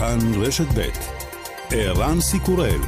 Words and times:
כאן 0.00 0.18
רשת 0.42 0.64
ב' 0.64 0.88
ערן 1.70 2.20
סיקורל. 2.20 2.80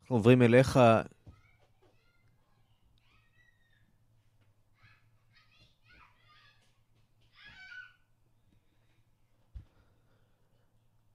אנחנו 0.00 0.16
עוברים 0.16 0.42
אליך, 0.42 0.78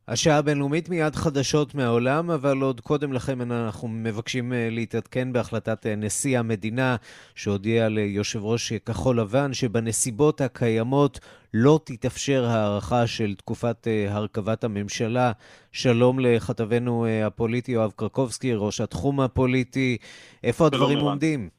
השעה 0.07 0.37
הבינלאומית 0.37 0.89
מיד 0.89 1.15
חדשות 1.15 1.75
מהעולם, 1.75 2.31
אבל 2.31 2.61
עוד 2.61 2.81
קודם 2.81 3.13
לכן 3.13 3.51
אנחנו 3.51 3.87
מבקשים 3.87 4.53
אה, 4.53 4.67
להתעדכן 4.71 5.33
בהחלטת 5.33 5.85
אה, 5.85 5.95
נשיא 5.95 6.39
המדינה, 6.39 6.95
שהודיע 7.35 7.89
ליושב 7.89 8.43
ראש 8.43 8.73
כחול 8.73 9.19
לבן 9.19 9.53
שבנסיבות 9.53 10.41
הקיימות 10.41 11.19
לא 11.53 11.79
תתאפשר 11.85 12.45
הארכה 12.45 13.07
של 13.07 13.35
תקופת 13.35 13.87
אה, 13.87 14.05
הרכבת 14.09 14.63
הממשלה. 14.63 15.31
שלום 15.71 16.19
לכתבנו 16.19 17.05
הפוליטי 17.25 17.71
יואב 17.71 17.91
קרקובסקי, 17.95 18.53
ראש 18.55 18.81
התחום 18.81 19.19
הפוליטי. 19.19 19.97
איפה 20.43 20.65
הדברים 20.65 20.97
שלום 20.97 21.09
עומדים? 21.09 21.49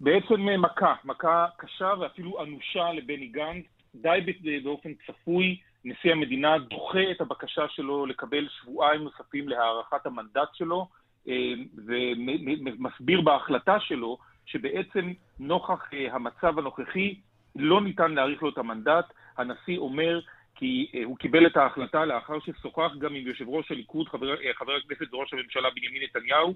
בעצם 0.00 0.34
מכה, 0.58 0.94
מכה 1.04 1.46
קשה 1.56 1.92
ואפילו 2.00 2.42
אנושה 2.42 2.92
לבני 2.92 3.26
גנץ, 3.26 3.64
די 3.94 4.60
באופן 4.64 4.90
צפוי. 5.06 5.56
נשיא 5.86 6.12
המדינה 6.12 6.58
דוחה 6.58 7.10
את 7.10 7.20
הבקשה 7.20 7.68
שלו 7.68 8.06
לקבל 8.06 8.48
שבועיים 8.48 9.02
נוספים 9.02 9.48
להארכת 9.48 10.06
המנדט 10.06 10.48
שלו, 10.54 10.88
אה, 11.28 11.52
ומסביר 11.86 13.20
בהחלטה 13.20 13.80
שלו 13.80 14.18
שבעצם 14.46 15.12
נוכח 15.38 15.80
אה, 15.92 16.14
המצב 16.14 16.58
הנוכחי 16.58 17.14
לא 17.56 17.80
ניתן 17.80 18.12
להאריך 18.12 18.42
לו 18.42 18.48
את 18.48 18.58
המנדט. 18.58 19.04
הנשיא 19.36 19.78
אומר 19.78 20.20
כי 20.54 20.90
אה, 20.94 21.04
הוא 21.04 21.16
קיבל 21.16 21.46
את 21.46 21.56
ההחלטה 21.56 22.04
לאחר 22.04 22.38
ששוחח 22.40 22.90
גם 22.98 23.14
עם 23.14 23.26
יושב 23.26 23.48
ראש 23.48 23.70
הליכוד, 23.70 24.08
חבר, 24.08 24.34
חבר 24.58 24.72
הכנסת 24.72 25.14
וראש 25.14 25.32
הממשלה 25.32 25.68
בנימין 25.70 26.02
נתניהו, 26.02 26.54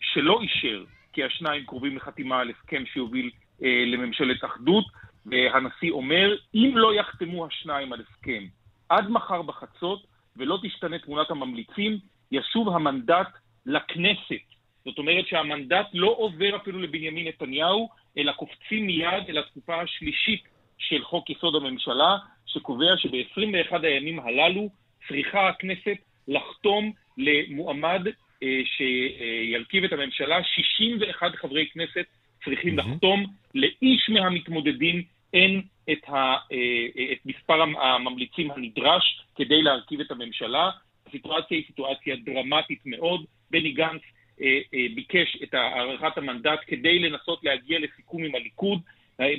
שלא 0.00 0.40
אישר 0.40 0.84
כי 1.12 1.24
השניים 1.24 1.64
קרובים 1.66 1.96
לחתימה 1.96 2.40
על 2.40 2.50
הסכם 2.50 2.82
שיוביל 2.86 3.30
לממשלת 3.60 4.44
אחדות. 4.44 4.84
והנשיא 5.26 5.90
אומר, 5.90 6.36
אם 6.54 6.72
לא 6.74 6.94
יחתמו 6.94 7.46
השניים 7.46 7.92
על 7.92 8.00
הסכם 8.00 8.44
עד 8.88 9.10
מחר 9.10 9.42
בחצות 9.42 10.06
ולא 10.36 10.58
תשתנה 10.62 10.98
תמונת 10.98 11.30
הממליצים, 11.30 11.98
ישוב 12.32 12.68
המנדט 12.68 13.28
לכנסת. 13.66 14.44
זאת 14.84 14.98
אומרת 14.98 15.26
שהמנדט 15.26 15.86
לא 15.94 16.14
עובר 16.18 16.56
אפילו 16.56 16.78
לבנימין 16.78 17.28
נתניהו, 17.28 17.88
אלא 18.18 18.32
קופצים 18.32 18.86
מיד 18.86 19.24
אל 19.28 19.38
התקופה 19.38 19.80
השלישית 19.80 20.42
של 20.78 21.04
חוק 21.04 21.30
יסוד 21.30 21.54
הממשלה, 21.54 22.16
שקובע 22.46 22.96
שב-21 22.96 23.76
הימים 23.82 24.20
הללו 24.20 24.68
צריכה 25.08 25.48
הכנסת 25.48 25.96
לחתום 26.28 26.92
למועמד 27.18 28.06
אה, 28.42 28.60
שירכיב 28.64 29.84
את 29.84 29.92
הממשלה, 29.92 30.44
61 30.44 31.36
חברי 31.36 31.66
כנסת 31.72 32.06
צריכים 32.44 32.78
mm-hmm. 32.78 32.82
לחתום. 32.82 33.26
לאיש 33.54 34.10
מהמתמודדים 34.10 35.02
אין 35.34 35.62
את, 35.92 36.08
ה, 36.08 36.34
אה, 36.52 37.12
את 37.12 37.26
מספר 37.26 37.62
הממליצים 37.62 38.50
הנדרש 38.50 39.22
כדי 39.36 39.62
להרכיב 39.62 40.00
את 40.00 40.10
הממשלה. 40.10 40.70
הסיטואציה 41.06 41.56
היא 41.56 41.66
סיטואציה 41.66 42.16
דרמטית 42.16 42.80
מאוד. 42.86 43.24
בני 43.50 43.72
גנץ 43.72 44.02
אה, 44.40 44.58
אה, 44.74 44.86
ביקש 44.94 45.36
את 45.42 45.54
הארכת 45.54 46.18
המנדט 46.18 46.60
כדי 46.66 46.98
לנסות 46.98 47.44
להגיע 47.44 47.78
לסיכום 47.78 48.24
עם 48.24 48.34
הליכוד. 48.34 48.80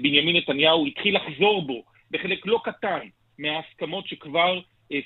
בנימין 0.02 0.36
נתניהו 0.36 0.88
התחיל 0.88 1.16
לחזור 1.16 1.62
בו 1.62 1.84
בחלק 2.12 2.46
לא 2.46 2.62
קטן 2.64 3.00
מההסכמות 3.40 4.08
שכבר 4.08 4.60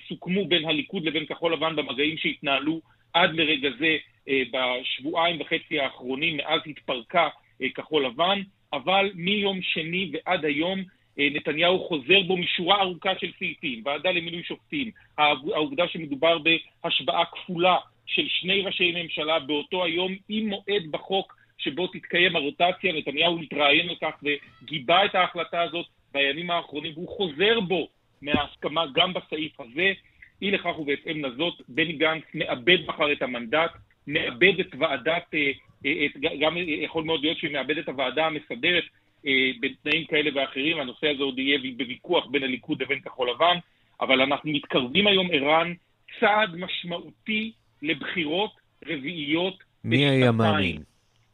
סוכמו 0.08 0.48
בין 0.48 0.66
הליכוד 0.66 1.06
לבין 1.06 1.26
כחול 1.26 1.54
לבן 1.54 1.76
במגעים 1.76 2.18
שהתנהלו 2.18 2.82
עד 3.14 3.36
לרגע 3.36 3.70
זה 3.80 3.98
בשבועיים 4.52 5.42
וחצי 5.42 5.80
האחרונים 5.80 6.38
מאז 6.38 6.62
התפרקה 6.66 7.24
אה, 7.24 7.30
כחול 7.76 8.06
לבן, 8.06 8.42
אבל 8.74 9.12
מיום 9.16 9.62
שני 9.62 10.12
ועד 10.14 10.46
היום 10.46 10.84
אה, 11.20 11.28
נתניהו 11.32 11.80
חוזר 11.88 12.22
בו 12.28 12.38
משורה 12.38 12.82
ארוכה 12.82 13.12
של 13.20 13.32
סעיפים, 13.40 13.82
ועדה 13.86 14.12
למינוי 14.12 14.44
שופטים, 14.44 14.92
העובדה 15.18 15.88
שמדובר 15.88 16.38
בהשבעה 16.38 17.26
כפולה 17.26 17.78
של 18.06 18.28
שני 18.28 18.62
ראשי 18.62 19.04
ממשלה 19.04 19.40
באותו 19.40 19.86
היום 19.86 20.16
עם 20.30 20.50
מועד 20.50 20.84
בחוק 20.92 21.36
שבו 21.58 21.88
תתקיים 21.88 22.36
הרוטציה, 22.36 22.94
נתניהו 22.94 23.40
מתראיין 23.40 23.90
על 23.90 23.96
כך 24.02 24.24
וגיבה 24.24 25.06
את 25.06 25.16
ההחלטה 25.16 25.62
הזאת 25.62 25.86
בימים 26.14 26.52
האחרונים, 26.52 26.92
והוא 26.94 27.18
חוזר 27.18 27.60
בו 27.60 27.88
מההסכמה 28.22 28.86
גם 28.94 29.14
בסעיף 29.14 29.60
הזה. 29.60 29.94
אי 30.42 30.52
לכך 30.52 30.80
ובהתאם 30.80 31.26
לזאת, 31.26 31.62
בני 31.68 31.94
גנץ 31.94 32.24
מאבד 32.34 32.78
מחר 32.88 33.12
את 33.12 33.22
המנדט, 33.22 33.72
מאבד 34.08 34.60
את 34.60 34.76
ועדת 34.80 35.34
אה, 35.34 35.52
גם 36.40 36.58
יכול 36.58 37.04
מאוד 37.04 37.22
להיות 37.22 37.38
שהיא 37.38 37.54
מאבדת 37.54 37.84
את 37.84 37.90
הוועדה 37.90 38.26
המסדרת 38.26 38.84
אה, 39.28 39.52
בתנאים 39.60 40.06
כאלה 40.06 40.30
ואחרים, 40.36 40.80
הנושא 40.80 41.08
הזה 41.10 41.24
עוד 41.24 41.40
יהיה 41.40 41.60
בוויכוח 41.78 42.26
בין 42.26 42.44
הליכוד 42.44 42.82
לבין 42.82 43.00
כחול 43.00 43.30
לבן, 43.30 43.58
אבל 44.02 44.22
אנחנו 44.22 44.52
מתקרבים 44.52 45.08
היום, 45.08 45.28
ערן, 45.32 45.74
צעד 46.20 46.56
משמעותי 46.56 47.52
לבחירות 47.82 48.52
רביעיות 48.86 49.64
מי 49.84 50.06
היה 50.06 50.32
מאמין? 50.32 50.82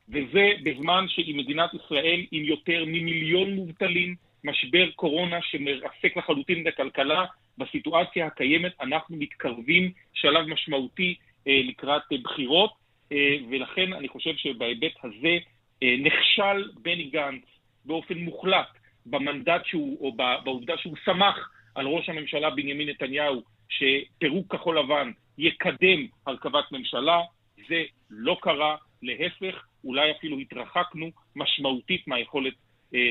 וזה 0.09 0.50
בזמן 0.63 1.06
שהיא 1.07 1.35
מדינת 1.35 1.69
ישראל 1.73 2.25
עם 2.31 2.44
יותר 2.44 2.83
ממיליון 2.88 3.53
מובטלים, 3.53 4.16
משבר 4.44 4.91
קורונה 4.91 5.39
שמרסק 5.41 6.18
לחלוטין 6.18 6.62
את 6.62 6.73
הכלכלה, 6.73 7.25
בסיטואציה 7.57 8.25
הקיימת 8.25 8.72
אנחנו 8.81 9.18
מתקרבים 9.18 9.91
שלב 10.13 10.47
משמעותי 10.47 11.16
אה, 11.47 11.62
לקראת 11.63 12.01
אה, 12.12 12.18
בחירות. 12.23 12.81
אה, 13.12 13.38
ולכן 13.50 13.94
אני 13.94 14.08
חושב 14.08 14.36
שבהיבט 14.36 14.94
הזה 15.04 15.38
אה, 15.84 15.96
נכשל 16.00 16.72
בני 16.82 17.04
גנץ 17.04 17.44
באופן 17.86 18.18
מוחלט 18.18 18.68
במנדט 19.06 19.66
שהוא, 19.66 19.98
או 20.00 20.12
בעובדה 20.44 20.78
שהוא 20.78 20.96
סמך 21.06 21.50
על 21.76 21.88
ראש 21.88 22.10
הממשלה 22.10 22.50
בנימין 22.50 22.90
נתניהו 22.90 23.42
שפירוק 23.70 24.56
כחול 24.56 24.80
לבן 24.80 25.12
יקדם 25.38 26.08
הרכבת 26.28 26.72
ממשלה, 26.72 27.22
זה 27.70 27.84
לא 28.10 28.38
קרה, 28.42 28.76
להפך, 29.04 29.66
אולי 29.84 30.12
אפילו 30.12 30.38
התרחקנו 30.40 31.12
משמעותית 31.36 32.08
מהיכולת 32.08 32.54
אה, 32.96 33.10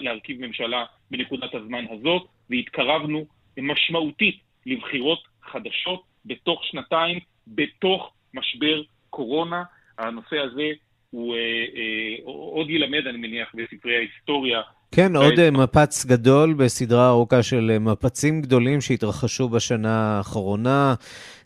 להרכיב 0.00 0.46
ממשלה 0.46 0.84
בנקודת 1.10 1.54
הזמן 1.54 1.84
הזאת, 1.90 2.26
והתקרבנו 2.50 3.26
משמעותית 3.58 4.40
לבחירות 4.66 5.22
חדשות 5.42 6.02
בתוך 6.24 6.64
שנתיים, 6.64 7.18
בתוך 7.46 8.12
משבר 8.34 8.82
קורונה, 9.12 9.62
הנושא 9.98 10.36
הזה 10.38 10.68
הוא 11.10 11.34
אה, 11.34 11.38
אה, 11.76 12.16
עוד 12.24 12.70
ילמד, 12.70 13.06
אני 13.06 13.18
מניח, 13.18 13.48
בספרי 13.54 13.96
ההיסטוריה. 13.96 14.60
כן, 14.94 15.16
עוד 15.16 15.38
אה, 15.38 15.50
מפץ 15.50 16.06
גדול 16.06 16.54
בסדרה 16.54 17.08
ארוכה 17.08 17.42
של 17.42 17.70
אה, 17.74 17.78
מפצים 17.78 18.42
גדולים 18.42 18.80
שהתרחשו 18.80 19.48
בשנה 19.48 20.16
האחרונה. 20.16 20.94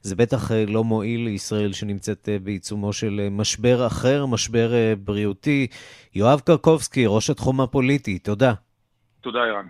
זה 0.02 0.16
בטח 0.16 0.52
אה, 0.52 0.64
לא 0.68 0.84
מועיל 0.84 1.20
לישראל 1.20 1.72
שנמצאת 1.72 2.28
בעיצומו 2.42 2.92
של 2.92 3.28
משבר 3.30 3.86
אחר, 3.86 4.26
משבר 4.26 4.70
בריאותי. 5.04 5.66
יואב 6.14 6.40
קרקובסקי, 6.40 7.04
ראש 7.06 7.30
התחום 7.30 7.60
הפוליטי, 7.60 8.18
תודה. 8.18 8.52
תודה, 9.20 9.38
ערן. 9.38 9.66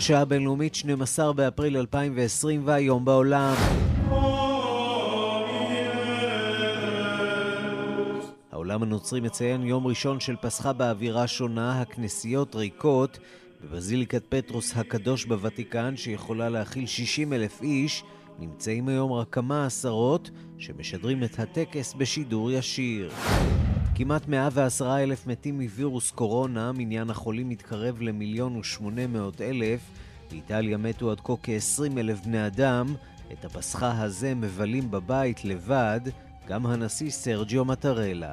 השעה 0.00 0.20
הבינלאומית 0.20 0.74
12 0.74 1.32
באפריל 1.32 1.76
2020 1.76 2.62
והיום 2.64 3.04
בעולם. 3.04 3.54
העולם 8.52 8.82
הנוצרי 8.82 9.20
מציין 9.20 9.62
יום 9.62 9.86
ראשון 9.86 10.20
של 10.20 10.36
פסחה 10.36 10.72
באווירה 10.72 11.26
שונה, 11.26 11.80
הכנסיות 11.80 12.54
ריקות. 12.54 13.18
בבזיליקת 13.64 14.22
פטרוס 14.28 14.76
הקדוש 14.76 15.24
בוותיקן, 15.24 15.96
שיכולה 15.96 16.48
להכיל 16.48 16.86
60 16.86 17.32
אלף 17.32 17.62
איש, 17.62 18.04
נמצאים 18.38 18.88
היום 18.88 19.12
רק 19.12 19.28
כמה 19.30 19.66
עשרות 19.66 20.30
שמשדרים 20.58 21.24
את 21.24 21.38
הטקס 21.38 21.94
בשידור 21.94 22.50
ישיר. 22.50 23.10
כמעט 24.02 24.28
110 24.28 24.98
אלף 24.98 25.26
מתים 25.26 25.60
מווירוס 25.60 26.10
קורונה, 26.10 26.72
מניין 26.72 27.10
החולים 27.10 27.48
מתקרב 27.48 28.00
למיליון 28.00 28.56
ושמונה 28.56 29.06
מאות 29.06 29.40
אלף. 29.40 29.80
באיטליה 30.30 30.76
מתו 30.76 31.10
עד 31.10 31.20
כה 31.20 31.32
כ-20 31.42 31.98
אלף 31.98 32.20
בני 32.20 32.46
אדם. 32.46 32.94
את 33.32 33.44
הפסחה 33.44 34.02
הזה 34.02 34.34
מבלים 34.34 34.90
בבית 34.90 35.44
לבד 35.44 36.00
גם 36.48 36.66
הנשיא 36.66 37.10
סרג'יו 37.10 37.64
מטרלה. 37.64 38.32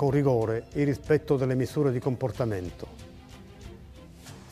Con 0.00 0.10
rigore 0.10 0.56
il 0.74 0.86
rispetto 0.86 1.36
delle 1.36 1.56
misure 1.56 1.90
di 1.90 1.98
comportamento. 1.98 3.07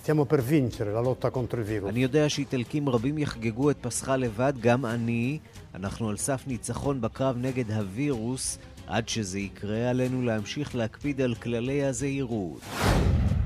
Stiamo 0.07 0.25
per 0.25 0.41
vincere 0.41 0.93
la 0.93 1.01
lotta 1.01 1.31
contro 1.31 1.61
il 1.61 1.67
virus. 1.67 1.89
אני 1.89 2.03
יודע 2.03 2.29
שאיטלקים 2.29 2.89
רבים 2.89 3.19
יחגגו 3.19 3.71
את 3.71 3.77
פסחה 3.81 4.17
לבד, 4.17 4.53
גם 4.61 4.87
אני. 4.87 5.39
אנחנו 5.75 6.09
על 6.09 6.17
סף 6.17 6.45
ניצחון 6.47 7.01
בקרב 7.01 7.37
נגד 7.37 7.71
הווירוס. 7.71 8.59
עד 8.87 9.09
שזה 9.09 9.39
יקרה, 9.39 9.91
עלינו 9.91 10.23
להמשיך 10.23 10.75
להקפיד 10.75 11.21
על 11.21 11.35
כללי 11.35 11.85
הזהירות. 11.85 12.61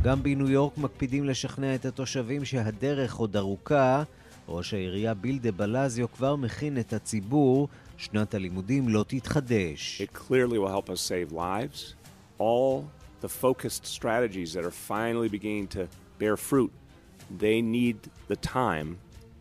גם 0.03 0.23
בניו 0.23 0.51
יורק 0.51 0.79
מקפידים 0.79 1.25
לשכנע 1.25 1.75
את 1.75 1.85
התושבים 1.85 2.45
שהדרך 2.45 3.15
עוד 3.15 3.37
ארוכה. 3.37 4.03
ראש 4.49 4.75
העירייה 4.75 5.15
בילדה 5.15 5.53
בלזיו 5.53 6.13
כבר 6.13 6.37
מכין 6.37 6.79
את 6.79 6.93
הציבור, 6.93 7.69
שנת 7.97 8.35
הלימודים 8.35 8.89
לא 8.89 9.05
תתחדש. 9.09 10.03
It 10.03 10.17
clearly 10.19 10.59
will 10.59 10.81
help 10.81 10.91
us 10.91 11.01
save 11.01 11.33
lives. 11.33 11.95
All 12.39 12.85
the 13.23 13.29
focused 13.29 13.87
strategies 13.87 14.53
that 14.55 14.65
are 14.65 14.77
finally 14.91 15.29
beginning 15.29 15.67
to 15.77 15.81
bear 16.21 16.37
fruit, 16.37 16.73
they 17.43 17.59
need 17.77 17.99
the 18.29 18.37
time 18.37 18.89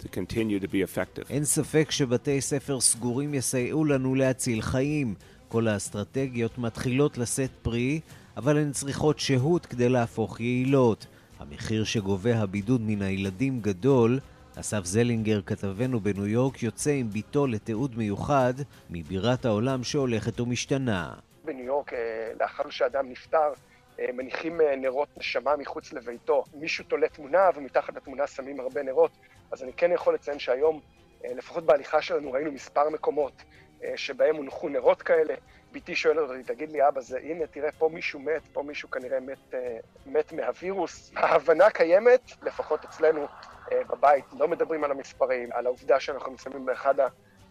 to 0.02 0.08
continue 0.08 0.60
to 0.60 0.68
be 0.68 0.82
effective. 0.82 1.30
אין 1.30 1.46
ספק 1.46 1.92
שבתי 1.92 2.42
ספר 2.42 2.80
סגורים 2.80 3.34
יסייעו 3.34 3.86
לנו 3.86 4.16
להציל 4.16 4.62
חיים. 4.62 5.16
כל 5.48 5.68
האסטרטגיות 5.68 6.58
מתחילות 6.58 7.18
לשאת 7.18 7.52
פרי, 7.62 8.00
אבל 8.38 8.58
הן 8.58 8.72
צריכות 8.72 9.20
שהות 9.20 9.66
כדי 9.66 9.90
להפוך 9.90 10.40
יעילות. 10.40 11.06
המחיר 11.40 11.84
שגובה 11.84 12.38
הבידוד 12.38 12.82
מן 12.82 13.02
הילדים 13.02 13.62
גדול. 13.62 14.20
אסף 14.60 14.86
זלינגר, 14.86 15.42
כתבנו 15.42 16.00
בניו 16.00 16.28
יורק, 16.28 16.64
יוצא 16.64 16.92
עם 16.92 17.10
ביתו 17.10 17.48
לתיעוד 17.48 17.98
מיוחד 17.98 18.54
מבירת 18.90 19.46
העולם 19.46 19.84
שהולכת 19.84 20.40
ומשתנה. 20.40 21.14
בניו 21.46 21.66
יורק, 21.66 21.94
אה, 21.94 22.32
לאחר 22.40 22.70
שאדם 22.70 23.10
נפטר, 23.10 23.52
מניחים 24.14 24.62
אה, 24.62 24.76
נרות 24.76 25.08
נשמה 25.18 25.56
מחוץ 25.56 25.94
לביתו. 25.94 26.44
מישהו 26.54 26.84
תולה 26.84 27.10
תמונה 27.10 27.50
ומתחת 27.56 27.96
לתמונה 27.96 28.28
שמים 28.28 28.60
הרבה 28.60 28.84
נרות. 28.84 29.12
אז 29.52 29.64
אני 29.64 29.74
כן 29.74 29.92
יכול 29.92 30.14
לציין 30.14 30.40
שהיום, 30.40 30.80
לפחות 31.24 31.66
בהליכה 31.66 32.02
שלנו, 32.02 32.32
ראינו 32.32 32.52
מספר 32.52 32.90
מקומות 32.90 33.34
שבהם 33.96 34.36
הונחו 34.36 34.70
נרות 34.70 35.02
כאלה. 35.02 35.34
בתי 35.72 35.96
שואלת 35.96 36.30
אותי, 36.30 36.44
תגיד 36.44 36.72
לי, 36.72 36.88
אבא, 36.88 37.02
זה, 37.02 37.20
הנה, 37.20 37.48
תראה, 37.48 37.72
פה 37.72 37.90
מישהו 37.94 38.20
מת, 38.20 38.42
פה 38.54 38.64
מישהו 38.64 38.92
כנראה 38.92 39.20
מת, 39.20 39.54
מת 40.06 40.34
מהווירוס. 40.34 41.12
ההבנה 41.16 41.70
קיימת, 41.70 42.32
לפחות 42.44 42.86
אצלנו 42.86 43.28
בבית, 43.72 44.26
לא 44.40 44.48
מדברים 44.48 44.84
על 44.84 44.92
המספרים, 44.92 45.50
על 45.54 45.66
העובדה 45.66 46.00
שאנחנו 46.00 46.32
נמצאים 46.32 46.66
באחד 46.66 47.00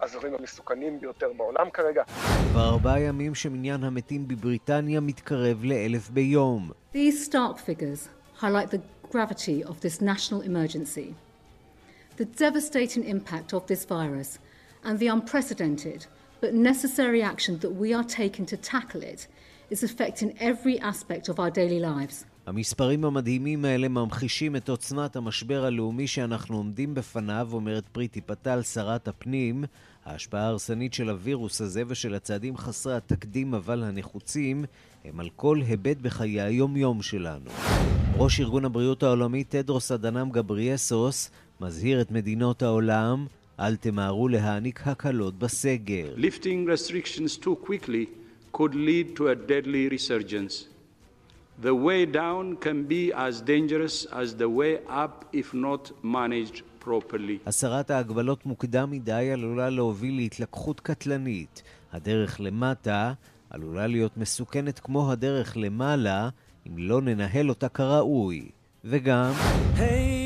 האזורים 0.00 0.35
המסוכנים 0.39 1.00
ביותר 1.00 1.33
בעולם 1.37 1.71
כרגע. 1.71 2.03
כבר 2.50 2.69
ארבעה 2.69 3.00
ימים 3.00 3.35
שמניין 3.35 3.85
המתים 3.85 4.29
בבריטניה 4.29 5.00
מתקרב 5.00 5.65
לאלף 5.65 6.11
ביום. 6.11 6.71
These 6.95 7.25
stark 7.31 7.59
figures 7.59 8.09
highlight 8.41 8.71
the 8.71 8.81
gravity 9.12 9.65
of 9.65 9.81
this 9.81 10.00
national 10.00 10.41
emergency, 10.43 11.15
the 12.17 12.25
devastating 12.25 13.05
impact 13.05 13.53
of 13.53 13.67
this 13.67 13.85
virus, 13.85 14.39
and 14.85 14.99
the 14.99 15.09
unprecedented 15.09 16.06
but 16.41 16.55
necessary 16.55 17.23
action 17.23 17.59
that 17.59 17.75
we 17.83 17.89
are 17.93 18.05
taking 18.05 18.47
to 18.47 18.56
tackle 18.56 19.03
it 19.03 19.27
is 19.70 19.82
affecting 19.82 20.31
every 20.38 20.79
aspect 20.81 21.29
of 21.29 21.38
our 21.38 21.50
daily 21.50 21.81
lives. 21.81 22.25
המספרים 22.47 23.05
המדהימים 23.05 23.65
האלה 23.65 23.88
ממחישים 23.88 24.56
את 24.56 24.69
עוצמת 24.69 25.17
המשבר 25.17 25.65
הלאומי 25.65 26.06
שאנחנו 26.06 26.56
עומדים 26.56 26.94
בפניו, 26.94 27.49
אומרת 27.53 27.85
פריטי 27.93 28.20
פטל, 28.20 28.62
שרת 28.62 29.09
הפנים. 29.09 29.65
ההשפעה 30.05 30.43
ההרסנית 30.43 30.94
של 30.94 31.11
הווירוס 31.11 31.61
הזה 31.61 31.82
ושל 31.88 32.15
הצעדים 32.15 32.56
חסרי 32.56 32.97
התקדים 32.97 33.55
אבל 33.55 33.82
הנחוצים 33.82 34.65
הם 35.05 35.20
על 35.20 35.29
כל 35.37 35.61
היבט 35.67 35.97
בחיי 36.03 36.41
היום-יום 36.41 37.03
שלנו. 37.03 37.50
ראש 38.17 38.41
ארגון 38.41 38.64
הבריאות 38.64 39.03
העולמי 39.03 39.44
תדרוס 39.44 39.93
אדנם 39.93 40.31
גבריאסוס 40.31 41.31
מזהיר 41.61 42.00
את 42.00 42.11
מדינות 42.11 42.62
העולם 42.62 43.26
אל 43.61 43.76
תמהרו 43.76 44.29
להעניק 44.29 44.87
הקלות 44.87 45.38
בסגר. 45.38 46.14
Lifting 46.17 46.69
restrictions 46.69 47.44
too 47.44 47.67
quickly 47.67 48.27
could 48.53 48.75
lead 48.75 49.17
to 49.17 49.29
a 49.29 49.35
deadly 49.35 49.89
resurgence. 49.89 50.55
The 51.62 51.75
way 51.87 52.06
down 52.06 52.45
can 52.65 52.79
be 52.95 53.12
as 53.12 53.41
dangerous 53.41 54.06
as 54.21 54.29
the 54.43 54.49
way 54.59 54.73
up 55.05 55.15
if 55.33 55.53
not 55.55 55.91
managed 56.03 56.62
properly. 56.85 57.39
הסרת 57.47 57.91
ההגבלות 57.91 58.47
מוקדם 58.47 58.91
מדי 58.91 59.31
עלולה 59.33 59.71
להוביל 59.71 60.17
להתלקחות 60.17 60.81
קטלנית. 60.81 61.62
הדרך 61.93 62.41
למטה 62.41 63.12
עלולה 63.50 63.87
להיות 63.87 64.17
מסוכנת 64.17 64.79
כמו 64.79 65.12
הדרך 65.12 65.56
למעלה, 65.56 66.29
אם 66.67 66.79
לא 66.79 67.00
ננהל 67.03 67.49
אותה 67.49 67.69
כראוי. 67.69 68.49
וגם... 68.85 69.33
Hey 69.77 70.18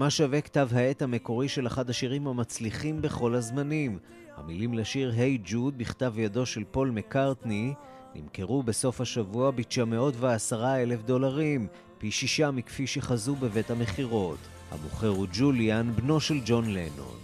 כמה 0.00 0.10
שווה 0.10 0.40
כתב 0.40 0.68
העת 0.72 1.02
המקורי 1.02 1.48
של 1.48 1.66
אחד 1.66 1.90
השירים 1.90 2.26
המצליחים 2.26 3.02
בכל 3.02 3.34
הזמנים. 3.34 3.98
המילים 4.36 4.74
לשיר 4.74 5.12
"היי 5.16 5.38
hey 5.38 5.40
ג'וד" 5.44 5.78
בכתב 5.78 6.18
ידו 6.18 6.46
של 6.46 6.64
פול 6.70 6.90
מקארטני 6.90 7.74
נמכרו 8.14 8.62
בסוף 8.62 9.00
השבוע 9.00 9.50
ב-910 9.50 10.54
אלף 10.64 11.02
דולרים, 11.02 11.66
פי 11.98 12.10
שישה 12.10 12.50
מכפי 12.50 12.86
שחזו 12.86 13.34
בבית 13.36 13.70
המכירות. 13.70 14.38
המוכר 14.70 15.08
הוא 15.08 15.26
ג'וליאן, 15.32 15.92
בנו 15.96 16.20
של 16.20 16.40
ג'ון 16.44 16.64
לנון. 16.66 17.16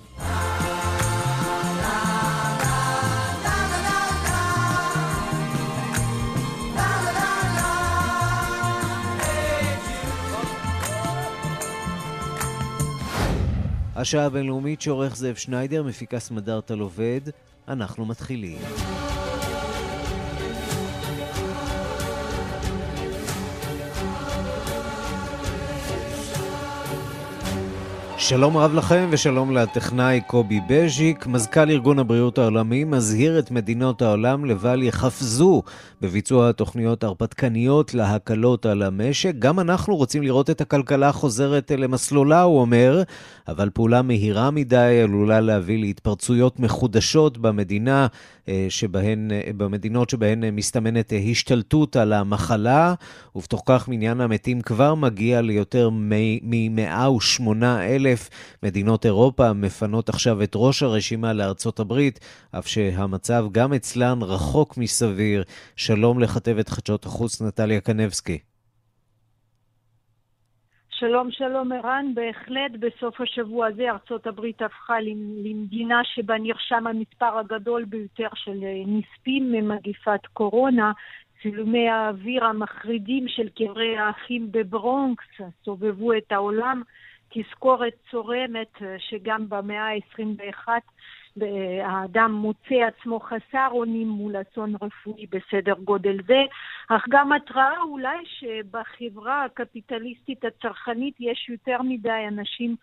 השעה 13.97 14.25
הבינלאומית 14.25 14.81
שעורך 14.81 15.17
זאב 15.17 15.35
שניידר, 15.35 15.83
מפיקה 15.83 16.19
סמדארטה 16.19 16.75
עובד, 16.75 17.21
אנחנו 17.69 18.07
מתחילים. 18.07 18.59
שלום 28.29 28.57
רב 28.57 28.75
לכם 28.75 29.09
ושלום 29.11 29.57
לטכנאי 29.57 30.21
קובי 30.27 30.61
בז'יק. 30.69 31.27
מזכ"ל 31.27 31.71
ארגון 31.71 31.99
הבריאות 31.99 32.39
העולמי 32.39 32.85
מזהיר 32.85 33.39
את 33.39 33.51
מדינות 33.51 34.03
העולם 34.03 34.45
לבל 34.45 34.83
יחפזו 34.83 35.63
בביצוע 36.01 36.53
תוכניות 36.53 37.05
הרפתקניות 37.05 37.95
להקלות 37.95 38.67
על 38.67 38.83
המשק. 38.83 39.33
גם 39.39 39.61
אנחנו 39.61 39.97
רוצים 39.97 40.23
לראות 40.23 40.51
את 40.51 40.61
הכלכלה 40.61 41.13
חוזרת 41.13 41.71
למסלולה, 41.79 42.43
הוא 42.43 42.61
אומר, 42.61 43.03
אבל 43.49 43.71
פעולה 43.75 44.03
מהירה 44.03 44.51
מדי 44.51 45.01
עלולה 45.05 45.41
להביא 45.41 45.79
להתפרצויות 45.79 46.61
מחודשות 46.61 47.39
במדינה 47.39 48.07
אה, 48.49 48.67
שבהן, 48.69 49.31
אה, 49.33 49.51
במדינות 49.57 50.11
שבהן 50.11 50.45
מסתמנת 50.55 51.13
השתלטות 51.31 51.97
על 51.97 52.13
המחלה, 52.13 52.95
ובתוך 53.37 53.63
כך 53.67 53.89
מניין 53.89 54.21
המתים 54.21 54.61
כבר 54.61 54.95
מגיע 54.95 55.41
ליותר 55.41 55.91
מ-108 55.91 57.53
אלף. 58.17 58.31
מדינות 58.63 59.07
אירופה 59.07 59.53
מפנות 59.53 60.09
עכשיו 60.09 60.43
את 60.43 60.53
ראש 60.55 60.83
הרשימה 60.83 61.33
לארצות 61.33 61.81
הברית, 61.81 62.19
אף 62.59 62.67
שהמצב 62.67 63.45
גם 63.53 63.73
אצלן 63.73 64.19
רחוק 64.23 64.79
מסביר. 64.79 65.43
שלום 65.77 66.21
לכתבת 66.21 66.69
חדשות 66.69 67.05
החוץ 67.05 67.43
נטליה 67.43 67.81
קנבסקי. 67.81 68.39
שלום, 70.91 71.31
שלום 71.31 71.73
ערן. 71.73 72.07
בהחלט 72.15 72.73
בסוף 72.81 73.21
השבוע 73.21 73.67
הזה 73.67 73.91
ארצות 73.91 74.27
הברית 74.27 74.63
הפכה 74.63 75.01
למדינה 75.45 76.01
שבה 76.05 76.35
נרשם 76.39 76.87
המספר 76.87 77.39
הגדול 77.39 77.85
ביותר 77.85 78.29
של 78.35 78.59
אה, 78.63 78.83
נספים 78.87 79.53
ממגיפת 79.53 80.27
קורונה. 80.33 80.93
צילומי 81.43 81.89
האוויר 81.89 82.45
המחרידים 82.45 83.29
של 83.29 83.49
קברי 83.49 83.99
האחים 83.99 84.49
בברונקס 84.53 85.25
סובבו 85.65 86.13
את 86.13 86.33
העולם. 86.33 86.83
תזכורת 87.37 87.93
צורמת 88.11 88.83
אה, 88.83 88.97
שגם 88.99 89.49
במאה 89.49 89.89
ה-21 89.89 90.69
האדם 91.85 92.33
מוצא 92.33 92.75
עצמו 92.75 93.21
חסר 93.21 93.69
אונים 93.71 94.09
מול 94.09 94.35
אסון 94.41 94.75
רפואי 94.83 95.27
בסדר 95.27 95.75
גודל 95.85 96.17
זה, 96.27 96.43
אך 96.89 97.05
גם 97.09 97.33
התראה 97.33 97.83
אולי 97.83 98.17
שבחברה 98.25 99.45
הקפיטליסטית 99.45 100.45
הצרכנית 100.45 101.15
יש 101.21 101.49
יותר 101.49 101.83
מדי 101.83 102.25
אנשים 102.29 102.77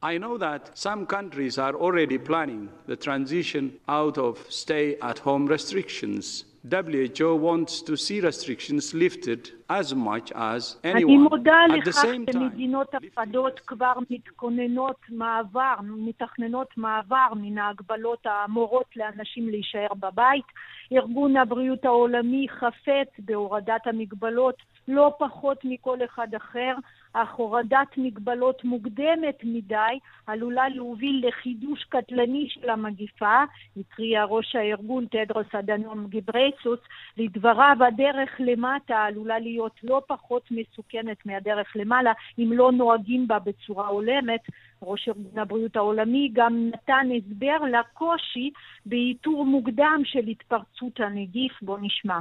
I 0.00 0.16
know 0.16 0.38
that 0.38 0.78
some 0.78 1.06
countries 1.06 1.58
are 1.58 1.74
already 1.74 2.18
planning 2.18 2.68
the 2.86 2.94
transition 2.94 3.80
out 3.88 4.16
of 4.16 4.38
stay 4.48 4.96
at 5.02 5.18
home 5.18 5.46
restrictions. 5.46 6.44
WHO 6.64 7.36
wants 7.36 7.82
to 7.82 7.96
see 7.96 8.20
restrictions 8.20 8.92
lifted 8.92 9.50
as 9.68 9.94
much 9.94 10.32
as 10.32 10.76
anyone. 10.82 10.96
אני 10.96 11.16
מודה 11.16 11.66
לכך 11.68 12.02
שמדינות 12.02 12.94
אחדות 12.94 13.60
כבר 13.60 13.92
מתכוננות 14.10 14.96
מעבר, 15.08 15.74
מתכננות 15.82 16.68
מעבר 16.76 17.28
מן 17.36 17.58
ההגבלות 17.58 18.26
האמורות 18.26 18.96
לאנשים 18.96 19.48
להישאר 19.48 19.94
בבית. 19.94 20.44
ארגון 20.92 21.36
הבריאות 21.36 21.84
העולמי 21.84 22.46
חפץ 22.48 23.08
בהורדת 23.18 23.86
המגבלות 23.86 24.56
לא 24.88 25.14
פחות 25.18 25.58
מכל 25.64 25.98
אחד 26.04 26.34
אחר, 26.34 26.74
אך 27.12 27.34
הורדת 27.34 27.88
מגבלות 27.96 28.64
מוקדמת 28.64 29.38
מדי 29.44 29.98
עלולה 30.26 30.68
להוביל 30.68 31.24
לחידוש 31.28 31.84
קטלני 31.84 32.46
של 32.48 32.70
המגיפה, 32.70 33.44
התריע 33.76 34.24
ראש 34.24 34.56
הארגון 34.56 35.06
תדרוס 35.10 35.54
אדנום 35.54 36.06
גיברייסוס, 36.06 36.80
לדבריו 37.16 37.76
הדרך 37.88 38.30
למטה 38.38 39.04
עלולה 39.04 39.38
להיות 39.38 39.80
לא 39.84 40.02
פחות 40.06 40.50
מסוכנת 40.50 41.26
מהדרך 41.26 41.72
למעלה 41.76 42.12
אם 42.38 42.52
לא 42.52 42.72
נוהגים 42.72 43.28
בה 43.28 43.38
בצורה 43.38 43.88
הולמת. 43.88 44.40
ראש 44.82 45.08
ארגון 45.08 45.38
הבריאות 45.38 45.76
העולמי 45.76 46.30
גם 46.32 46.70
נתן 46.72 47.08
הסבר 47.16 47.56
לקושי 47.78 48.50
באיתור 48.86 49.46
מוקדם 49.46 50.00
של 50.04 50.26
התפרצות 50.26 51.00
הנגיף. 51.00 51.62
בואו 51.62 51.78
נשמע. 51.80 52.18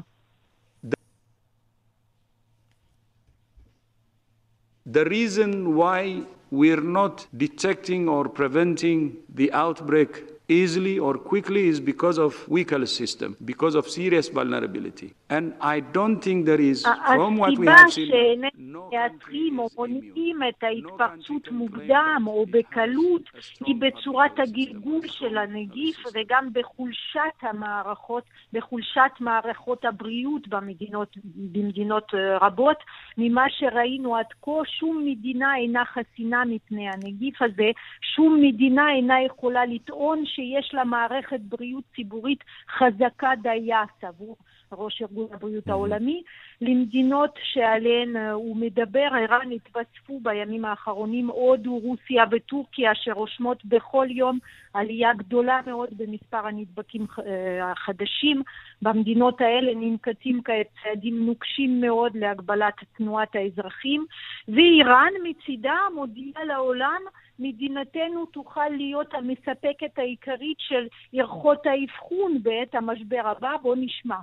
The 4.90 5.04
reason 5.04 5.76
why 5.76 6.24
we're 6.50 6.80
not 6.80 7.28
detecting 7.36 8.08
or 8.08 8.30
preventing 8.30 9.18
the 9.34 9.52
outbreak 9.52 10.24
easily 10.50 10.98
or 10.98 11.18
quickly 11.18 11.68
is 11.68 11.80
because 11.80 12.18
of 12.18 12.48
weak 12.48 12.70
health 12.72 12.90
system, 12.90 13.36
because 13.44 13.76
of 13.76 13.88
serious 13.90 14.30
vulnerability. 14.30 15.14
And 15.30 15.54
I 15.60 15.82
don't 15.82 16.20
think 16.22 16.46
there 16.46 16.62
is, 16.62 16.86
from 17.06 17.38
what 17.38 17.58
we 17.58 17.68
have 17.68 17.92
seen, 17.92 18.46
no 18.58 18.90
או 19.58 19.68
מונעים 19.78 20.40
את 20.50 20.64
ההתפרצות 20.64 21.52
מוקדם 21.52 22.24
או 22.28 22.46
בקלות 22.46 23.22
היא 23.66 23.76
בצורת 23.80 24.40
הגלגול 24.40 25.08
של 25.08 25.38
הנגיף 25.38 25.98
וגם 26.14 26.48
בחולשת 26.54 27.38
המערכות, 27.42 28.24
בחולשת 28.54 29.12
מערכות 29.20 29.86
הבריאות 29.86 30.48
במדינות, 30.48 31.18
במדינות 31.36 32.12
רבות. 32.42 32.78
ממה 33.18 33.46
שראינו 33.50 34.16
עד 34.16 34.26
כה, 34.42 34.52
שום 34.66 35.06
מדינה 35.06 35.56
אינה 35.56 35.84
חסינה 35.86 36.44
מפני 36.46 36.88
הנגיף 36.90 37.42
הזה, 37.42 37.70
שום 38.16 38.42
מדינה 38.42 38.92
אינה 38.92 39.22
יכולה 39.22 39.66
לטעון 39.66 40.24
שיש 40.38 40.74
לה 40.74 40.84
מערכת 40.84 41.40
בריאות 41.40 41.84
ציבורית 41.96 42.44
חזקה 42.78 43.32
דיה, 43.44 43.84
סבור 44.02 44.38
ראש 44.72 45.02
ארגון 45.02 45.28
הבריאות 45.34 45.68
העולמי. 45.68 46.24
למדינות 46.62 47.40
שעליהן 47.44 48.18
הוא 48.18 48.56
מדבר, 48.58 49.08
ערן 49.12 49.52
התווספו 49.52 50.20
בימים 50.20 50.66
האחרונים 50.66 51.28
הודו, 51.28 51.78
רוסיה 51.78 52.24
וטורקיה, 52.32 52.96
שרושמות 52.96 53.66
בכל 53.66 54.08
יום 54.10 54.40
עלייה 54.74 55.14
גדולה 55.14 55.60
מאוד 55.68 55.90
במספר 55.98 56.48
הנדבקים 56.48 57.06
החדשים. 57.62 58.42
במדינות 58.82 59.42
האלה 59.42 59.72
ננקטים 59.76 60.42
כעת 60.44 60.68
צעדים 60.84 61.26
נוקשים 61.26 61.82
מאוד 61.82 62.12
להגבלת 62.16 62.74
תנועת 62.98 63.36
האזרחים, 63.36 64.06
ואיראן 64.48 65.12
מצידה 65.24 65.78
מודיעה 65.96 66.44
לעולם 66.44 67.02
מדינתנו 67.40 68.26
תוכל 68.26 68.70
להיות 68.70 69.14
המספקת 69.14 70.00
העיקרית 70.00 70.58
של 70.60 70.88
ערכות 71.14 71.66
האבחון 71.66 72.44
בעת 72.44 72.76
המשבר 72.76 73.22
הבא. 73.26 73.58
בואו 73.62 73.76
נשמע. 73.76 74.16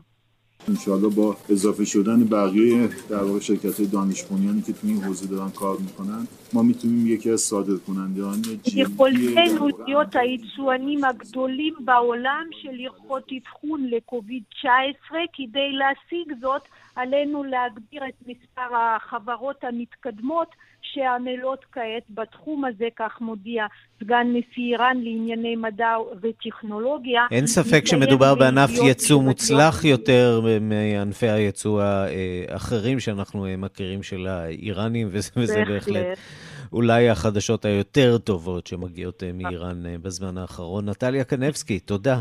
انشاءالله 0.67 1.09
با 1.09 1.38
اضافه 1.50 1.86
شدن 1.86 2.24
بقیه 2.24 2.89
در 3.09 3.24
واقع 3.24 3.39
شرکت 3.39 3.81
دانشبنیانی 3.81 4.62
که 4.62 4.74
تو 4.74 4.88
این 4.88 5.03
حوزه 5.03 5.27
دارن 5.27 5.50
کار 5.51 5.77
میکنن 5.77 6.27
ما 6.53 6.62
میتونیم 6.62 7.07
یکی 7.07 7.31
از 7.31 7.41
صادر 7.41 7.75
کنندگان 7.88 8.41
יכולתנו 8.74 9.67
להיות 9.88 10.15
היצואנים 10.15 11.03
הגדולים 11.03 11.74
בעולם 11.86 12.45
של 12.62 12.75
ערכות 12.86 13.24
אבחון 13.38 13.83
לקוביד 13.83 14.43
19 14.62 15.19
כדי 15.33 15.71
להשיג 15.71 16.33
זאת 16.41 16.62
עלינו 16.95 17.43
להגביר 17.43 18.03
את 18.09 18.27
מספר 18.27 18.75
החברות 18.75 19.63
המתקדמות 19.63 20.48
שעמלות 20.92 21.64
כעת 21.72 22.02
בתחום 22.10 22.64
הזה, 22.64 22.88
כך 22.98 23.20
מודיע 23.20 23.66
סגן 24.00 24.26
נשיא 24.28 24.62
איראן 24.72 24.96
לענייני 25.02 25.56
מדע 25.56 25.96
וטכנולוגיה. 26.22 27.22
אין 27.30 27.46
ספק 27.46 27.86
שמדובר 27.86 28.34
בענף 28.34 28.70
יצוא 28.84 29.22
מוצלח 29.22 29.84
יותר 29.84 30.40
מענפי 30.60 31.28
היצוא 31.28 31.82
האחרים 31.82 33.00
שאנחנו 33.00 33.46
מכירים 33.58 34.02
של 34.02 34.26
האיראנים, 34.26 35.08
וזה 35.10 35.64
בהחלט 35.68 36.18
אולי 36.72 37.08
החדשות 37.08 37.64
היותר 37.64 38.18
טובות 38.18 38.66
שמגיעות 38.66 39.22
מאיראן 39.34 40.02
בזמן 40.02 40.38
האחרון. 40.38 40.88
נטליה 40.88 41.24
קנבסקי, 41.24 41.80
תודה. 41.80 42.20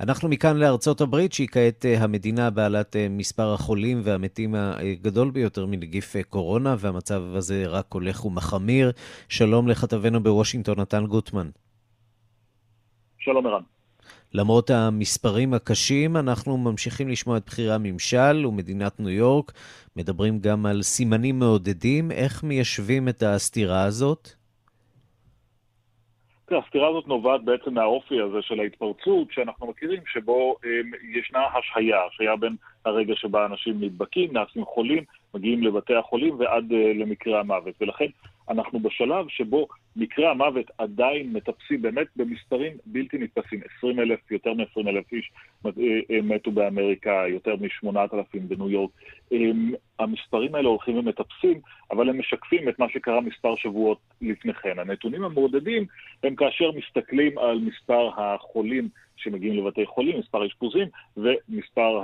אנחנו 0.00 0.28
מכאן 0.28 0.56
לארצות 0.56 1.00
הברית, 1.00 1.32
שהיא 1.32 1.48
כעת 1.48 1.86
אה, 1.86 2.02
המדינה 2.02 2.50
בעלת 2.50 2.96
אה, 2.96 3.06
מספר 3.10 3.54
החולים 3.54 4.00
והמתים 4.04 4.54
הגדול 4.54 5.30
ביותר 5.30 5.66
מנגיף 5.66 6.16
אה, 6.16 6.22
קורונה, 6.22 6.76
והמצב 6.78 7.22
הזה 7.34 7.64
רק 7.66 7.86
הולך 7.92 8.24
ומחמיר. 8.24 8.92
שלום 9.28 9.68
לכתבנו 9.68 10.22
בוושינגטון, 10.22 10.80
נתן 10.80 11.06
גוטמן. 11.06 11.50
שלום 13.18 13.46
ערן. 13.46 13.62
למרות 14.34 14.70
המספרים 14.70 15.54
הקשים, 15.54 16.16
אנחנו 16.16 16.58
ממשיכים 16.58 17.08
לשמוע 17.08 17.36
את 17.36 17.46
בכירי 17.46 17.74
הממשל 17.74 18.46
ומדינת 18.46 19.00
ניו 19.00 19.10
יורק. 19.10 19.52
מדברים 19.96 20.40
גם 20.40 20.66
על 20.66 20.82
סימנים 20.82 21.38
מעודדים. 21.38 22.10
איך 22.10 22.44
מיישבים 22.44 23.08
את 23.08 23.22
הסתירה 23.22 23.84
הזאת? 23.84 24.37
הסתירה 26.56 26.88
הזאת 26.88 27.08
נובעת 27.08 27.44
בעצם 27.44 27.74
מהאופי 27.74 28.20
הזה 28.20 28.42
של 28.42 28.60
ההתפרצות 28.60 29.28
שאנחנו 29.32 29.66
מכירים, 29.66 30.00
שבו 30.12 30.56
um, 30.62 31.18
ישנה 31.18 31.40
השהיה, 31.58 31.96
השהיה 32.06 32.36
בין 32.36 32.56
הרגע 32.84 33.14
שבה 33.16 33.46
אנשים 33.46 33.80
נדבקים, 33.80 34.32
נעשים 34.32 34.64
חולים, 34.64 35.04
מגיעים 35.34 35.62
לבתי 35.62 35.94
החולים 35.94 36.34
ועד 36.38 36.70
uh, 36.70 36.74
למקרה 36.74 37.40
המוות. 37.40 37.74
ולכן 37.80 38.06
אנחנו 38.50 38.80
בשלב 38.80 39.28
שבו 39.28 39.68
מקרי 39.96 40.26
המוות 40.26 40.70
עדיין 40.78 41.32
מטפסים 41.32 41.82
באמת 41.82 42.06
במספרים 42.16 42.72
בלתי 42.86 43.18
נתפסים. 43.18 43.60
20 43.78 44.00
אלף, 44.00 44.30
יותר 44.30 44.52
מ-20 44.52 44.88
אלף 44.88 45.12
איש 45.12 45.30
אה, 45.66 45.70
אה, 46.10 46.22
מתו 46.22 46.50
באמריקה, 46.50 47.24
יותר 47.28 47.54
מ-8,000 47.56 48.38
בניו 48.48 48.70
יורק. 48.70 48.90
המספרים 49.98 50.54
האלה 50.54 50.68
הולכים 50.68 50.98
ומטפסים, 50.98 51.60
אבל 51.90 52.08
הם 52.08 52.18
משקפים 52.18 52.68
את 52.68 52.78
מה 52.78 52.86
שקרה 52.88 53.20
מספר 53.20 53.56
שבועות 53.56 53.98
לפני 54.22 54.54
כן. 54.54 54.78
הנתונים 54.78 55.24
המעודדים 55.24 55.86
הם 56.22 56.34
כאשר 56.34 56.70
מסתכלים 56.72 57.38
על 57.38 57.58
מספר 57.58 58.10
החולים 58.16 58.88
שמגיעים 59.16 59.58
לבתי 59.58 59.86
חולים, 59.86 60.18
מספר 60.18 60.42
האשפוזים 60.42 60.88
ומספר 61.16 62.00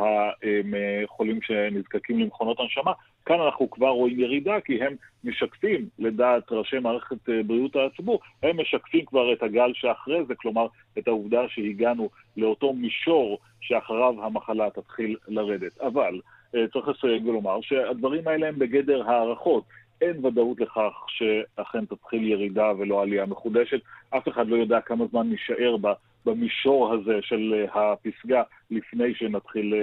החולים 1.05 1.43
שנזקקים 1.43 2.19
למכונות 2.19 2.61
הנשמה. 2.61 2.93
כאן 3.27 3.41
אנחנו 3.41 3.71
כבר 3.71 3.89
רואים 3.89 4.21
ירידה, 4.21 4.61
כי 4.61 4.83
הם 4.83 4.97
משקפים, 5.25 5.89
לדעת 5.99 6.53
ראשי 6.53 6.79
מערכת 6.79 7.29
אה, 7.29 7.43
בריאות 7.43 7.77
הציבור, 7.77 8.21
הם 8.43 8.61
משקפים 8.61 9.05
כבר 9.05 9.33
את 9.33 9.43
הגל 9.43 9.73
שאחרי 9.75 10.25
זה, 10.25 10.35
כלומר, 10.35 10.67
את 10.99 11.09
העובדה 11.09 11.49
שהגענו 11.49 12.09
לאותו 12.37 12.73
מישור 12.73 13.39
שאחריו 13.61 14.25
המחלה 14.25 14.71
תתחיל 14.71 15.17
לרדת. 15.29 15.81
אבל 15.81 16.21
אה, 16.55 16.65
צריך 16.73 16.89
לסייג 16.89 17.27
ולומר 17.27 17.61
שהדברים 17.61 18.29
האלה 18.29 18.49
הם 18.49 18.59
בגדר 18.59 19.11
הערכות. 19.11 19.65
אין 20.01 20.27
ודאות 20.27 20.61
לכך 20.61 20.93
שאכן 21.09 21.85
תתחיל 21.85 22.25
ירידה 22.29 22.73
ולא 22.79 23.03
עלייה 23.03 23.27
מחודשת. 23.27 23.81
אף 24.11 24.29
אחד 24.29 24.49
לא 24.49 24.57
יודע 24.57 24.81
כמה 24.81 25.07
זמן 25.07 25.29
נישאר 25.29 25.77
במישור 26.27 26.93
הזה 26.93 27.19
של 27.23 27.55
אה, 27.55 27.93
הפסגה 27.93 28.43
לפני 28.71 29.15
שנתחיל 29.15 29.75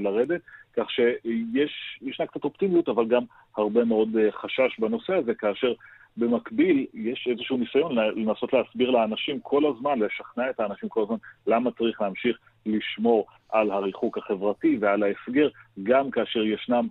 לרדת. 0.00 0.40
כך 0.76 0.86
שישנה 0.90 2.26
קצת 2.26 2.44
אופטימיות, 2.44 2.88
אבל 2.88 3.06
גם 3.06 3.22
הרבה 3.56 3.84
מאוד 3.84 4.16
אה, 4.16 4.32
חשש 4.32 4.78
בנושא 4.78 5.14
הזה, 5.14 5.34
כאשר 5.34 5.72
במקביל 6.16 6.86
יש 6.94 7.28
איזשהו 7.30 7.56
ניסיון 7.56 7.94
לנסות 7.94 8.52
להסביר 8.52 8.90
לאנשים 8.90 9.40
כל 9.40 9.62
הזמן, 9.66 9.98
לשכנע 9.98 10.50
את 10.50 10.60
האנשים 10.60 10.88
כל 10.88 11.02
הזמן, 11.02 11.16
למה 11.46 11.70
צריך 11.70 12.00
להמשיך 12.00 12.38
לשמור 12.66 13.26
על 13.48 13.70
הריחוק 13.70 14.18
החברתי 14.18 14.78
ועל 14.80 15.02
ההסגר, 15.02 15.48
גם 15.82 16.10
כאשר 16.10 16.42
ישנם 16.42 16.88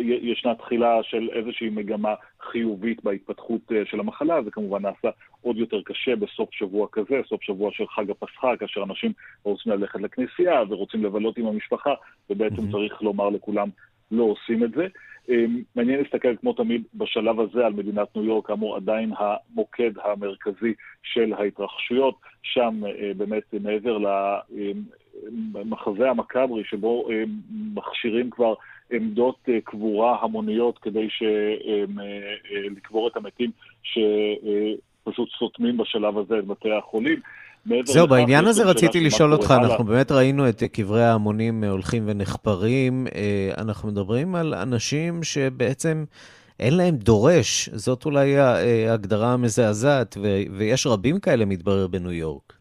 ישנה 0.00 0.54
תחילה 0.54 1.02
של 1.02 1.28
איזושהי 1.32 1.68
מגמה 1.68 2.14
חיובית 2.52 3.04
בהתפתחות 3.04 3.60
אה, 3.72 3.82
של 3.84 4.00
המחלה, 4.00 4.42
זה 4.42 4.50
כמובן 4.50 4.82
נעשה 4.82 5.08
עוד 5.42 5.56
יותר 5.56 5.82
קשה 5.82 6.16
בסוף 6.16 6.48
שבוע 6.52 6.86
כזה, 6.92 7.14
סוף 7.28 7.42
שבוע 7.42 7.70
של 7.72 7.86
חג 7.86 8.10
הפסחא, 8.10 8.56
כאשר 8.56 8.82
אנשים 8.82 9.12
רוצים 9.42 9.72
ללכת 9.72 10.00
לכנסייה 10.00 10.62
ורוצים 10.68 11.04
לבלות 11.04 11.38
עם 11.38 11.46
המשפחה, 11.46 11.94
ובעצם 12.30 12.56
mm-hmm. 12.56 12.72
צריך 12.72 13.02
לומר 13.02 13.28
לכולם, 13.28 13.68
לא 14.10 14.24
עושים 14.24 14.64
את 14.64 14.70
זה. 14.70 14.86
אמ, 15.28 15.62
מעניין 15.76 16.00
להסתכל 16.00 16.36
כמו 16.36 16.52
תמיד 16.52 16.82
בשלב 16.94 17.40
הזה 17.40 17.66
על 17.66 17.72
מדינת 17.72 18.16
ניו 18.16 18.24
יורק, 18.24 18.46
כאמור 18.46 18.76
עדיין 18.76 19.12
המוקד 19.18 19.90
המרכזי 20.04 20.74
של 21.02 21.32
ההתרחשויות, 21.32 22.14
שם 22.42 22.80
אה, 22.86 23.12
באמת 23.16 23.42
מעבר 23.60 23.98
למחזה 25.54 26.10
המכברי 26.10 26.64
שבו 26.64 27.10
אה, 27.10 27.24
מכשירים 27.74 28.30
כבר 28.30 28.54
עמדות 28.90 29.36
אה, 29.48 29.60
קבורה 29.64 30.18
המוניות 30.22 30.78
כדי 30.78 31.08
לקבור 32.70 33.08
את 33.08 33.16
המתים 33.16 33.50
שפשוט 33.82 35.28
סותמים 35.38 35.76
בשלב 35.76 36.18
הזה 36.18 36.38
את 36.38 36.44
בתי 36.44 36.72
החולים. 36.72 37.20
זהו, 37.84 38.06
בעניין 38.06 38.44
הזה 38.44 38.64
רציתי 38.64 39.00
לשאול 39.00 39.32
אותך, 39.32 39.54
אנחנו 39.62 39.84
באמת 39.84 40.12
ראינו 40.12 40.48
את 40.48 40.62
קברי 40.62 41.04
ההמונים 41.04 41.64
הולכים 41.64 42.02
ונחפרים, 42.06 43.06
אה, 43.14 43.50
אנחנו 43.58 43.88
מדברים 43.88 44.34
על 44.34 44.54
אנשים 44.54 45.22
שבעצם 45.22 46.04
אין 46.60 46.76
להם 46.76 46.96
דורש, 46.96 47.68
זאת 47.68 48.04
אולי 48.06 48.38
אה, 48.38 48.90
ההגדרה 48.90 49.32
המזעזעת, 49.32 50.16
ויש 50.58 50.86
רבים 50.86 51.20
כאלה 51.20 51.44
מתברר 51.44 51.86
בניו 51.86 52.12
יורק. 52.12 52.52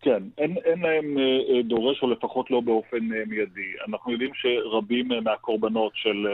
כן, 0.00 0.22
אין, 0.38 0.56
אין 0.64 0.80
להם 0.80 1.18
אה, 1.18 1.62
דורש, 1.62 2.02
או 2.02 2.10
לפחות 2.10 2.50
לא 2.50 2.60
באופן 2.60 2.98
מיידי. 3.26 3.72
אנחנו 3.88 4.12
יודעים 4.12 4.30
שרבים 4.34 5.08
מהקורבנות 5.24 5.92
של, 5.94 6.26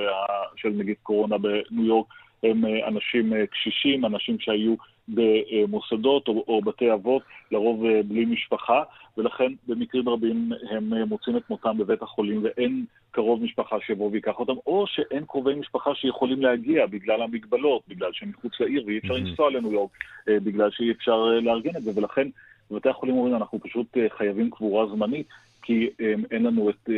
של 0.56 0.68
נגיד 0.68 0.96
קורונה 1.02 1.38
בניו 1.38 1.84
יורק 1.86 2.06
הם 2.42 2.64
אנשים 2.86 3.32
קשישים, 3.50 4.04
אנשים 4.04 4.36
שהיו 4.40 4.74
במוסדות 5.08 6.28
או, 6.28 6.44
או 6.48 6.60
בתי 6.60 6.92
אבות, 6.92 7.22
לרוב 7.52 7.84
אה, 7.84 8.02
בלי 8.02 8.24
משפחה, 8.24 8.82
ולכן 9.18 9.52
במקרים 9.68 10.08
רבים 10.08 10.52
הם 10.70 10.94
אה, 10.94 11.04
מוצאים 11.04 11.36
את 11.36 11.50
מותם 11.50 11.78
בבית 11.78 12.02
החולים 12.02 12.40
ואין 12.44 12.84
קרוב 13.10 13.42
משפחה 13.42 13.76
שיבוא 13.86 14.10
ויקח 14.12 14.38
אותם, 14.38 14.52
או 14.66 14.84
שאין 14.86 15.24
קרובי 15.24 15.54
משפחה 15.54 15.94
שיכולים 15.94 16.42
להגיע 16.42 16.86
בגלל 16.86 17.22
המגבלות, 17.22 17.82
בגלל 17.88 18.10
שהם 18.12 18.28
מחוץ 18.28 18.60
לעיר 18.60 18.84
ואי 18.86 18.98
אפשר 18.98 19.14
לנסוע 19.14 19.50
לניו 19.50 19.72
יורק, 19.72 19.90
אה, 20.28 20.40
בגלל 20.40 20.70
שאי 20.70 20.90
אפשר 20.90 21.24
לארגן 21.42 21.76
את 21.76 21.82
זה, 21.82 21.90
ולכן 21.94 22.28
בבתי 22.70 22.88
החולים 22.88 23.16
אומרים 23.16 23.36
אנחנו 23.36 23.60
פשוט 23.60 23.86
חייבים 24.16 24.50
קבורה 24.50 24.86
זמנית. 24.86 25.26
כי 25.62 25.90
אין 26.30 26.42
לנו, 26.42 26.70
את, 26.70 26.90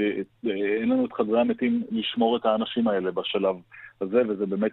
אין 0.47 0.89
לנו 0.89 1.07
את 1.07 1.13
חדרי 1.13 1.41
המתים 1.41 1.83
לשמור 1.91 2.37
את 2.37 2.47
האנשים 2.47 2.89
האלה 2.89 3.11
בשלב 3.11 3.57
הזה, 4.01 4.23
וזה 4.29 4.47
באמת 4.47 4.71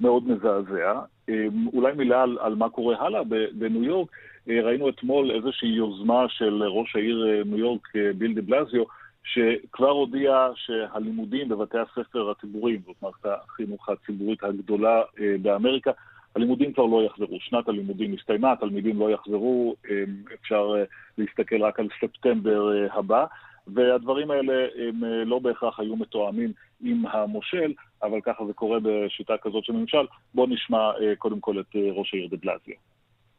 מאוד 0.00 0.28
מזעזע. 0.28 1.00
אמ, 1.28 1.68
אולי 1.72 1.92
מילה 1.92 2.22
על, 2.22 2.38
על 2.40 2.54
מה 2.54 2.68
קורה 2.68 2.96
הלאה 3.00 3.20
בניו 3.52 3.84
יורק. 3.84 4.08
אה, 4.48 4.62
ראינו 4.62 4.88
אתמול 4.88 5.30
איזושהי 5.30 5.68
יוזמה 5.68 6.24
של 6.28 6.62
ראש 6.62 6.96
העיר 6.96 7.26
אה, 7.28 7.42
ניו 7.44 7.58
יורק, 7.58 7.96
אה, 7.96 8.10
ביל 8.18 8.34
דה 8.34 8.42
בלזיו, 8.42 8.84
שכבר 9.24 9.90
הודיע 9.90 10.48
שהלימודים 10.54 11.48
בבתי 11.48 11.78
הספר 11.78 12.30
הציבוריים, 12.30 12.80
זאת 12.86 12.96
מערכת 13.02 13.26
החינוך 13.26 13.88
הציבורית 13.88 14.44
הגדולה 14.44 15.02
באמריקה, 15.42 15.90
הלימודים 16.36 16.72
כבר 16.72 16.84
לא 16.84 17.02
יחזרו. 17.02 17.38
שנת 17.40 17.68
הלימודים 17.68 18.14
הסתיימה, 18.14 18.52
התלמידים 18.52 19.00
לא 19.00 19.10
יחזרו, 19.10 19.74
אפשר 20.40 20.74
להסתכל 21.18 21.62
רק 21.62 21.80
על 21.80 21.88
ספטמבר 22.00 22.86
הבא. 22.92 23.24
והדברים 23.66 24.30
האלה 24.30 24.66
הם 24.88 25.04
לא 25.04 25.38
בהכרח 25.38 25.80
היו 25.80 25.96
מתואמים 25.96 26.52
עם 26.80 27.06
המושל, 27.06 27.72
אבל 28.02 28.20
ככה 28.24 28.46
זה 28.46 28.52
קורה 28.52 28.78
בשיטה 28.82 29.34
כזאת 29.42 29.64
של 29.64 29.72
ממשל. 29.72 30.06
בואו 30.34 30.46
נשמע 30.46 30.90
קודם 31.18 31.40
כל 31.40 31.60
את 31.60 31.76
ראש 31.96 32.14
העיר 32.14 32.28
דה 32.30 32.36
בלזיו. 32.36 32.74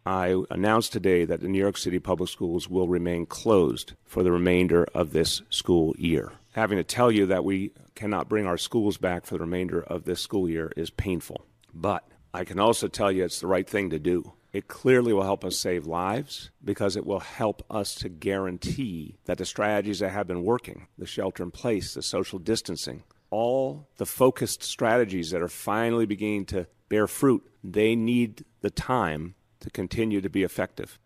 I 0.07 0.35
announced 0.51 0.93
today 0.93 1.25
that 1.25 1.41
the 1.41 1.47
New 1.47 1.57
York 1.57 1.77
City 1.77 1.97
public 1.97 2.29
schools 2.29 2.69
will 2.69 2.87
remain 2.87 3.25
closed 3.25 3.93
for 4.05 4.21
the 4.21 4.31
remainder 4.31 4.85
of 4.93 5.13
this 5.13 5.41
school 5.49 5.95
year. 5.97 6.33
Having 6.51 6.77
to 6.77 6.83
tell 6.83 7.11
you 7.11 7.25
that 7.25 7.43
we 7.43 7.71
cannot 7.95 8.29
bring 8.29 8.45
our 8.45 8.57
schools 8.57 8.97
back 8.97 9.25
for 9.25 9.33
the 9.35 9.45
remainder 9.47 9.81
of 9.81 10.05
this 10.05 10.21
school 10.21 10.47
year 10.47 10.71
is 10.77 10.91
painful. 10.91 11.39
But 11.73 12.03
I 12.35 12.43
can 12.43 12.59
also 12.59 12.87
tell 12.87 13.11
you 13.11 13.23
it's 13.23 13.39
the 13.39 13.47
right 13.47 13.67
thing 13.67 13.89
to 13.89 13.97
do. 13.97 14.33
It 14.54 14.66
clearly 14.66 15.12
will 15.12 15.22
help 15.22 15.44
us 15.44 15.56
save 15.56 15.86
lives 15.86 16.50
because 16.64 16.96
it 16.96 17.06
will 17.06 17.20
help 17.20 17.62
us 17.70 17.94
to 17.96 18.08
guarantee 18.08 19.16
that 19.26 19.38
the 19.38 19.44
strategies 19.44 20.00
that 20.00 20.10
have 20.10 20.26
been 20.26 20.42
working, 20.42 20.88
the 20.98 21.06
shelter 21.06 21.42
in 21.44 21.52
place, 21.52 21.94
the 21.94 22.02
social 22.02 22.38
distancing, 22.38 23.04
all 23.30 23.86
the 23.98 24.06
focused 24.06 24.62
strategies 24.62 25.30
that 25.30 25.40
are 25.40 25.48
finally 25.48 26.06
beginning 26.06 26.46
to 26.46 26.66
bear 26.88 27.06
fruit, 27.06 27.42
they 27.62 27.94
need 27.94 28.44
the 28.60 28.70
time 28.70 29.34
to 29.60 29.70
continue 29.70 30.20
to 30.20 30.28
be 30.28 30.42
effective. 30.42 30.98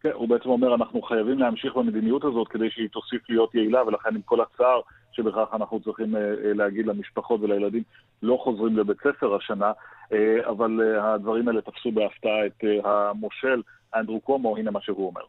כן, 0.00 0.10
הוא 0.14 0.28
בעצם 0.28 0.48
אומר, 0.48 0.74
אנחנו 0.74 1.02
חייבים 1.02 1.38
להמשיך 1.38 1.76
במדיניות 1.76 2.24
הזאת 2.24 2.48
כדי 2.48 2.70
שהיא 2.70 2.88
תוסיף 2.88 3.30
להיות 3.30 3.54
יעילה, 3.54 3.86
ולכן 3.86 4.14
עם 4.14 4.22
כל 4.22 4.40
הצער 4.40 4.80
שבכך 5.13 5.47
אנחנו 5.53 5.79
צריכים 5.79 6.15
להגיד 6.55 6.87
למשפחות 6.87 7.41
ולילדים, 7.41 7.83
לא 8.23 8.37
חוזרים 8.43 8.77
לבית 8.77 8.97
ספר 8.97 9.35
השנה, 9.35 9.71
אבל 10.49 10.97
הדברים 11.01 11.47
האלה 11.47 11.61
תפסו 11.61 11.91
בהפתעה 11.91 12.45
את 12.45 12.63
המושל 12.83 13.61
אנדרו 13.95 14.19
קומו, 14.21 14.57
הנה 14.57 14.71
מה 14.71 14.81
שהוא 14.81 15.07
אומר. 15.07 15.21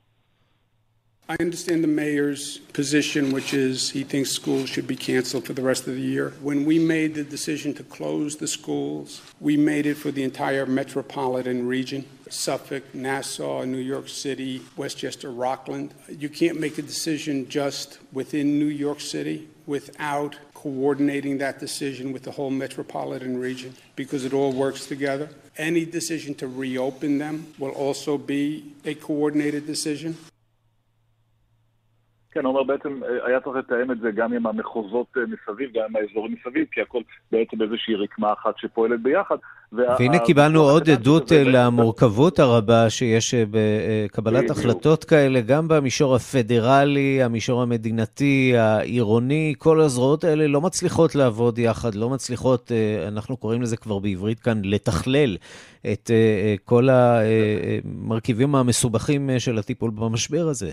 I 1.27 1.37
understand 1.41 1.83
the 1.83 1.89
mayor's 1.89 2.59
position, 2.75 3.33
which 3.33 3.55
is 3.55 3.89
he 3.89 4.05
thinks 4.05 4.31
schools 4.31 4.69
should 4.69 4.87
be 4.87 4.95
canceled 4.95 5.47
for 5.47 5.55
the 5.55 5.63
rest 5.63 5.89
of 5.89 5.95
the 5.95 6.03
year. 6.03 6.35
When 6.43 6.67
we 6.67 6.79
made 6.79 7.15
the 7.15 7.25
decision 7.25 7.73
to 7.79 7.83
close 7.83 8.37
the 8.37 8.47
schools, 8.47 9.23
we 9.41 9.57
made 9.57 9.87
it 9.87 9.95
for 9.95 10.11
the 10.11 10.23
entire 10.23 10.67
metropolitan 10.67 11.67
region 11.67 12.05
Suffolk, 12.29 12.95
Nassau, 12.95 13.65
New 13.65 13.79
York 13.79 14.09
City, 14.09 14.61
Westchester, 14.77 15.31
Rockland. 15.31 15.95
You 16.11 16.29
can't 16.29 16.61
make 16.61 16.77
a 16.77 16.83
decision 16.83 17.49
just 17.49 17.99
within 18.13 18.59
New 18.59 18.67
York 18.67 19.01
City 19.01 19.49
without 19.67 20.37
coordinating 20.55 21.39
that 21.39 21.59
decision 21.59 22.13
with 22.13 22.23
the 22.23 22.31
whole 22.31 22.51
metropolitan 22.51 23.39
region 23.39 23.75
because 23.97 24.25
it 24.25 24.33
all 24.33 24.53
works 24.53 24.87
together. 24.87 25.29
Any 25.57 25.85
decision 25.85 26.35
to 26.37 26.47
reopen 26.47 27.19
them 27.19 27.37
will 27.59 27.71
also 27.71 28.19
be 28.19 28.45
a 28.85 28.95
coordinated 28.95 29.67
decision. 29.67 30.17
כן, 32.35 32.45
אומר 32.45 32.63
בעצם 32.63 33.01
היה 33.27 33.41
צריך 33.41 33.57
לתאם 33.57 33.91
את 33.91 33.99
זה 34.01 34.11
גם 34.11 34.33
עם 34.33 34.47
המחוזות 34.47 35.17
מסביב, 35.17 35.71
גם 35.73 35.85
עם 35.85 35.97
האזורים 35.97 36.33
מסביב, 36.33 36.67
כי 36.73 36.81
הכל 36.81 37.03
בעצם 37.33 37.59
באיזושהי 37.59 37.95
רקמה 37.95 38.33
אחת 38.33 38.59
שפועלת 38.59 39.03
ביחד, 39.03 39.37
והנה 39.77 40.19
קיבלנו 40.19 40.61
עוד 40.63 40.91
עדות 40.91 41.33
למורכבות 41.35 42.39
הרבה 42.39 42.91
שיש 42.91 43.35
בקבלת 43.35 44.51
החלטות 44.51 45.05
כאלה, 45.05 45.41
גם 45.41 45.69
במישור 45.69 46.15
הפדרלי, 46.15 47.23
המישור 47.23 47.63
המדינתי, 47.63 48.53
העירוני, 48.57 49.55
כל 49.59 49.81
הזרועות 49.81 50.25
האלה 50.25 50.47
לא 50.47 50.61
מצליחות 50.61 51.15
לעבוד 51.15 51.59
יחד, 51.59 51.95
לא 51.95 52.11
מצליחות, 52.11 52.73
אנחנו 53.09 53.37
קוראים 53.37 53.63
לזה 53.63 53.77
כבר 53.77 53.99
בעברית 53.99 54.41
כאן, 54.41 54.61
לתכלל 54.65 55.37
את 55.93 56.11
כל 56.65 56.89
המרכיבים 56.91 58.55
המסובכים 58.55 59.31
של 59.39 59.59
הטיפול 59.59 59.91
במשבר 59.91 60.49
הזה. 60.49 60.71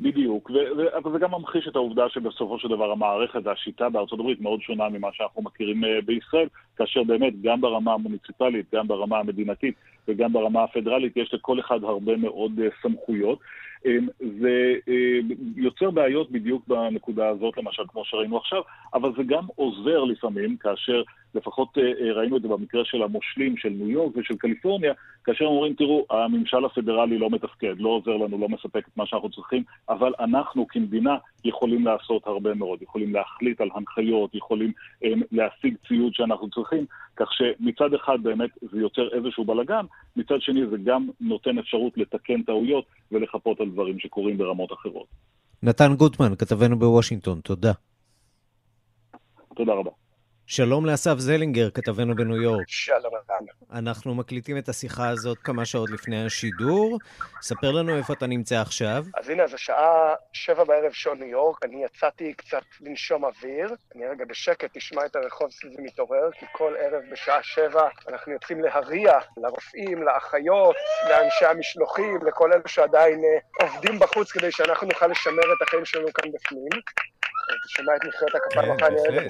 בדיוק, 0.00 0.50
אבל 0.96 1.12
זה 1.12 1.18
גם 1.18 1.30
ממחיש 1.30 1.68
את 1.68 1.76
העובדה 1.76 2.08
שבסופו 2.08 2.58
של 2.58 2.68
דבר 2.68 2.92
המערכת 2.92 3.40
והשיטה 3.44 3.88
בארצות 3.88 4.20
הברית 4.20 4.40
מאוד 4.40 4.60
שונה 4.62 4.88
ממה 4.88 5.08
שאנחנו 5.12 5.42
מכירים 5.42 5.84
אה, 5.84 6.00
בישראל, 6.06 6.48
כאשר 6.76 7.02
באמת 7.02 7.42
גם 7.42 7.60
ברמה 7.60 7.92
המוניציפלית, 7.92 8.66
גם 8.74 8.88
ברמה 8.88 9.18
המדינתית 9.18 9.74
וגם 10.08 10.32
ברמה 10.32 10.64
הפדרלית 10.64 11.16
יש 11.16 11.34
לכל 11.34 11.60
אחד 11.60 11.84
הרבה 11.84 12.16
מאוד 12.16 12.60
אה, 12.62 12.68
סמכויות. 12.82 13.38
אמ, 13.86 14.08
זה 14.40 14.74
אה, 14.88 15.18
יוצר 15.56 15.90
בעיות 15.90 16.30
בדיוק 16.30 16.68
בנקודה 16.68 17.28
הזאת, 17.28 17.58
למשל, 17.58 17.82
כמו 17.88 18.04
שראינו 18.04 18.36
עכשיו, 18.38 18.62
אבל 18.94 19.12
זה 19.16 19.22
גם 19.22 19.44
עוזר 19.56 20.04
לפעמים, 20.04 20.56
כאשר 20.56 21.02
לפחות 21.34 21.78
אה, 21.78 22.12
ראינו 22.12 22.36
את 22.36 22.42
זה 22.42 22.48
במקרה 22.48 22.84
של 22.84 23.02
המושלים 23.02 23.56
של 23.56 23.68
ניו 23.68 23.90
יורק 23.90 24.16
ושל 24.16 24.36
קליפורניה, 24.36 24.92
כאשר 25.24 25.44
אומרים, 25.44 25.74
תראו, 25.74 26.06
הממשל 26.10 26.64
הפדרלי 26.64 27.18
לא 27.18 27.30
מתפקד, 27.30 27.74
לא 27.78 27.88
עוזר 27.88 28.16
לנו, 28.16 28.38
לא 28.38 28.48
מספק 28.48 28.88
את 28.88 28.96
מה 28.96 29.06
שאנחנו 29.06 29.30
צריכים, 29.30 29.62
אבל 29.88 30.12
אנחנו 30.20 30.66
כמדינה 30.68 31.16
יכולים 31.44 31.86
לעשות 31.86 32.26
הרבה 32.26 32.54
מאוד, 32.54 32.82
יכולים 32.82 33.14
להחליט 33.14 33.60
על 33.60 33.68
הנחיות, 33.74 34.34
יכולים 34.34 34.72
אמ, 35.04 35.20
להשיג 35.32 35.74
ציוד 35.88 36.14
שאנחנו 36.14 36.50
צריכים, 36.50 36.86
כך 37.16 37.28
שמצד 37.32 37.94
אחד 37.94 38.22
באמת 38.22 38.50
זה 38.72 38.78
יוצר 38.80 39.08
איזשהו 39.12 39.44
בלאגן, 39.44 39.84
מצד 40.16 40.40
שני 40.40 40.66
זה 40.70 40.76
גם 40.84 41.08
נותן 41.20 41.58
אפשרות 41.58 41.98
לתקן 41.98 42.42
טעויות 42.42 42.84
ולחפות 43.12 43.60
על 43.60 43.70
דברים 43.70 43.98
שקורים 43.98 44.38
ברמות 44.38 44.72
אחרות. 44.72 45.06
נתן 45.62 45.94
גוטמן, 45.96 46.34
כתבנו 46.38 46.78
בוושינגטון, 46.78 47.40
תודה. 47.40 47.72
תודה 49.54 49.72
רבה. 49.72 50.03
שלום 50.46 50.86
לאסף 50.86 51.14
זלינגר, 51.18 51.70
כתבנו 51.70 52.14
בניו 52.14 52.42
יורק. 52.42 52.64
שלום 52.68 53.12
אדם. 53.26 53.44
אנחנו 53.72 54.14
מקליטים 54.14 54.58
את 54.58 54.68
השיחה 54.68 55.08
הזאת 55.08 55.38
כמה 55.38 55.64
שעות 55.64 55.90
לפני 55.90 56.26
השידור. 56.26 56.98
ספר 57.42 57.70
לנו 57.70 57.96
איפה 57.96 58.12
אתה 58.12 58.26
נמצא 58.26 58.60
עכשיו. 58.60 59.04
אז 59.14 59.28
הנה, 59.28 59.42
אז 59.42 59.54
השעה 59.54 60.14
שבע 60.32 60.64
בערב 60.64 60.92
שעון 60.92 61.18
ניו 61.18 61.28
יורק, 61.28 61.64
אני 61.64 61.84
יצאתי 61.84 62.34
קצת 62.34 62.62
לנשום 62.80 63.24
אוויר. 63.24 63.74
אני 63.96 64.06
רגע 64.06 64.24
בשקט, 64.24 64.70
תשמע 64.72 65.06
את 65.06 65.16
הרחוב 65.16 65.50
סביבי 65.50 65.82
מתעורר, 65.82 66.30
כי 66.38 66.46
כל 66.52 66.74
ערב 66.80 67.02
בשעה 67.12 67.42
שבע 67.42 67.88
אנחנו 68.08 68.32
יוצאים 68.32 68.60
להריע 68.60 69.18
לרופאים, 69.36 70.02
לאחיות, 70.02 70.76
לאנשי 71.08 71.44
המשלוחים, 71.44 72.18
לכל 72.26 72.52
אלו 72.52 72.68
שעדיין 72.68 73.18
uh, 73.18 73.64
עובדים 73.64 73.98
בחוץ 73.98 74.32
כדי 74.32 74.52
שאנחנו 74.52 74.86
נוכל 74.86 75.06
לשמר 75.06 75.52
את 75.56 75.62
החיים 75.66 75.84
שלנו 75.84 76.12
כאן 76.12 76.32
בפנים. 76.32 76.80
אתה 77.44 77.68
שומע 77.68 77.96
את 77.96 78.04
מחיאות 78.04 78.34
הכפיים 78.34 78.76
כן, 78.76 78.84
אחרי 78.84 79.28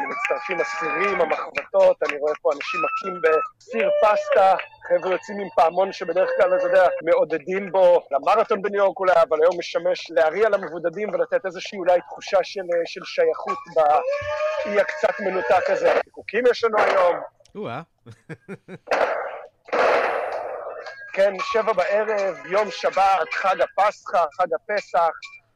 ומצטרפים 0.00 0.60
הסירים, 0.60 1.20
המחבטות, 1.20 2.02
אני 2.02 2.18
רואה 2.18 2.32
פה 2.42 2.50
אנשים 2.52 2.80
מכים 2.84 3.20
בסיר 3.22 3.90
פסטה, 4.02 4.54
חבר'ה 4.88 5.12
יוצאים 5.12 5.38
עם 5.40 5.48
פעמון 5.54 5.92
שבדרך 5.92 6.30
כלל, 6.36 6.56
אתה 6.56 6.66
יודע, 6.66 6.88
מעודדים 7.04 7.72
בו 7.72 8.00
למרתון 8.10 8.62
בניו 8.62 8.84
יורק 8.84 8.98
אולי, 8.98 9.22
אבל 9.28 9.38
היום 9.42 9.58
משמש 9.58 10.10
להריע 10.10 10.48
למבודדים 10.48 11.08
ולתת 11.14 11.46
איזושהי 11.46 11.78
אולי 11.78 12.00
תחושה 12.00 12.38
של, 12.42 12.62
של 12.86 13.00
שייכות 13.04 13.58
באי 13.74 14.80
הקצת 14.80 15.20
מנותק 15.20 15.70
הזה. 15.70 16.00
חוקים 16.12 16.44
יש 16.50 16.64
לנו 16.64 16.78
היום. 16.78 17.16
כן, 21.12 21.32
שבע 21.52 21.72
בערב, 21.72 22.46
יום 22.46 22.70
שבת, 22.70 23.32
חג 23.32 23.56
הפסחא, 23.60 24.24
חג 24.38 24.46
הפסח, 24.54 25.10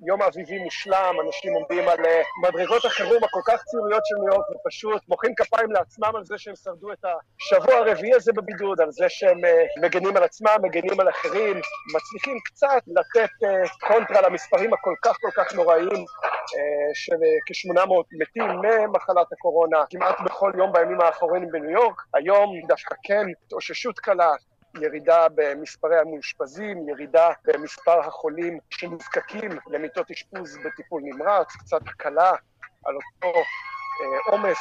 יום 0.06 0.22
אביבי 0.22 0.58
מושלם, 0.58 1.14
אנשים 1.26 1.52
עומדים 1.54 1.88
על 1.88 2.06
אה, 2.06 2.22
מדרגות 2.42 2.84
החירום 2.84 3.24
הכל 3.24 3.40
כך 3.46 3.62
ציוריות 3.64 4.06
של 4.06 4.14
ניו 4.14 4.34
יורק 4.34 4.46
ופשוט 4.50 5.02
מוחאים 5.08 5.34
כפיים 5.34 5.72
לעצמם 5.72 6.16
על 6.16 6.24
זה 6.24 6.34
שהם 6.38 6.54
שרדו 6.56 6.92
את 6.92 7.04
השבוע 7.04 7.74
הרביעי 7.74 8.14
הזה 8.14 8.32
בבידוד, 8.32 8.80
על 8.80 8.90
זה 8.90 9.06
שהם 9.08 9.44
אה, 9.44 9.64
מגנים 9.82 10.16
על 10.16 10.22
עצמם, 10.22 10.56
מגנים 10.62 11.00
על 11.00 11.08
אחרים, 11.08 11.60
מצליחים 11.94 12.38
קצת 12.44 12.82
לתת 12.86 13.30
אה, 13.44 13.88
קונטרה 13.88 14.28
למספרים 14.28 14.74
הכל 14.74 14.94
כך 15.04 15.16
כל 15.20 15.30
כך 15.36 15.54
נוראיים 15.54 16.04
של 16.94 17.16
כ-800 17.46 17.90
מתים 18.20 18.44
ממחלת 18.44 19.32
הקורונה 19.32 19.78
כמעט 19.90 20.20
בכל 20.24 20.52
יום 20.58 20.72
בימים 20.72 21.00
האחרונים 21.00 21.48
בניו 21.52 21.70
יורק. 21.70 22.02
היום 22.14 22.50
דווקא 22.68 22.94
כן 23.02 23.26
התאוששות 23.46 23.98
קלה, 23.98 24.30
ירידה 24.74 25.26
במספרי 25.34 25.98
המאושפזים, 25.98 26.88
ירידה 26.88 27.30
במספר 27.44 28.00
החולים 28.00 28.58
שנזקקים 28.70 29.50
למיטות 29.66 30.10
אשפוז 30.10 30.58
בטיפול 30.64 31.02
נמרץ, 31.04 31.56
קצת 31.56 31.80
הקלה 31.88 32.32
על 32.84 32.94
אותו 32.94 33.38
אה, 33.38 34.32
עומס 34.32 34.58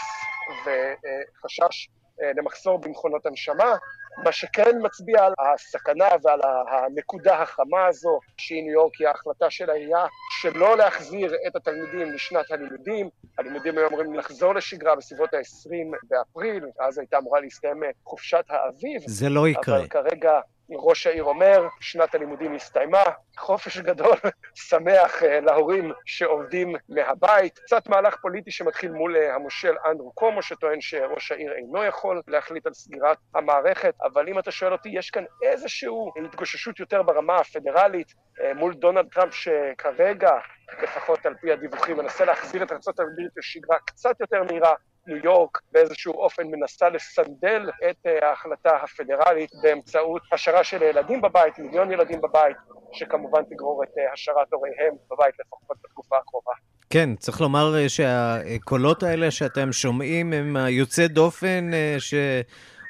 וחשש 0.65 1.89
אה, 2.21 2.31
למחסור 2.35 2.79
במכונות 2.79 3.25
הנשמה. 3.25 3.75
מה 4.23 4.31
שכן 4.31 4.71
מצביע 4.83 5.25
על 5.25 5.33
הסכנה 5.39 6.07
ועל 6.23 6.39
הנקודה 6.71 7.41
החמה 7.41 7.85
הזו, 7.87 8.19
שהיא 8.37 8.63
ניו 8.63 8.73
יורק, 8.73 8.95
היא 8.99 9.07
ההחלטה 9.07 9.49
של 9.49 9.69
העירייה 9.69 10.05
שלא 10.41 10.77
להחזיר 10.77 11.35
את 11.47 11.55
התלמידים 11.55 12.11
לשנת 12.11 12.51
הלימודים. 12.51 13.09
הלימודים 13.37 13.77
היו 13.77 13.87
אמורים 13.87 14.13
לחזור 14.13 14.55
לשגרה 14.55 14.95
בסביבות 14.95 15.33
ה-20 15.33 15.97
באפריל, 16.03 16.65
אז 16.79 16.97
הייתה 16.97 17.17
אמורה 17.17 17.39
להסתיים 17.39 17.83
חופשת 18.03 18.45
האביב. 18.49 19.01
זה 19.05 19.29
לא 19.29 19.47
יקרה. 19.47 19.77
אבל 19.77 19.87
כרגע 19.87 20.39
ראש 20.71 21.07
העיר 21.07 21.23
אומר, 21.23 21.67
שנת 21.79 22.15
הלימודים 22.15 22.55
הסתיימה, 22.55 23.03
חופש 23.37 23.77
גדול, 23.77 24.15
שמח 24.69 25.23
uh, 25.23 25.25
להורים 25.25 25.91
שעובדים 26.05 26.75
מהבית. 26.89 27.59
קצת 27.59 27.89
מהלך 27.89 28.15
פוליטי 28.21 28.51
שמתחיל 28.51 28.91
מול 28.91 29.15
uh, 29.15 29.35
המושל 29.35 29.75
אנדרו 29.85 30.11
קומו, 30.11 30.41
שטוען 30.41 30.81
שראש 30.81 31.31
העיר 31.31 31.53
אינו 31.53 31.83
יכול 31.83 32.21
להחליט 32.27 32.67
על 32.67 32.73
סגירת 32.73 33.17
המערכת, 33.35 33.93
אבל 34.03 34.27
אם 34.29 34.39
אתה 34.39 34.51
שואל 34.51 34.71
אותי, 34.71 34.89
יש 34.89 35.09
כאן 35.09 35.23
איזושהי 35.43 35.89
התגוששות 36.25 36.79
יותר 36.79 37.03
ברמה 37.03 37.35
הפדרלית 37.35 38.07
uh, 38.09 38.41
מול 38.55 38.73
דונלד 38.73 39.07
טראמפ, 39.11 39.33
שכרגע, 39.33 40.31
לפחות 40.83 41.25
על 41.25 41.35
פי 41.41 41.51
הדיווחים, 41.51 41.97
מנסה 41.97 42.25
להחזיר 42.25 42.63
את 42.63 42.71
הברית 42.99 43.31
לשגרה 43.37 43.77
קצת 43.85 44.19
יותר 44.19 44.43
מהירה, 44.43 44.73
ניו 45.09 45.17
יורק 45.23 45.57
באיזשהו 45.71 46.13
אופן 46.13 46.43
מנסה 46.47 46.89
לסנדל 46.89 47.69
את 47.89 48.05
ההחלטה 48.21 48.77
הפדרלית 48.83 49.51
באמצעות 49.63 50.21
השארה 50.31 50.63
של 50.63 50.81
ילדים 50.81 51.21
בבית, 51.21 51.59
מיליון 51.59 51.91
ילדים 51.91 52.21
בבית, 52.21 52.57
שכמובן 52.93 53.41
תגרור 53.43 53.83
את 53.83 53.89
השארת 54.13 54.53
הוריהם 54.53 54.93
בבית 55.11 55.35
לפחות 55.39 55.77
בתקופה 55.83 56.17
הקרובה. 56.17 56.51
כן, 56.89 57.15
צריך 57.15 57.41
לומר 57.41 57.87
שהקולות 57.87 59.03
האלה 59.03 59.31
שאתם 59.31 59.71
שומעים 59.71 60.33
הם 60.33 60.57
היוצא 60.57 61.07
דופן 61.07 61.71
ש... 61.99 62.13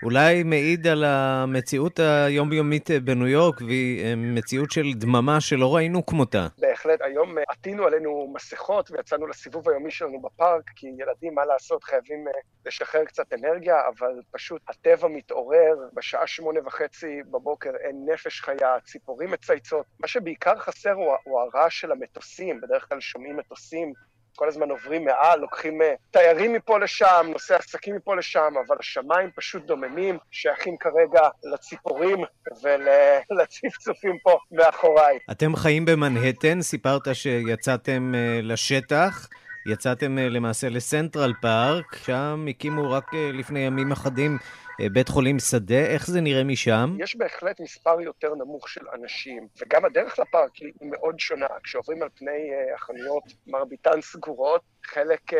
אולי 0.04 0.44
מעיד 0.44 0.88
על 0.88 1.04
המציאות 1.04 2.00
היומיומית 2.00 2.90
בניו 3.04 3.28
יורק, 3.28 3.62
והיא 3.62 4.06
אה, 4.06 4.14
מציאות 4.16 4.72
של 4.72 4.94
דממה 4.96 5.42
שלא 5.42 5.76
ראינו 5.76 6.06
כמותה. 6.06 6.48
בהחלט, 6.58 7.02
היום 7.02 7.38
אה, 7.38 7.44
עטינו 7.50 7.86
עלינו 7.86 8.34
מסכות 8.36 8.92
ויצאנו 8.92 9.28
לסיבוב 9.28 9.70
היומי 9.70 9.92
שלנו 9.92 10.22
בפארק, 10.22 10.64
כי 10.76 10.88
ילדים, 10.88 11.36
מה 11.36 11.46
לעשות, 11.46 11.84
חייבים 11.84 12.28
אה, 12.28 12.34
לשחרר 12.66 13.06
קצת 13.06 13.34
אנרגיה, 13.34 13.76
אבל 13.88 14.12
פשוט 14.32 14.62
הטבע 14.70 15.08
מתעורר, 15.08 15.76
בשעה 15.94 16.28
שמונה 16.28 16.60
וחצי 16.66 17.22
בבוקר 17.32 17.72
אין 17.80 18.06
נפש 18.14 18.42
חיה, 18.42 18.80
ציפורים 18.86 19.32
מצייצות. 19.32 19.86
מה 20.00 20.08
שבעיקר 20.08 20.60
חסר 20.60 20.94
הוא, 20.94 21.16
הוא 21.24 21.40
הרעש 21.40 21.82
של 21.82 21.92
המטוסים, 21.92 22.62
בדרך 22.62 22.90
כלל 22.90 23.00
שומעים 23.00 23.38
מטוסים 23.38 23.94
כל 24.40 24.48
הזמן 24.48 24.70
עוברים 24.70 25.06
מעל, 25.06 25.40
לוקחים 25.40 25.82
אה, 25.82 25.94
תיירים 26.12 26.54
מפה 26.54 26.80
לשם, 26.80 27.28
נושאי 27.34 27.56
עסקים 27.56 27.96
מפה 27.96 28.16
לשם, 28.16 28.54
אבל 28.68 28.76
השמיים 28.80 29.30
פשוט 29.36 29.66
דוממים, 29.66 30.18
שייכים 30.32 30.78
כרגע 30.80 31.22
לציפורים 31.54 32.18
ולצפצופים 32.64 34.18
פה 34.24 34.38
מאחוריי. 34.52 35.18
אתם 35.32 35.56
חיים 35.56 35.86
במנהטן, 35.86 36.62
סיפרת 36.62 37.02
שיצאתם 37.14 38.12
אה, 38.16 38.40
לשטח. 38.44 39.28
יצאתם 39.68 40.18
אה, 40.18 40.30
למעשה 40.30 40.70
לסנטרל 40.70 41.34
פארק, 41.42 41.96
שם 41.96 42.46
הקימו 42.50 42.92
רק 42.92 43.14
לפני 43.14 43.60
ימים 43.60 43.92
אחדים 43.92 44.38
בית 44.88 45.10
חולים 45.10 45.40
שדה, 45.40 45.86
איך 45.86 46.08
זה 46.08 46.22
נראה 46.22 46.44
משם? 46.44 46.96
יש 47.00 47.16
בהחלט 47.16 47.60
מספר 47.60 48.02
יותר 48.02 48.36
נמוך 48.36 48.70
של 48.70 48.82
אנשים, 48.94 49.48
וגם 49.62 49.86
הדרך 49.86 50.20
לפארק 50.20 50.56
היא 50.56 50.74
מאוד 50.82 51.20
שונה. 51.20 51.48
כשעוברים 51.64 52.04
על 52.04 52.10
פני 52.16 52.52
החנויות, 52.76 53.24
מרביתן 53.48 54.02
סגורות, 54.02 54.62
חלק, 54.86 55.34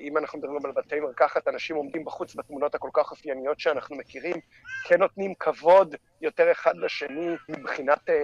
אם 0.00 0.18
אנחנו 0.18 0.38
מדברים 0.38 0.66
על 0.66 0.72
בתי 0.72 1.00
מרקחת, 1.00 1.48
אנשים 1.48 1.76
עומדים 1.76 2.04
בחוץ 2.04 2.34
בתמונות 2.34 2.74
הכל 2.74 2.90
כך 2.92 3.10
אופייניות 3.10 3.60
שאנחנו 3.60 3.96
מכירים, 3.96 4.36
כן 4.88 4.98
נותנים 4.98 5.34
כבוד 5.38 5.94
יותר 6.22 6.52
אחד 6.52 6.76
לשני 6.76 7.34
מבחינת 7.48 8.10
אה, 8.10 8.14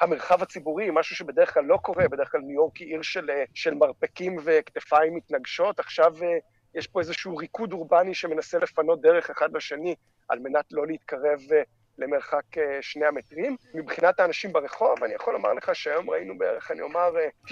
המרחב 0.00 0.42
הציבורי, 0.42 0.88
משהו 0.92 1.16
שבדרך 1.16 1.54
כלל 1.54 1.64
לא 1.64 1.76
קורה, 1.82 2.08
בדרך 2.08 2.32
כלל 2.32 2.40
ניו 2.40 2.54
יורק 2.54 2.76
היא 2.76 2.88
עיר 2.88 3.02
של, 3.02 3.30
של 3.54 3.74
מרפקים 3.74 4.36
וכתפיים 4.44 5.14
מתנגשות, 5.14 5.80
עכשיו 5.80 6.12
אה, 6.22 6.38
יש 6.74 6.86
פה 6.86 7.00
איזשהו 7.00 7.36
ריקוד 7.36 7.72
אורבני 7.72 8.14
שמנסה 8.14 8.58
לפנות 8.58 9.00
דרך 9.00 9.30
אחד 9.30 9.56
לשני 9.56 9.94
על 10.28 10.38
מנת 10.38 10.64
לא 10.72 10.86
להתקרב 10.86 11.40
אה, 11.52 11.62
למרחק 11.98 12.58
אה, 12.58 12.78
שני 12.80 13.06
המטרים. 13.06 13.56
מבחינת 13.74 14.20
האנשים 14.20 14.52
ברחוב, 14.52 15.04
אני 15.04 15.14
יכול 15.14 15.32
לומר 15.32 15.52
לך 15.52 15.74
שהיום 15.74 16.10
ראינו 16.10 16.38
בערך, 16.38 16.70
אני 16.70 16.80
אומר, 16.80 17.10
95% 17.46 17.48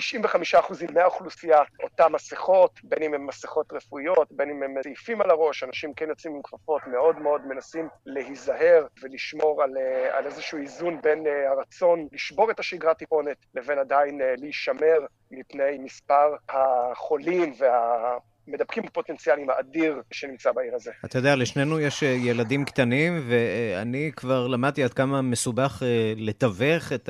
אה, 0.55 0.93
מהאוכלוסייה 0.95 1.63
אותן 1.83 2.13
מסכות, 2.13 2.81
בין 2.85 3.03
אם 3.03 3.15
הן 3.15 3.21
מסכות 3.21 3.73
רפואיות, 3.73 4.33
בין 4.33 4.51
אם 4.51 4.63
הם 4.63 4.75
זעיפים 4.83 5.21
על 5.21 5.31
הראש, 5.31 5.63
אנשים 5.63 5.95
כן 5.95 6.09
יוצאים 6.09 6.35
עם 6.35 6.43
כפפות, 6.43 6.83
מאוד 6.87 7.19
מאוד 7.19 7.47
מנסים 7.47 7.89
להיזהר 8.07 8.87
ולשמור 9.03 9.63
על, 9.63 9.71
על 10.11 10.27
איזשהו 10.27 10.59
איזון 10.59 11.01
בין 11.01 11.27
הרצון 11.49 12.09
לשבור 12.13 12.51
את 12.51 12.61
השגרה 12.61 12.95
טיפונת, 12.95 13.37
לבין 13.55 13.79
עדיין 13.79 14.21
להישמר 14.37 14.99
מפני 15.31 15.79
מספר 15.79 16.37
החולים 16.49 17.53
וה... 17.59 18.19
מדבקים 18.49 18.83
בפוטנציאלים 18.87 19.51
האדיר 19.51 20.03
שנמצא 20.11 20.53
בעיר 20.53 20.75
הזה. 20.75 20.91
אתה 21.05 21.19
יודע, 21.19 21.37
לשנינו 21.37 21.81
יש 21.81 22.03
אה, 22.03 22.09
ילדים 22.09 22.65
קטנים, 22.65 23.23
ואני 23.29 24.11
כבר 24.17 24.47
למדתי 24.47 24.85
עד 24.85 24.95
כמה 24.95 25.23
מסובך 25.23 25.83
אה, 25.83 26.13
לתווך 26.17 26.93
את 26.93 27.09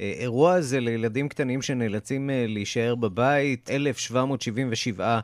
האירוע 0.00 0.54
הזה 0.54 0.80
לילדים 0.80 1.28
קטנים 1.28 1.62
שנאלצים 1.62 2.30
אה, 2.30 2.44
להישאר 2.48 2.94
בבית. 2.94 3.70
1,777 3.70 5.20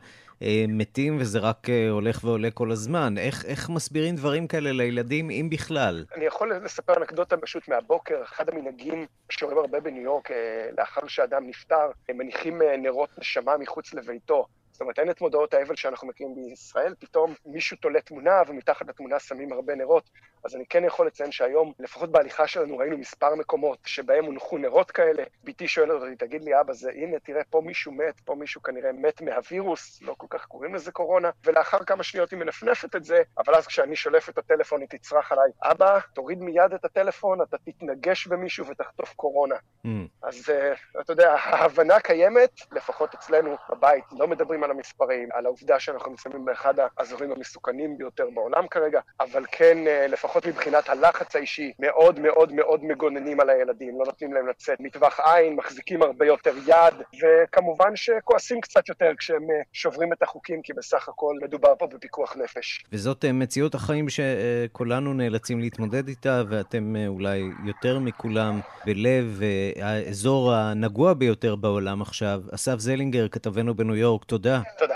מתים, 0.68 1.16
וזה 1.20 1.38
רק 1.38 1.66
הולך 1.90 2.24
ועולה 2.24 2.50
כל 2.50 2.70
הזמן. 2.70 3.18
איך, 3.18 3.44
איך 3.44 3.70
מסבירים 3.70 4.16
דברים 4.16 4.46
כאלה 4.46 4.72
לילדים, 4.72 5.30
אם 5.30 5.48
בכלל? 5.50 6.04
אני 6.16 6.24
יכול 6.24 6.54
לספר 6.64 6.94
אנקדוטה 6.96 7.36
פשוט 7.36 7.68
מהבוקר. 7.68 8.22
אחד 8.22 8.48
המנהגים 8.48 9.06
שרואים 9.30 9.58
הרבה 9.58 9.80
בניו 9.80 10.02
יורק, 10.02 10.30
לאחר 10.78 11.06
שאדם 11.06 11.46
נפטר, 11.46 11.90
הם 12.08 12.18
מניחים 12.18 12.62
נרות 12.82 13.18
נשמה 13.18 13.56
מחוץ 13.58 13.94
לביתו. 13.94 14.46
זאת 14.74 14.80
אומרת, 14.80 14.98
אין 14.98 15.10
את 15.10 15.20
מודעות 15.20 15.54
האבל 15.54 15.76
שאנחנו 15.76 16.08
מכירים 16.08 16.34
בישראל, 16.34 16.94
פתאום 16.98 17.34
מישהו 17.46 17.76
תולה 17.76 18.00
תמונה 18.00 18.42
ומתחת 18.46 18.88
לתמונה 18.88 19.18
שמים 19.18 19.52
הרבה 19.52 19.74
נרות. 19.74 20.10
אז 20.44 20.56
אני 20.56 20.66
כן 20.66 20.84
יכול 20.84 21.06
לציין 21.06 21.32
שהיום, 21.32 21.72
לפחות 21.78 22.12
בהליכה 22.12 22.46
שלנו, 22.46 22.78
ראינו 22.78 22.98
מספר 22.98 23.34
מקומות 23.34 23.78
שבהם 23.84 24.24
הונחו 24.24 24.58
נרות 24.58 24.90
כאלה. 24.90 25.22
בתי 25.44 25.68
שואלת 25.68 26.02
אותי, 26.02 26.16
תגיד 26.16 26.44
לי, 26.44 26.60
אבא, 26.60 26.72
זה, 26.72 26.90
הנה, 26.90 27.18
תראה, 27.18 27.42
פה 27.50 27.60
מישהו 27.64 27.92
מת, 27.92 28.20
פה 28.24 28.34
מישהו 28.34 28.62
כנראה 28.62 28.92
מת 28.92 29.20
מהווירוס, 29.20 30.02
לא 30.02 30.14
כל 30.18 30.26
כך 30.30 30.46
קוראים 30.46 30.74
לזה 30.74 30.92
קורונה, 30.92 31.30
ולאחר 31.44 31.84
כמה 31.84 32.02
שניות 32.02 32.30
היא 32.30 32.38
מנפנפת 32.38 32.96
את 32.96 33.04
זה, 33.04 33.22
אבל 33.38 33.54
אז 33.54 33.66
כשאני 33.66 33.96
שולף 33.96 34.28
את 34.28 34.38
הטלפון, 34.38 34.80
היא 34.80 34.88
תצרח 34.88 35.32
עליי, 35.32 35.50
אבא, 35.62 35.98
תוריד 36.14 36.42
מיד 36.42 36.72
את 36.74 36.84
הטלפון, 36.84 37.42
אתה 37.42 37.56
תתנגש 37.58 38.26
במישהו 38.26 38.66
ותחטוף 38.66 39.14
קורונה. 39.14 39.56
Mm. 39.86 39.88
אז 40.22 40.48
uh, 40.48 41.00
אתה 41.00 41.12
יודע, 41.12 41.32
ההבנה 41.32 42.00
קיימת, 42.00 42.50
לפחות 42.72 43.14
אצלנו 43.14 43.56
בבית, 43.70 44.04
לא 44.18 44.26
מדברים 44.26 44.63
על 44.64 44.70
המספרים, 44.70 45.28
על 45.32 45.46
העובדה 45.46 45.80
שאנחנו 45.80 46.10
נמצאים 46.10 46.44
באחד 46.44 46.74
האזורים 46.98 47.32
המסוכנים 47.32 47.98
ביותר 47.98 48.30
בעולם 48.34 48.68
כרגע, 48.68 49.00
אבל 49.20 49.44
כן, 49.52 49.78
uh, 49.86 50.12
לפחות 50.12 50.46
מבחינת 50.46 50.88
הלחץ 50.88 51.36
האישי, 51.36 51.72
מאוד 51.78 52.20
מאוד 52.20 52.52
מאוד 52.52 52.84
מגוננים 52.84 53.40
על 53.40 53.50
הילדים, 53.50 53.98
לא 53.98 54.04
נותנים 54.06 54.32
להם 54.32 54.48
לצאת 54.48 54.80
מטווח 54.80 55.20
עין, 55.20 55.56
מחזיקים 55.56 56.02
הרבה 56.02 56.26
יותר 56.26 56.52
יד, 56.66 56.94
וכמובן 57.22 57.96
שכועסים 57.96 58.60
קצת 58.60 58.88
יותר 58.88 59.10
כשהם 59.18 59.42
אה, 59.50 59.62
שוברים 59.72 60.12
את 60.12 60.22
החוקים, 60.22 60.62
כי 60.62 60.72
בסך 60.72 61.08
הכל 61.08 61.34
מדובר 61.42 61.74
פה 61.78 61.86
בפיקוח 61.86 62.36
נפש. 62.36 62.84
וזאת 62.92 63.24
אה, 63.24 63.32
מציאות 63.32 63.74
החיים 63.74 64.06
שכולנו 64.08 65.14
נאלצים 65.14 65.60
להתמודד 65.60 66.08
איתה, 66.08 66.42
ואתם 66.48 66.96
אה, 66.96 67.06
אולי 67.06 67.42
יותר 67.64 67.98
מכולם 67.98 68.60
בלב 68.86 69.40
האזור 69.80 70.52
הנגוע 70.52 71.14
ביותר 71.14 71.56
בעולם 71.56 72.02
עכשיו. 72.02 72.40
אסף 72.54 72.78
זלינגר, 72.78 73.28
כתבנו 73.28 73.74
בניו 73.74 73.96
יורק, 73.96 74.24
תודה. 74.24 74.53
תודה. 74.78 74.94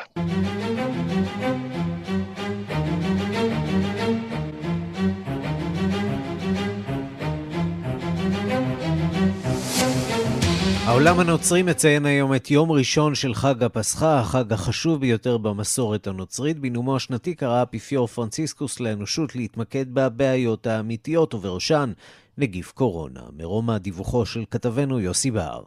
העולם 10.89 11.21
הנוצרי 11.21 11.63
מציין 11.63 12.07
היום 12.07 12.35
את 12.35 12.51
יום 12.51 12.73
ראשון 12.73 13.15
של 13.15 13.35
חג 13.35 13.63
הפסחה, 13.63 14.21
החג 14.21 14.53
החשוב 14.53 15.01
ביותר 15.01 15.39
במסורת 15.39 16.07
הנוצרית. 16.07 16.59
בנאומו 16.59 16.97
השנתי 16.97 17.35
קרא 17.35 17.55
האפיפיור 17.55 18.07
פרנציסקוס 18.07 18.81
לאנושות 18.81 19.37
להתמקד 19.37 19.95
בבעיות 19.95 20.67
האמיתיות, 20.67 21.35
ובראשן 21.35 21.93
נגיף 22.39 22.73
קורונה. 22.73 23.21
מרומא 23.37 23.79
דיווחו 23.79 24.27
של 24.27 24.45
כתבנו 24.51 25.01
יוסי 25.01 25.31
בר. 25.31 25.63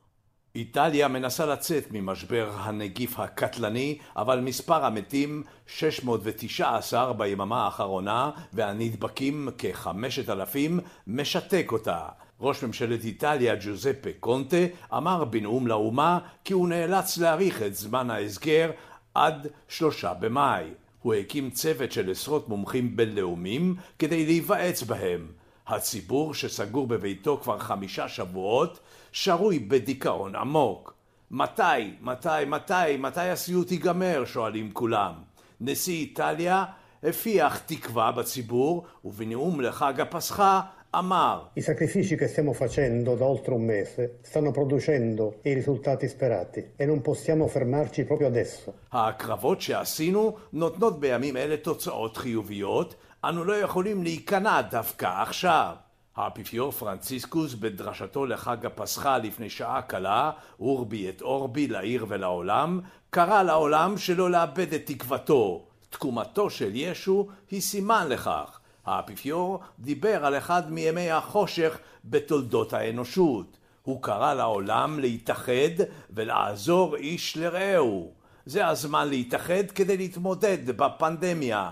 איטליה 0.55 1.07
מנסה 1.07 1.45
לצאת 1.45 1.83
ממשבר 1.91 2.51
הנגיף 2.55 3.19
הקטלני, 3.19 3.97
אבל 4.15 4.39
מספר 4.39 4.85
המתים 4.85 5.43
619 5.67 7.13
ביממה 7.13 7.65
האחרונה 7.65 8.31
והנדבקים 8.53 9.49
כ-5,000 9.57 10.81
משתק 11.07 11.67
אותה. 11.71 11.99
ראש 12.41 12.63
ממשלת 12.63 13.03
איטליה 13.03 13.55
ג'וזפה 13.61 14.09
קונטה 14.19 14.57
אמר 14.93 15.23
בנאום 15.23 15.67
לאומה 15.67 16.19
כי 16.43 16.53
הוא 16.53 16.69
נאלץ 16.69 17.17
להאריך 17.17 17.61
את 17.61 17.75
זמן 17.75 18.09
ההסגר 18.09 18.71
עד 19.13 19.47
שלושה 19.67 20.13
במאי. 20.13 20.65
הוא 21.01 21.13
הקים 21.13 21.49
צוות 21.49 21.91
של 21.91 22.11
עשרות 22.11 22.49
מומחים 22.49 22.95
בינלאומיים 22.95 23.75
כדי 23.99 24.25
להיוועץ 24.25 24.83
בהם. 24.83 25.27
הציבור 25.67 26.33
שסגור 26.33 26.87
בביתו 26.87 27.39
כבר 27.43 27.59
חמישה 27.59 28.07
שבועות 28.07 28.79
שרוי 29.11 29.59
בדיכאון 29.59 30.35
עמוק. 30.35 30.93
מתי, 31.31 31.63
מתי, 32.01 32.29
מתי, 32.47 32.97
מתי 32.99 33.29
הסיוט 33.29 33.71
ייגמר? 33.71 34.23
שואלים 34.25 34.71
כולם. 34.73 35.13
נשיא 35.61 35.93
איטליה 35.93 36.65
הפיח 37.03 37.57
תקווה 37.57 38.11
בציבור 38.11 38.85
ובנאום 39.05 39.61
לחג 39.61 40.01
הפסחה 40.01 40.61
אמר 40.95 41.43
I 41.55 41.61
sacrifici 41.61 42.15
che 42.17 42.27
stiamo 42.27 42.53
facendo 42.53 43.15
da 43.15 43.25
oltre 43.25 43.53
un 43.53 43.63
mese 43.63 44.17
stanno 44.21 44.51
producendo 44.51 45.39
i 45.43 45.53
risultati 45.53 46.07
sperati 46.07 46.71
e 46.75 46.85
non 46.85 47.01
possiamo 47.01 47.47
fermarci 47.47 48.03
proprio 48.03 48.27
adesso. 48.27 48.73
הקרבות 48.91 49.61
שעשינו 49.61 50.35
נותנות 50.53 50.99
בימים 50.99 51.37
אלה 51.37 51.57
תוצאות 51.57 52.17
חיוביות, 52.17 52.95
אנו 53.23 53.43
לא 53.43 53.53
יכולים 53.53 54.03
להיכנע 54.03 54.61
דווקא 54.61 55.21
עכשיו. 55.21 55.75
האפיפיור 56.15 56.71
פרנציסקוס 56.71 57.53
בדרשתו 57.53 58.25
לחג 58.25 58.65
הפסחה 58.65 59.17
לפני 59.17 59.49
שעה 59.49 59.81
קלה, 59.81 60.31
אורבי 60.59 61.09
את 61.09 61.21
אורבי 61.21 61.67
לעיר 61.67 62.05
ולעולם, 62.09 62.79
קרא 63.09 63.43
לעולם 63.43 63.97
שלא 63.97 64.31
לאבד 64.31 64.73
את 64.73 64.81
תקוותו. 64.85 65.65
תקומתו 65.89 66.49
של 66.49 66.71
ישו 66.73 67.27
היא 67.51 67.61
סימן 67.61 68.07
לכך. 68.09 68.59
האפיפיור 68.85 69.59
דיבר 69.79 70.25
על 70.25 70.37
אחד 70.37 70.71
מימי 70.71 71.11
החושך 71.11 71.77
בתולדות 72.05 72.73
האנושות. 72.73 73.57
הוא 73.83 74.03
קרא 74.03 74.33
לעולם 74.33 74.99
להתאחד 74.99 75.83
ולעזור 76.09 76.95
איש 76.95 77.37
לרעהו. 77.37 78.11
זה 78.45 78.67
הזמן 78.67 79.09
להתאחד 79.09 79.71
כדי 79.75 79.97
להתמודד 79.97 80.71
בפנדמיה. 80.77 81.69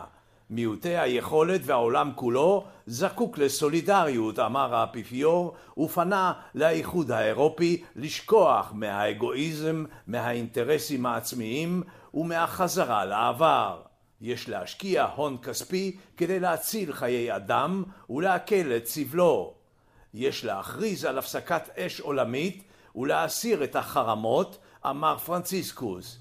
מיעוטי 0.50 0.98
היכולת 0.98 1.62
והעולם 1.64 2.12
כולו 2.16 2.66
זקוק 2.88 3.38
לסולידריות, 3.38 4.40
אמר 4.40 4.76
האפיפיור, 4.76 5.54
ופנה 5.78 6.34
לאיחוד 6.56 7.12
האירופי 7.12 7.84
לשכוח 7.96 8.72
מהאגואיזם, 8.76 9.86
מהאינטרסים 10.08 11.06
העצמיים 11.06 11.84
ומהחזרה 12.14 13.06
לעבר. 13.06 13.82
יש 14.22 14.50
להשקיע 14.50 15.04
הון 15.16 15.38
כספי 15.44 15.98
כדי 16.18 16.40
להציל 16.40 16.94
חיי 16.94 17.36
אדם 17.36 17.84
ולהקל 18.10 18.78
את 18.78 18.86
סבלו. 18.86 19.54
יש 20.14 20.46
להכריז 20.46 21.06
על 21.06 21.18
הפסקת 21.18 21.70
אש 21.78 22.00
עולמית 22.00 22.64
ולהסיר 22.96 23.64
את 23.64 23.76
החרמות, 23.76 24.58
אמר 24.86 25.18
פרנציסקוס. 25.18 26.20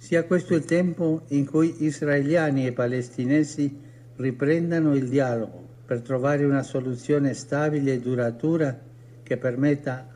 Riprendano 4.19 4.95
il 4.95 5.09
dialogo 5.09 5.67
per 5.87 6.01
trovare 6.03 6.45
una 6.45 6.63
soluzione 6.63 7.35
stabile 7.35 7.95
e 7.95 8.01
duratura 8.01 8.77
che 9.23 9.37
permetta 9.37 10.07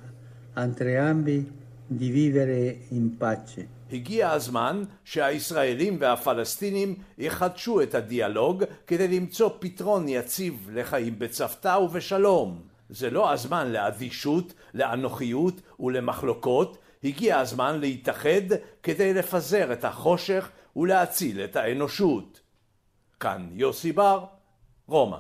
a 0.55 0.63
entrambi 0.63 1.51
di 1.87 2.11
vivere 2.11 2.87
in 2.91 3.17
pace. 3.17 3.69
הגיע 3.93 4.31
הזמן 4.31 4.83
שהישראלים 5.05 5.97
והפלסטינים 6.01 6.95
יחדשו 7.19 7.83
את 7.83 7.95
הדיאלוג 7.95 8.65
כדי 8.87 9.09
למצוא 9.09 9.51
פתרון 9.59 10.09
יציב 10.09 10.71
לחיים 10.73 11.19
בצוותא 11.19 11.79
ובשלום. 11.83 12.63
זה 12.91 13.11
לא 13.11 13.33
הזמן 13.33 13.73
לאדישות, 13.73 14.53
לאנוכיות 14.75 15.61
ולמחלוקות, 15.81 16.79
הגיע 17.05 17.39
הזמן 17.39 17.81
להתאחד 17.81 18.57
כדי 18.83 19.15
לפזר 19.15 19.73
את 19.73 19.85
החושך 19.85 20.49
ולהציל 20.77 21.41
את 21.45 21.57
האנושות. 21.57 22.42
כאן 23.23 23.49
יוסי 23.53 23.93
בר, 23.93 24.25
רומא. 24.87 25.17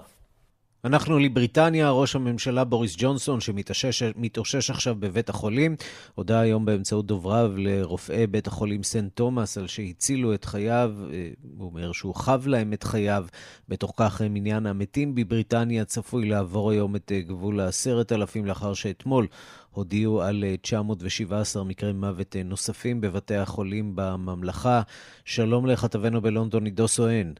אנחנו 0.85 1.19
לבריטניה, 1.19 1.91
ראש 1.91 2.17
הממשלה 2.17 2.65
בוריס 2.65 2.95
ג'ונסון, 2.99 3.41
שמתאושש 3.41 4.71
עכשיו 4.71 4.95
בבית 4.99 5.29
החולים, 5.29 5.77
הודה 6.15 6.41
היום 6.41 6.65
באמצעות 6.65 7.07
דובריו 7.07 7.53
לרופאי 7.57 8.27
בית 8.27 8.47
החולים 8.47 8.83
סנט 8.83 9.17
תומאס 9.17 9.59
על 9.59 9.67
שהצילו 9.67 10.35
את 10.35 10.45
חייו, 10.45 10.93
אה, 11.12 11.31
הוא 11.59 11.67
אומר 11.67 11.93
שהוא 11.93 12.15
חב 12.15 12.47
להם 12.47 12.73
את 12.73 12.83
חייו. 12.83 13.27
בתוך 13.69 13.93
כך 13.97 14.23
מניין 14.31 14.67
המתים 14.67 15.15
בבריטניה 15.15 15.85
צפוי 15.85 16.29
לעבור 16.29 16.71
היום 16.71 16.97
את 16.97 17.12
אה, 17.12 17.21
גבול 17.21 17.61
ה-10,000 17.61 18.45
לאחר 18.45 18.75
שאתמול 18.75 19.27
הודיעו 19.71 20.23
על 20.23 20.45
917 20.62 21.62
אה, 21.62 21.69
מקרי 21.69 21.93
מוות 21.93 22.37
נוספים 22.45 23.01
בבתי 23.01 23.37
החולים 23.37 23.93
בממלכה. 23.95 24.83
שלום 25.25 25.67
לכתבנו 25.67 26.21
בלונדון, 26.21 26.65
עידו 26.65 26.88
סואן. 26.88 27.33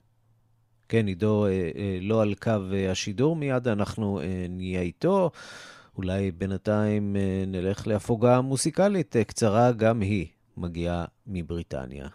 כן, 0.92 1.07
עידו 1.07 1.46
אה, 1.46 1.50
אה, 1.50 1.98
לא 2.00 2.22
על 2.22 2.35
קו 2.35 2.50
אה, 2.72 2.90
השידור, 2.90 3.37
מיד 3.37 3.68
אנחנו 3.68 4.20
נהיה 4.48 4.81
איתו. 4.81 5.31
אולי 5.96 6.31
בינתיים 6.31 7.16
נלך 7.46 7.87
להפוגה 7.87 8.40
מוסיקלית 8.40 9.16
קצרה, 9.16 9.72
גם 9.72 10.00
היא 10.00 10.26
מגיעה 10.57 11.05
מבריטניה. 11.26 12.09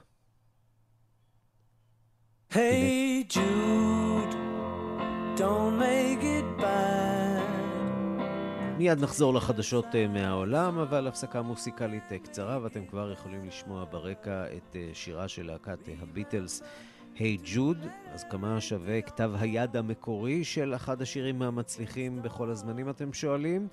Hey 2.52 3.26
Jude, 3.30 4.34
don't 5.38 5.76
make 5.80 6.24
it 6.24 6.62
bad. 6.62 7.42
מיד 8.78 9.00
נחזור 9.00 9.34
לחדשות 9.34 9.86
מהעולם, 10.10 10.80
אבל 10.80 11.08
הפסקה 11.08 11.42
מוסיקלית 11.42 12.14
קצרה, 12.24 12.60
ואתם 12.64 12.86
כבר 12.86 13.12
יכולים 13.12 13.46
לשמוע 13.46 13.86
ברקע 13.92 14.46
את 14.58 14.76
שירה 14.94 15.28
של 15.28 15.46
להקת 15.46 15.80
הביטלס. 16.02 16.64
היי 17.20 17.38
hey 17.38 17.40
ג'וד, 17.54 17.78
אז 18.14 18.24
כמה 18.24 18.62
שווה 18.62 19.02
כתב 19.02 19.32
היד 19.40 19.76
המקורי 19.78 20.44
של 20.44 20.76
אחד 20.76 21.02
השירים 21.02 21.42
המצליחים 21.42 22.22
בכל 22.22 22.50
הזמנים, 22.50 22.90
אתם 22.90 23.14
שואלים? 23.14 23.68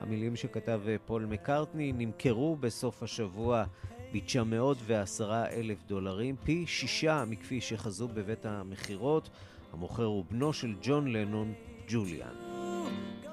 המילים 0.00 0.36
שכתב 0.36 0.80
אה, 0.88 0.96
פול 1.06 1.24
מקארטני 1.24 1.92
נמכרו 1.92 2.56
בסוף 2.56 3.02
השבוע 3.02 3.64
ב-910 4.12 5.30
אלף 5.30 5.78
דולרים, 5.86 6.36
פי 6.44 6.66
שישה 6.66 7.24
מכפי 7.24 7.60
שחזו 7.60 8.08
בבית 8.08 8.46
המכירות. 8.46 9.30
המוכר 9.72 10.04
הוא 10.04 10.24
בנו 10.30 10.52
של 10.52 10.74
ג'ון 10.82 11.06
לנון, 11.12 11.52
ג'וליאן. 11.88 12.34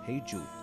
היי 0.05 0.19
ג'וד. 0.31 0.57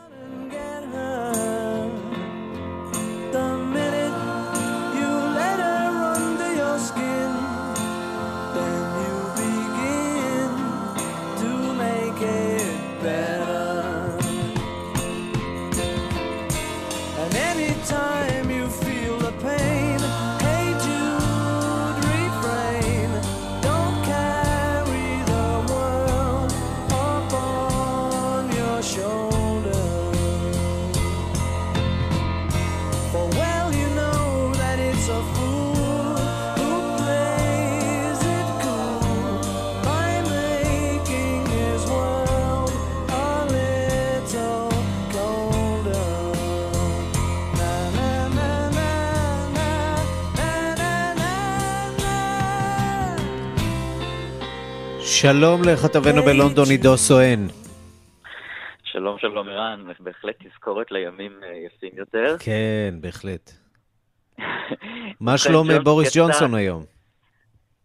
שלום 55.26 55.62
לכתבנו 55.62 56.22
בלונדון, 56.22 56.64
עידו 56.70 56.96
סואן. 56.96 57.46
שלום, 58.84 59.16
שלום, 59.18 59.48
ערן. 59.48 59.84
בהחלט 60.00 60.34
תזכורת 60.46 60.90
לימים 60.90 61.32
אה, 61.42 61.48
יפים 61.66 61.90
יותר. 61.96 62.36
כן, 62.38 62.94
בהחלט. 63.00 63.50
מה 65.20 65.38
שלום 65.38 65.68
בוריס 65.84 66.16
ג'ונסון 66.16 66.54
היום? 66.54 66.82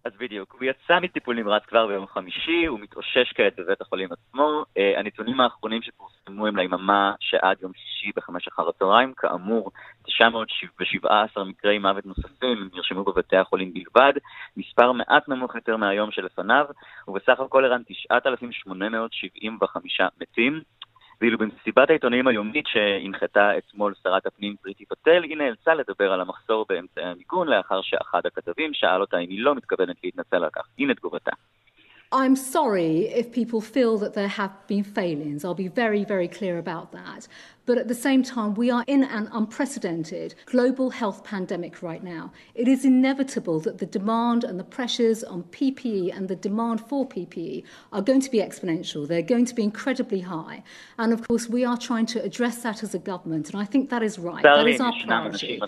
אז 0.05 0.11
בדיוק, 0.19 0.53
הוא 0.53 0.63
יצא 0.63 0.99
מטיפול 0.99 1.35
נמרץ 1.35 1.65
כבר 1.65 1.87
ביום 1.87 2.07
חמישי, 2.07 2.65
הוא 2.65 2.79
מתאושש 2.79 3.33
כעת 3.35 3.59
בבית 3.59 3.81
החולים 3.81 4.09
עצמו. 4.11 4.63
Uh, 4.63 4.99
הנתונים 4.99 5.41
האחרונים 5.41 5.81
שפורסמו 5.81 6.47
הם 6.47 6.57
ליממה 6.57 7.13
שעד 7.19 7.57
יום 7.61 7.71
שישי 7.73 8.11
בחמש 8.15 8.47
אחר 8.47 8.69
הצהריים, 8.69 9.13
כאמור, 9.17 9.71
917 10.03 11.43
מקרי 11.43 11.79
מוות 11.79 12.05
נוספים 12.05 12.69
נרשמו 12.73 13.03
בבתי 13.03 13.37
החולים 13.37 13.73
בלבד, 13.73 14.13
מספר 14.57 14.91
מעט 14.91 15.29
נמוך 15.29 15.55
יותר 15.55 15.77
מהיום 15.77 16.11
שלפניו, 16.11 16.65
ובסך 17.07 17.39
הכל 17.39 17.65
ערן 17.65 17.81
9,875 17.87 20.01
מתים. 20.21 20.61
ואילו 21.21 21.37
במסיבת 21.37 21.89
העיתונאים 21.89 22.27
היומית 22.27 22.65
שהנחתה 22.67 23.57
אתמול 23.57 23.93
שרת 24.03 24.25
הפנים 24.25 24.55
פריטי 24.61 24.85
פטל, 24.85 25.23
היא 25.23 25.37
נאלצה 25.37 25.73
לדבר 25.73 26.13
על 26.13 26.21
המחסור 26.21 26.65
באמצעי 26.69 27.05
המיגון 27.05 27.47
לאחר 27.47 27.81
שאחד 27.81 28.21
הכתבים 28.25 28.73
שאל 28.73 29.01
אותה 29.01 29.17
אם 29.17 29.29
היא 29.29 29.41
לא 29.41 29.55
מתכוונת 29.55 29.95
להתנצל 30.03 30.43
על 30.43 30.49
כך. 30.53 30.67
הנה 30.79 30.93
תגובתה. 30.93 31.31
I'm 32.11 32.35
sorry 32.35 33.07
if 33.21 33.31
people 33.31 33.61
feel 33.61 33.99
that 33.99 34.15
there 34.15 34.27
have 34.27 34.53
been 34.67 34.83
failings. 34.83 35.45
I'll 35.45 35.53
be 35.53 35.67
very, 35.67 36.03
very 36.03 36.27
clear 36.27 36.57
about 36.57 36.91
that. 36.91 37.27
But 37.68 37.78
at 37.78 37.88
the 37.88 37.94
same 37.94 38.22
time, 38.22 38.54
we 38.54 38.70
are 38.70 38.84
in 38.86 39.02
an 39.04 39.28
unprecedented 39.32 40.34
global 40.44 40.90
health 40.90 41.24
pandemic 41.24 41.82
right 41.82 42.04
now. 42.04 42.30
It 42.54 42.68
is 42.68 42.84
inevitable 42.84 43.58
that 43.60 43.78
the 43.78 43.86
demand 43.86 44.44
and 44.44 44.60
the 44.60 44.64
pressures 44.64 45.24
on 45.24 45.44
PPE 45.44 46.14
and 46.14 46.28
the 46.28 46.36
demand 46.36 46.78
for 46.88 47.08
PPE 47.08 47.64
are 47.94 48.02
going 48.02 48.20
to 48.20 48.30
be 48.30 48.40
exponential. 48.48 49.08
They're 49.08 49.22
going 49.34 49.46
to 49.46 49.54
be 49.54 49.62
incredibly 49.62 50.20
high. 50.20 50.62
And 50.98 51.12
of 51.14 51.26
course, 51.26 51.48
we 51.48 51.64
are 51.64 51.78
trying 51.78 52.06
to 52.14 52.22
address 52.22 52.62
that 52.64 52.82
as 52.82 52.94
a 52.94 52.98
government. 52.98 53.50
And 53.52 53.62
I 53.62 53.64
think 53.64 53.88
that 53.88 54.02
is 54.02 54.18
right. 54.18 54.42
That 54.42 54.66
is 54.66 54.80
our 54.80 54.92
priority. 55.06 55.60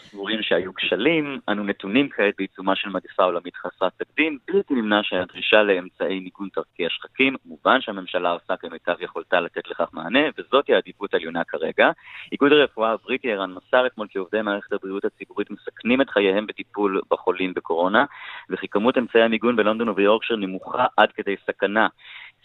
אנו 1.49 1.64
נתונים 1.64 2.09
כעת 2.09 2.35
בעיצומה 2.38 2.77
של 2.77 2.88
מגפה 2.88 3.25
עולמית 3.25 3.57
חסרת 3.57 3.92
תקדים, 3.97 4.38
בלתי 4.49 4.75
נמנע 4.75 5.01
שהדרישה 5.03 5.62
לאמצעי 5.62 6.21
מיגון 6.21 6.49
תרקיע 6.55 6.88
שחקים, 6.90 7.37
מובן 7.45 7.81
שהממשלה 7.81 8.31
עושה 8.31 8.57
כמיטב 8.57 8.95
יכולתה 9.01 9.40
לתת 9.40 9.69
לכך 9.71 9.88
מענה, 9.92 10.21
וזאת 10.38 10.71
העדיפות 10.71 11.14
העליונה 11.14 11.45
כרגע. 11.45 11.89
איגוד 12.32 12.51
הרפואה 12.51 12.91
הבריטי 12.91 13.32
ערן 13.32 13.54
מסר 13.54 13.88
אתמול 13.88 14.08
כי 14.08 14.17
עובדי 14.17 14.41
מערכת 14.41 14.73
הבריאות 14.73 15.06
הציבורית 15.06 15.51
מסכנים 15.51 16.01
את 16.01 16.10
חייהם 16.10 16.47
בטיפול 16.47 17.01
בחולים 17.12 17.54
בקורונה, 17.54 18.06
וכי 18.49 18.67
כמות 18.67 18.97
אמצעי 18.97 19.21
המיגון 19.21 19.56
בלונדון 19.56 19.89
וביורקשר 19.89 20.36
נמוכה 20.36 20.86
עד 20.97 21.10
כדי 21.12 21.36
סכנה. 21.47 21.88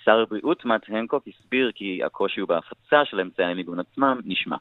שר 0.04 0.18
הבריאות 0.20 0.64
מאט 0.64 0.82
הנקוק 0.88 1.24
הסביר 1.28 1.70
כי 1.74 2.00
הקושי 2.04 2.40
הוא 2.40 2.48
בהפצה 2.48 3.04
של 3.04 3.20
אמצעי 3.20 3.46
המיגון 3.46 3.80
עצמם, 3.80 4.20
נשמע. 4.24 4.56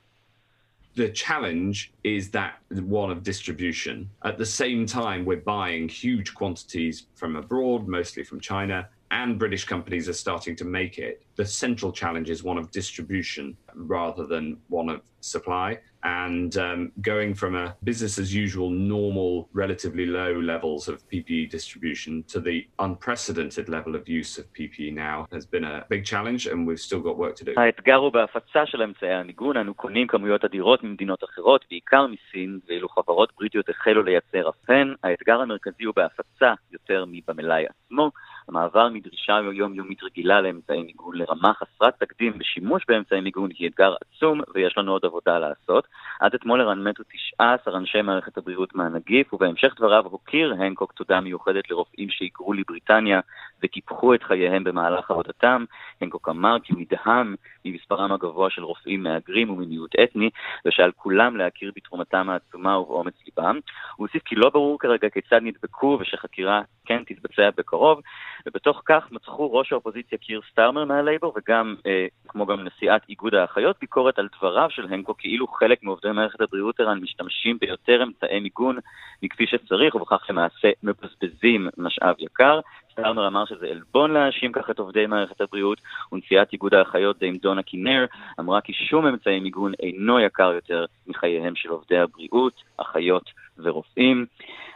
the 0.96 1.10
challenge 1.10 1.92
is 2.04 2.30
that 2.32 2.54
one 2.70 3.12
of 3.12 3.22
distribution. 3.22 4.10
At 4.24 4.38
the 4.38 4.46
same 4.46 4.86
time, 4.86 5.26
we're 5.26 5.38
buying 5.38 5.90
huge 5.90 6.34
quantities 6.34 7.08
from 7.16 7.36
abroad, 7.36 7.88
mostly 7.88 8.24
from 8.24 8.40
China, 8.40 8.88
and 9.11 9.39
British 9.39 9.65
companies 9.65 10.09
are 10.09 10.19
starting 10.27 10.55
to 10.57 10.65
make 10.65 10.99
it. 10.99 11.23
The 11.37 11.45
central 11.45 11.93
challenge 11.93 12.31
is 12.31 12.43
one 12.43 12.59
of 12.59 12.71
distribution 12.71 13.57
rather 13.75 14.25
than 14.27 14.59
one 14.69 14.89
of 14.89 15.01
supply. 15.21 15.79
And 16.03 16.57
um, 16.57 16.93
going 17.03 17.35
from 17.35 17.55
a 17.55 17.77
business 17.85 18.19
as 18.19 18.35
usual, 18.35 18.71
normal, 18.71 19.49
relatively 19.53 20.07
low 20.07 20.33
levels 20.41 20.89
of 20.89 21.07
PPE 21.11 21.51
distribution 21.51 22.25
to 22.29 22.41
the 22.41 22.67
unprecedented 22.79 23.69
level 23.69 23.95
of 23.95 24.09
use 24.09 24.39
of 24.39 24.51
PPE 24.55 24.95
now 24.95 25.27
has 25.31 25.45
been 25.45 25.65
a 25.65 25.85
big 25.91 26.05
challenge, 26.07 26.47
and 26.47 26.67
we've 26.67 26.81
still 26.81 27.01
got 27.01 27.19
work 27.19 27.37
to 27.37 27.45
do. 27.45 27.53
האתגר 27.57 27.95
הוא 27.97 28.13
בהפצה 28.13 28.67
של 28.67 28.83
אמצעי 28.83 29.13
המיגון. 29.15 29.57
אנו 29.57 29.75
קונים 29.75 30.07
כמויות 30.07 30.45
אדירות 30.45 30.85
ממדינות 30.85 31.25
אחרות, 31.25 31.65
בעיקר 31.71 32.07
מסין, 32.07 32.61
ואילו 32.69 32.89
חברות 32.89 33.33
בריטיות 33.39 33.69
החלו 33.69 34.03
לייצר 34.03 34.49
אף 34.49 34.71
הן. 34.71 34.95
האתגר 35.03 35.41
המרכזי 35.41 35.85
הוא 35.85 35.95
בהפצה 35.97 36.55
יותר 36.73 37.05
מבמלאי 37.09 37.65
עצמו. 37.67 38.11
המעבר 38.50 38.90
מדרישה 38.90 39.40
יומיומית 39.54 40.04
רגילה 40.04 40.42
לאמצעי 40.42 40.84
מיגון 40.84 41.16
לרמה 41.16 41.54
חסרת 41.54 41.94
תקדים 42.00 42.38
בשימוש 42.38 42.84
באמצעי 42.88 43.22
מיגון 43.22 43.50
היא 43.58 43.70
אתגר 43.70 43.96
עצום 44.02 44.42
ויש 44.54 44.78
לנו 44.78 44.92
עוד 44.92 45.06
עבודה 45.06 45.40
לעשות. 45.40 45.88
עד 46.20 46.34
אתמול 46.34 46.62
ערן 46.62 46.88
מתו 46.88 47.04
19 47.38 47.78
אנשי 47.78 48.02
מערכת 48.02 48.38
הבריאות 48.38 48.76
מהנגיף, 48.76 49.34
ובהמשך 49.34 49.74
דבריו 49.78 50.06
הוקיר 50.06 50.56
הנקוק 50.60 50.92
תודה 50.92 51.20
מיוחדת 51.20 51.70
לרופאים 51.70 52.10
שהיגרו 52.10 52.54
לבריטניה 52.54 53.20
וקיפחו 53.64 54.14
את 54.14 54.24
חייהם 54.24 54.64
במהלך 54.64 55.12
עבודתם. 55.12 55.66
הנקוק 56.02 56.30
אמר 56.30 56.58
כי 56.64 56.74
הוא 56.74 56.82
נדהם 56.82 57.36
ממספרם 57.66 58.12
הגבוה 58.12 58.50
של 58.50 58.64
רופאים 58.64 59.04
מהגרים 59.04 59.50
וממיעוט 59.50 59.96
אתני, 60.04 60.30
ושעל 60.66 60.92
כולם 60.92 61.38
להכיר 61.38 61.72
בתרומתם 61.76 62.30
העצומה 62.30 62.80
ובאומץ 62.80 63.14
ליבם. 63.26 63.60
הוא 63.96 64.08
הוסיף 64.08 64.24
כי 64.24 64.36
לא 64.36 64.50
ברור 64.50 64.80
כרגע 64.80 65.10
כיצד 65.10 65.40
נדבקו 65.42 65.98
ושחקירה 66.02 66.62
כן 66.86 67.04
תתבצע 67.04 67.50
בקרוב, 67.58 68.02
ובתוך 68.48 68.82
כך 68.86 69.12
מצחו 69.12 69.54
ראש 69.54 69.72
האופוזיציה 69.72 70.18
קיר 70.18 70.42
סטארמר 70.52 70.86
מהלייבור 70.86 71.34
וגם, 71.38 71.76
אה, 71.86 72.06
כמו 72.28 72.46
גם 72.46 72.64
נשיאת 72.64 73.02
איגוד 73.10 73.36
האחיות, 73.36 73.76
ביקורת 73.82 74.20
על 74.20 74.28
דבריו 74.38 74.70
של 74.70 74.86
הנקו 74.94 75.18
כאילו 75.18 75.48
חלק 75.48 75.84
מעובדי 75.84 76.12
מערכת 76.12 76.42
הבריאות 76.42 76.80
ערן 76.80 77.00
משתמשים 77.00 77.58
ביותר 77.62 78.04
אמצעי 78.04 78.40
מיגון 78.40 78.78
מכפי 79.24 79.48
שצריך, 79.48 79.96
ובכך 79.96 80.26
למעשה 80.30 80.70
מבזבזים 80.84 81.68
משאב 81.78 82.16
יקר. 82.20 82.60
סטארמר 82.92 83.28
אמר 83.28 83.46
שזה 83.46 83.68
עלבון 83.68 84.12
להאשים 84.12 84.52
כך 84.52 84.70
את 84.70 84.80
עובדי 84.80 85.06
מערכת 85.06 85.42
הבריאות, 85.42 85.82
ונשיאת 86.12 86.54
איגוד 86.54 86.74
האחיות 86.74 87.20
דיים 87.20 87.36
דונה 87.36 87.64
קינר 87.64 88.06
אמרה 88.40 88.62
כי 88.62 88.74
שום 88.74 89.08
אמצעי 89.08 89.40
מיגון 89.40 89.72
אינו 89.80 90.20
יקר 90.20 90.52
יותר 90.54 90.86
מחייהם 91.08 91.56
של 91.56 91.70
עובדי 91.70 91.98
הבריאות, 91.98 92.54
אחיות 92.78 93.32
ורופאים. 93.58 94.26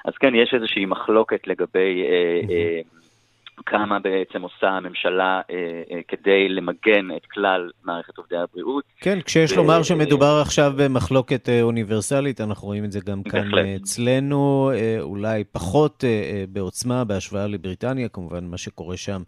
אז 0.05 0.13
כן, 0.19 0.35
יש 0.35 0.53
איזושהי 0.53 0.85
מחלוקת 0.85 1.47
לגבי 1.47 2.03
אה, 2.03 2.41
אה, 2.49 2.81
כמה 3.65 3.99
בעצם 3.99 4.41
עושה 4.41 4.67
הממשלה 4.67 5.41
אה, 5.49 5.55
אה, 5.91 5.99
כדי 6.07 6.49
למגן 6.49 7.15
את 7.15 7.25
כלל 7.25 7.69
מערכת 7.83 8.17
עובדי 8.17 8.37
הבריאות. 8.37 8.83
כן, 9.01 9.19
כשיש 9.21 9.51
ו... 9.51 9.55
לומר 9.55 9.83
שמדובר 9.83 10.39
עכשיו 10.41 10.73
במחלוקת 10.77 11.49
אה, 11.49 11.61
אוניברסלית, 11.61 12.41
אנחנו 12.41 12.67
רואים 12.67 12.85
את 12.85 12.91
זה 12.91 12.99
גם 12.99 13.23
כאן 13.23 13.51
בהחלט. 13.51 13.81
אצלנו, 13.81 14.71
אה, 14.73 14.97
אולי 15.01 15.43
פחות 15.43 16.03
אה, 16.03 16.09
אה, 16.09 16.43
בעוצמה 16.49 17.03
בהשוואה 17.03 17.47
לבריטניה, 17.47 18.09
כמובן 18.09 18.45
מה 18.45 18.57
שקורה 18.57 18.97
שם 18.97 19.21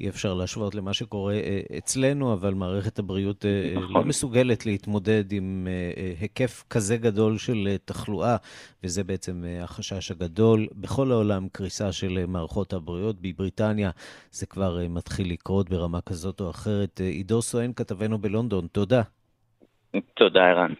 אי 0.00 0.08
אפשר 0.08 0.34
להשוות 0.34 0.74
למה 0.74 0.94
שקורה 0.94 1.34
אה, 1.34 1.60
אצלנו, 1.78 2.32
אבל 2.32 2.54
מערכת 2.54 2.98
הבריאות 2.98 3.44
אה, 3.44 3.72
נכון. 3.76 3.94
לא 3.94 4.04
מסוגלת 4.04 4.66
להתמודד 4.66 5.32
עם 5.32 5.68
אה, 5.70 6.12
היקף 6.20 6.64
כזה 6.70 6.96
גדול 6.96 7.38
של 7.38 7.76
תחלואה, 7.84 8.36
וזה 8.84 9.04
בעצם 9.04 9.44
החשש 9.62 10.10
הגדול. 10.10 10.66
בכל 10.72 11.12
העולם 11.12 11.48
קריסה 11.52 11.92
של 11.92 12.24
מערכות 12.28 12.72
הבריאות. 12.72 13.16
בבריטניה 13.20 13.73
זה 14.30 14.46
כבר 14.46 14.78
מתחיל 14.88 15.32
לקרות 15.32 15.70
ברמה 15.70 16.00
כזאת 16.00 16.40
או 16.40 16.50
אחרת. 16.50 17.00
עידו 17.00 17.42
סואן, 17.42 17.72
כתבנו 17.72 18.18
בלונדון, 18.18 18.66
תודה. 18.66 19.02
תודה, 20.14 20.40
ערן. 20.40 20.72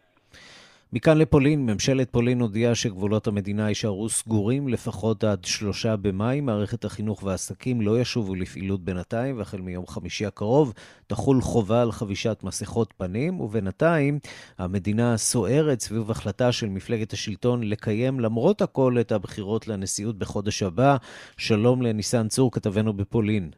מכאן 0.97 1.19
לפולין, 1.19 1.67
ממשלת 1.67 2.11
פולין 2.11 2.41
הודיעה 2.41 2.75
שגבולות 2.75 3.27
המדינה 3.27 3.69
יישארו 3.69 4.09
סגורים 4.09 4.69
לפחות 4.69 5.25
עד 5.25 5.45
שלושה 5.45 5.97
במאי. 5.97 6.41
מערכת 6.41 6.85
החינוך 6.85 7.23
והעסקים 7.23 7.81
לא 7.81 8.01
ישובו 8.01 8.35
לפעילות 8.35 8.81
בינתיים, 8.81 9.39
והחל 9.39 9.61
מיום 9.61 9.87
חמישי 9.87 10.27
הקרוב 10.27 10.73
תחול 11.07 11.41
חובה 11.41 11.83
על 11.83 11.93
חבישת 11.93 12.41
מסכות 12.43 12.93
פנים, 12.97 13.41
ובינתיים 13.41 14.19
המדינה 14.59 15.17
סוערת 15.17 15.81
סביב 15.81 16.11
החלטה 16.11 16.53
של 16.53 16.69
מפלגת 16.69 17.13
השלטון 17.13 17.63
לקיים 17.63 18.21
למרות 18.21 18.63
הכל 18.63 18.97
את 19.01 19.13
הבחירות 19.13 19.69
לנשיאות 19.69 20.19
בחודש 20.19 20.63
הבא. 20.63 20.97
שלום 21.37 21.83
לניסן 21.83 22.29
צור, 22.29 22.53
כתבנו 22.53 22.93
בפולין. 22.93 23.51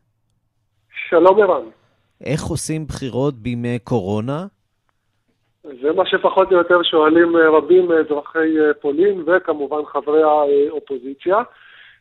שלום 1.09 1.41
ערן. 1.41 1.64
איך 2.20 2.45
עושים 2.45 2.87
בחירות 2.87 3.34
בימי 3.34 3.78
קורונה? 3.78 4.47
זה 5.83 5.93
מה 5.93 6.07
שפחות 6.07 6.53
או 6.53 6.57
יותר 6.59 6.83
שואלים 6.83 7.37
אה, 7.37 7.49
רבים 7.49 7.89
מאזרחי 7.89 8.61
אה, 8.61 8.75
פולין 8.81 9.23
וכמובן 9.27 9.85
חברי 9.87 10.23
האופוזיציה. 10.23 11.37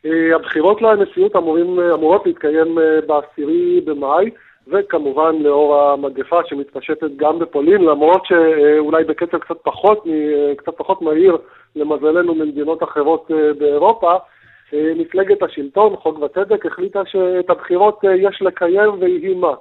אה, 0.06 0.34
הבחירות 0.34 0.82
לנשיאות 0.82 1.36
אמורים, 1.36 1.80
אמורות 1.80 2.26
להתקיים 2.26 2.78
בעשירי 3.06 3.80
במאי, 3.84 4.30
וכמובן 4.68 5.42
לאור 5.42 5.76
המגפה 5.76 6.40
שמתפשטת 6.46 7.10
גם 7.16 7.38
בפולין, 7.38 7.84
למרות 7.84 8.26
שאולי 8.26 9.04
בקצב 9.04 9.38
קצת 9.38 9.56
פחות, 9.62 10.04
קצת 10.56 10.76
פחות 10.76 11.02
מהיר 11.02 11.36
למזלנו 11.76 12.34
ממדינות 12.34 12.82
אחרות 12.82 13.30
באירופה, 13.58 14.14
מפלגת 14.72 15.42
השלטון, 15.42 15.96
חוק 15.96 16.18
וצדק, 16.18 16.66
החליטה 16.66 17.00
שאת 17.06 17.50
הבחירות 17.50 18.00
יש 18.04 18.42
לקיים 18.42 18.90
ויהי 19.00 19.34
מה. 19.34 19.54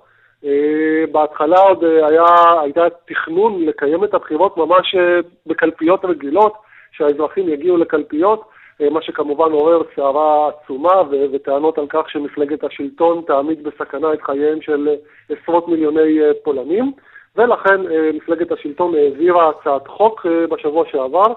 אה, 0.43 1.03
בהתחלה 1.11 1.59
עוד 1.59 1.83
אה, 1.83 2.07
היה, 2.07 2.61
הייתה 2.61 2.81
תכנון 3.07 3.65
לקיים 3.65 4.03
את 4.03 4.13
הבחירות 4.13 4.57
ממש 4.57 4.95
אה, 4.95 5.19
בקלפיות 5.45 6.05
רגילות, 6.05 6.53
שהאזרחים 6.91 7.49
יגיעו 7.49 7.77
לקלפיות, 7.77 8.49
מה 8.91 9.01
שכמובן 9.01 9.51
עורר 9.51 9.81
סערה 9.95 10.49
עצומה 10.49 11.01
וטענות 11.33 11.77
על 11.77 11.85
כך 11.89 12.09
שמפלגת 12.09 12.63
השלטון 12.63 13.21
תעמיד 13.27 13.63
בסכנה 13.63 14.13
את 14.13 14.21
חייהם 14.21 14.61
של 14.61 14.89
עשרות 15.29 15.67
מיליוני 15.67 16.19
פולנים, 16.43 16.91
ולכן 17.35 17.81
מפלגת 18.13 18.51
השלטון 18.51 18.95
העבירה 18.95 19.49
הצעת 19.49 19.87
חוק 19.87 20.25
בשבוע 20.49 20.85
שעבר, 20.91 21.33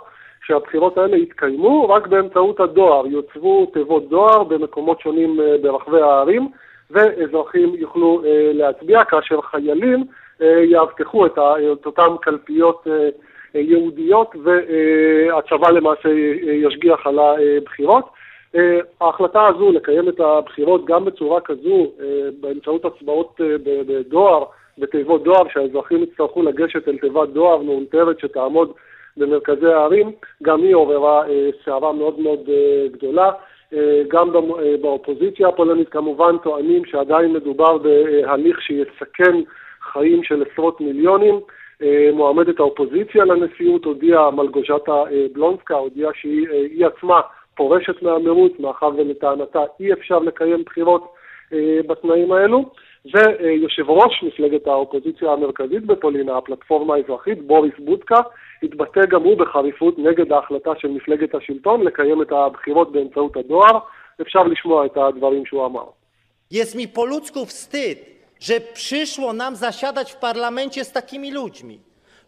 שהבחירות 0.47 0.99
האלה 0.99 1.17
יתקיימו 1.17 1.89
רק 1.89 2.07
באמצעות 2.07 2.61
הדואר, 2.61 3.07
יוצבו 3.07 3.67
תיבות 3.67 4.09
דואר 4.09 4.45
במקומות 4.45 5.01
שונים 5.01 5.41
ברחבי 5.63 6.01
הערים. 6.01 6.49
ואזרחים 6.91 7.75
יוכלו 7.75 8.23
אה, 8.25 8.51
להצביע, 8.55 9.05
כאשר 9.05 9.41
חיילים 9.41 10.05
אה, 10.43 10.65
יאבטחו 10.65 11.27
את, 11.27 11.39
את 11.73 11.87
אותן 11.87 12.17
קלפיות 12.21 12.87
אה, 12.91 13.09
יהודיות 13.55 14.35
והצבא 14.45 15.71
למעשה 15.71 16.09
ישגיח 16.43 17.07
על 17.07 17.19
הבחירות. 17.19 18.05
ההחלטה 19.01 19.47
הזו 19.47 19.73
לקיים 19.73 20.09
את 20.09 20.21
הבחירות 20.21 20.85
גם 20.85 21.05
בצורה 21.05 21.41
כזו, 21.41 21.93
באמצעות 22.41 22.85
הצבעות 22.85 23.41
בדואר, 23.65 24.45
בתיבות 24.79 25.25
דואר, 25.25 25.49
שהאזרחים 25.53 26.03
יצטרכו 26.03 26.43
לגשת 26.43 26.89
אל 26.89 26.99
תיבת 26.99 27.29
דואר 27.29 27.63
מאולתרת 27.63 28.21
שתעמוד 28.21 28.73
במרכזי 29.17 29.67
הערים, 29.67 30.13
גם 30.43 30.63
היא 30.63 30.75
עוררה 30.75 31.23
סערה 31.65 31.93
מאוד 31.93 32.21
מאוד 32.21 32.41
גדולה. 32.93 33.31
אה, 33.75 34.03
גם 34.09 34.31
אה, 34.35 34.75
באופוזיציה 34.81 35.49
הפולנית 35.49 35.89
כמובן 35.89 36.39
טוענים 36.43 36.85
שעדיין 36.85 37.33
מדובר 37.33 37.79
בהליך 37.79 38.63
שיסכן 38.63 39.37
חיים 39.93 40.25
של 40.25 40.45
עשרות 40.53 40.81
מיליונים. 40.81 41.41
אה, 41.83 42.11
מועמדת 42.13 42.61
האופוזיציה 42.61 43.25
לנשיאות 43.25 43.85
הודיעה, 43.85 44.31
מלגוז'טה 44.31 45.03
בלונסקה, 45.33 45.75
הודיעה 45.75 46.11
שהיא 46.15 46.87
עצמה 46.87 47.21
פורשת 47.55 48.03
מהמירוץ, 48.03 48.53
מאחר 48.59 48.91
ולטענתה 48.97 49.63
אי 49.81 49.93
אפשר 49.93 50.19
לקיים 50.19 50.63
בחירות 50.65 51.15
בתנאים 51.87 52.33
האלו. 52.33 52.65
ויושב 53.15 53.91
ראש 53.91 54.23
מפלגת 54.23 54.67
האופוזיציה 54.67 55.33
המרכזית 55.33 55.87
בפולין, 55.87 56.29
הפלטפורמה 56.29 56.95
האזרחית, 56.95 57.43
בוריס 57.47 57.75
בודקה, 57.79 58.21
התבטא 58.63 59.07
גם 59.07 59.23
הוא 59.23 59.39
בחריפות 59.39 59.99
נגד 59.99 60.33
ההחלטה 60.33 60.71
של 60.79 60.89
מפלגת 60.89 61.35
השלטון 61.35 61.83
לקיים 61.83 62.23
את 62.23 62.33
הבחירות 62.33 62.93
באמצעות 62.93 63.37
הדואר. 63.37 63.79
אפשר 64.21 64.43
לשמוע 64.43 64.87
את 64.87 64.97
הדברים 64.97 65.47
שהוא 65.47 65.67
אמר. 65.67 65.85
Jest 66.51 66.75
mi 66.75 66.89
po 66.89 67.05
ludzku 67.05 67.47
wstyd, 67.47 67.99
że 68.41 68.61
przyszło 68.61 69.33
nam 69.33 69.57
zasiadać 69.57 70.13
w 70.13 70.17
parlamencie 70.17 70.85
z 70.85 70.93
takimi 70.93 71.33
ludźmi. 71.33 71.79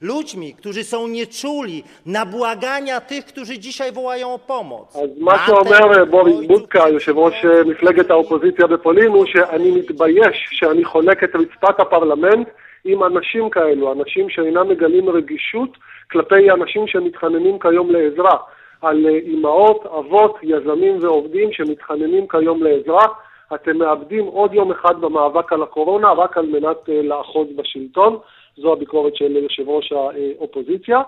ludźmi, 0.00 0.54
którzy 0.54 0.84
są 0.84 1.08
nieczuli 1.08 1.84
na 2.06 2.26
błagania 2.26 3.00
tych, 3.00 3.24
którzy 3.24 3.58
dzisiaj 3.58 3.92
wołają 3.92 4.34
o 4.34 4.38
pomoc. 4.38 4.96
אז 4.96 5.10
מה 5.18 5.46
שאומר 5.46 6.04
בוריס 6.04 6.46
בודקה, 6.46 6.88
יושב 6.88 7.18
ראש 7.18 7.44
מפלגת 7.66 8.10
האופוזיציה 8.10 8.66
בפולין, 8.66 9.08
הוא 9.08 9.26
שאני 9.26 9.70
מתבייש 9.70 10.48
שאני 10.50 10.84
חולק 10.84 11.24
את 11.24 11.36
רצפת 11.36 11.80
הפרלמנט 11.80 12.48
עם 12.84 13.04
אנשים 13.04 13.50
כאלו, 13.50 13.92
אנשים 13.92 14.30
שאינם 14.30 14.68
מגלים 14.68 15.08
רגישות 15.08 15.78
כלפי 16.10 16.50
אנשים 16.50 16.86
שמתחננים 16.86 17.58
כיום 17.58 17.90
לעזרה, 17.90 18.36
על 18.82 19.06
אימהות, 19.06 19.86
אבות, 19.86 20.38
יזמים 20.42 20.98
ועובדים 21.00 21.52
שמתחננים 21.52 22.28
כיום 22.28 22.62
לעזרה. 22.62 23.06
אתם 23.54 23.76
מאבדים 23.78 24.24
עוד 24.24 24.54
יום 24.54 24.70
אחד 24.70 25.00
במאבק 25.00 25.52
על 25.52 25.62
הקורונה 25.62 26.12
רק 26.12 26.36
על 26.36 26.46
מנת 26.46 26.88
לאחוז 26.88 27.48
בשלטון. 27.56 28.18
זו 28.56 28.72
הביקורת 28.72 29.16
של 29.16 29.36
יושב 29.36 29.68
ראש 29.68 29.92
האופוזיציה. 29.92 31.02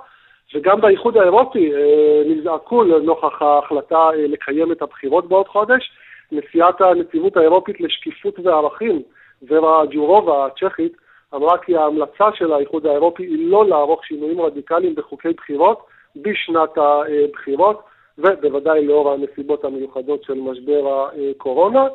וגם 0.54 0.80
באיחוד 0.80 1.16
האירופי 1.16 1.72
אה, 1.74 2.22
נזעקו 2.26 2.84
לנוכח 2.84 3.42
ההחלטה 3.42 3.96
אה, 3.96 4.26
לקיים 4.26 4.72
את 4.72 4.82
הבחירות 4.82 5.28
בעוד 5.28 5.48
חודש. 5.48 5.92
נשיאת 6.32 6.80
הנציבות 6.80 7.36
האירופית 7.36 7.80
לשקיפות 7.80 8.38
וערכים, 8.38 9.02
ורה 9.48 9.86
ג'ורובה 9.90 10.46
הצ'כית, 10.46 10.92
אמרה 11.35 11.59
כי 11.59 11.76
ההמלצה 11.76 12.24
של 12.35 12.53
האיחוד 12.53 12.87
האירופי 12.87 13.22
היא 13.22 13.51
לא 13.51 13.66
לערוך 13.66 14.05
שינויים 14.05 14.41
רדיקליים 14.41 14.95
בחוקי 14.95 15.33
בחירות 15.33 15.78
בשנת 16.16 16.78
הבחירות, 16.78 17.83
ובוודאי 18.18 18.87
לאור 18.87 19.12
הנסיבות 19.12 19.64
המיוחדות 19.64 20.24
של 20.24 20.35
משבר 20.35 21.09
הקורונה. 21.30 21.87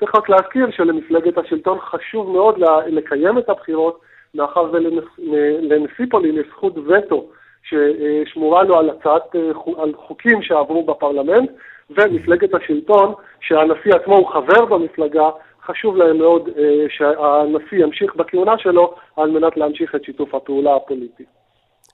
צריך 0.00 0.14
רק 0.14 0.28
להזכיר 0.28 0.70
שלמפלגת 0.70 1.38
השלטון 1.38 1.78
חשוב 1.80 2.30
מאוד 2.30 2.58
לקיים 2.86 3.38
את 3.38 3.50
הבחירות, 3.50 4.00
מאחר 4.34 4.66
ולנשיא 4.72 6.04
פולין 6.10 6.38
יש 6.38 6.46
זכות 6.50 6.74
וטו 6.86 7.26
ששמורה 7.62 8.62
לו 8.62 8.78
על 8.78 8.90
הצעת, 8.90 9.34
על 9.78 9.92
חוקים 9.96 10.42
שעברו 10.42 10.82
בפרלמנט, 10.82 11.50
ומפלגת 11.90 12.54
השלטון, 12.54 13.14
שהנשיא 13.40 13.94
עצמו 13.94 14.16
הוא 14.16 14.28
חבר 14.28 14.64
במפלגה, 14.64 15.28
חשוב 15.66 15.96
להם 15.96 16.18
מאוד 16.18 16.48
אה, 16.48 16.86
שהנשיא 16.88 17.84
ימשיך 17.84 18.14
בכהונה 18.16 18.52
שלו 18.58 18.94
על 19.16 19.30
מנת 19.30 19.56
להמשיך 19.56 19.94
את 19.94 20.04
שיתוף 20.04 20.34
הפעולה 20.34 20.76
הפוליטי. 20.76 21.24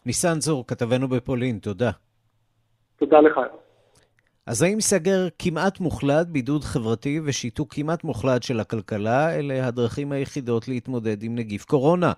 ניסן 0.07 0.39
צור, 0.39 0.67
כתבנו 0.67 1.09
בפולין, 1.09 1.59
תודה. 1.59 1.91
תודה 2.99 3.21
לך. 3.21 3.41
אז 4.47 4.63
האם 4.63 4.81
סגר 4.81 5.29
כמעט 5.39 5.81
מוחלט, 5.81 6.27
בידוד 6.27 6.65
חברתי 6.65 7.21
ושיתוק 7.25 7.75
כמעט 7.75 8.05
מוחלט 8.05 8.43
של 8.43 8.61
הכלכלה, 8.61 9.37
אלה 9.37 9.67
הדרכים 9.67 10.13
היחידות 10.13 10.69
להתמודד 10.69 11.23
עם 11.23 11.35
נגיף 11.35 11.65
קורונה? 11.65 12.13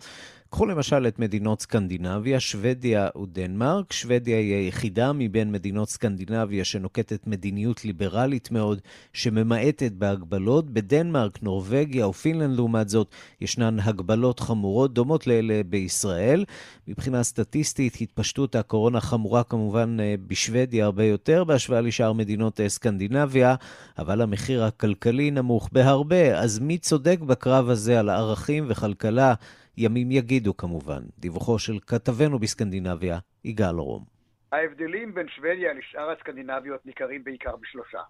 קחו 0.50 0.66
למשל 0.66 1.06
את 1.06 1.18
מדינות 1.18 1.62
סקנדינביה, 1.62 2.40
שוודיה 2.40 3.08
ודנמרק. 3.22 3.92
שוודיה 3.92 4.38
היא 4.38 4.54
היחידה 4.54 5.12
מבין 5.12 5.52
מדינות 5.52 5.88
סקנדינביה 5.88 6.64
שנוקטת 6.64 7.26
מדיניות 7.26 7.84
ליברלית 7.84 8.50
מאוד, 8.50 8.80
שממעטת 9.12 9.92
בהגבלות. 9.92 10.70
בדנמרק, 10.70 11.42
נורבגיה 11.42 12.06
ופינלנד, 12.06 12.56
לעומת 12.56 12.88
זאת, 12.88 13.14
ישנן 13.40 13.80
הגבלות 13.80 14.40
חמורות 14.40 14.94
דומות 14.94 15.26
לאלה 15.26 15.60
בישראל. 15.68 16.44
מבחינה 16.88 17.22
סטטיסטית, 17.22 17.96
התפשטות 18.00 18.54
הקורונה 18.54 19.00
חמורה 19.00 19.44
כמובן 19.44 19.96
אה, 20.00 20.14
בשוודיה 20.26 20.84
הרבה 20.84 21.04
יותר 21.04 21.44
בהשוואה 21.44 21.80
לשאר 21.80 22.12
מדינות 22.12 22.60
אה, 22.60 22.68
סקנדינביה, 22.68 23.54
אבל 23.98 24.20
המחיר 24.20 24.64
הכלכלי 24.64 25.30
נמוך 25.30 25.68
בהרבה. 25.72 26.38
אז 26.38 26.58
מי 26.58 26.78
צודק 26.78 27.18
בקרב 27.20 27.68
הזה 27.68 28.00
על 28.00 28.08
ערכים 28.08 28.66
וכלכלה? 28.68 29.34
ימים 29.80 30.10
יגידו 30.10 30.56
כמובן. 30.56 31.02
דיווחו 31.18 31.58
של 31.58 31.78
כתבנו 31.86 32.38
בסקנדינביה, 32.38 33.18
יגאל 33.44 33.74
רום. 33.74 34.04
ההבדלים 34.52 35.14
בין 35.14 35.28
שוודיה 35.28 35.72
לשאר 35.72 36.10
הסקנדינביות 36.10 36.86
ניכרים 36.86 37.24
בעיקר 37.24 37.56
בשלושה. 37.56 38.00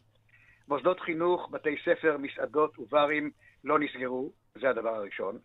מוסדות 0.68 1.00
חינוך, 1.00 1.48
בתי 1.50 1.76
ספר, 1.84 2.16
מסעדות 2.18 2.78
וברים 2.78 3.30
לא 3.64 3.78
נסגרו, 3.78 4.32
זה 4.60 4.70
הדבר 4.70 4.94
הראשון. 4.94 5.38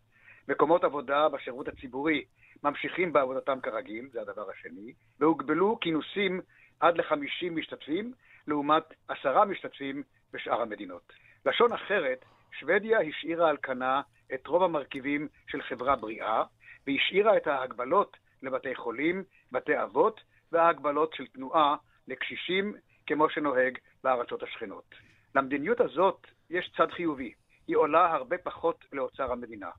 מקומות 0.48 0.84
עבודה 0.84 1.30
בשירות 1.30 1.68
הציבורי 1.68 2.24
ממשיכים 2.64 3.14
בעבודתם 3.14 3.60
כרגיל, 3.64 4.10
זה 4.12 4.22
הדבר 4.22 4.50
השני, 4.50 4.94
והוגבלו 5.20 5.78
כינוסים 5.82 6.42
עד 6.80 6.98
ל-50 6.98 7.52
משתתפים, 7.52 8.14
לעומת 8.48 8.84
עשרה 9.08 9.46
משתתפים 9.46 10.04
בשאר 10.34 10.62
המדינות. 10.62 11.14
לשון 11.46 11.74
אחרת, 11.74 12.26
שוודיה 12.60 13.00
השאירה 13.02 13.50
על 13.50 13.58
כנה 13.64 14.02
את 14.34 14.48
רוב 14.48 14.64
המרכיבים 14.64 15.28
של 15.48 15.62
חברה 15.62 15.96
בריאה, 15.96 16.44
והשאירה 16.88 17.38
את 17.38 17.48
ההגבלות 17.48 18.18
לבתי 18.42 18.76
חולים, 18.76 19.24
בתי 19.52 19.84
אבות, 19.84 20.22
וההגבלות 20.52 21.14
של 21.14 21.28
תנועה 21.28 21.76
לקשישים, 22.08 22.74
כמו 23.08 23.30
שנוהג 23.30 23.78
בארצות 24.04 24.44
השכנות. 24.44 24.96
למדיניות 25.36 25.80
הזאת 25.80 26.28
יש 26.50 26.72
צד 26.78 26.92
חיובי. 26.92 27.34
היא 27.68 27.76
עולה 27.76 28.14
הרבה 28.14 28.38
פחות 28.38 28.86
לאוצר 28.94 29.32
המדינה, 29.32 29.70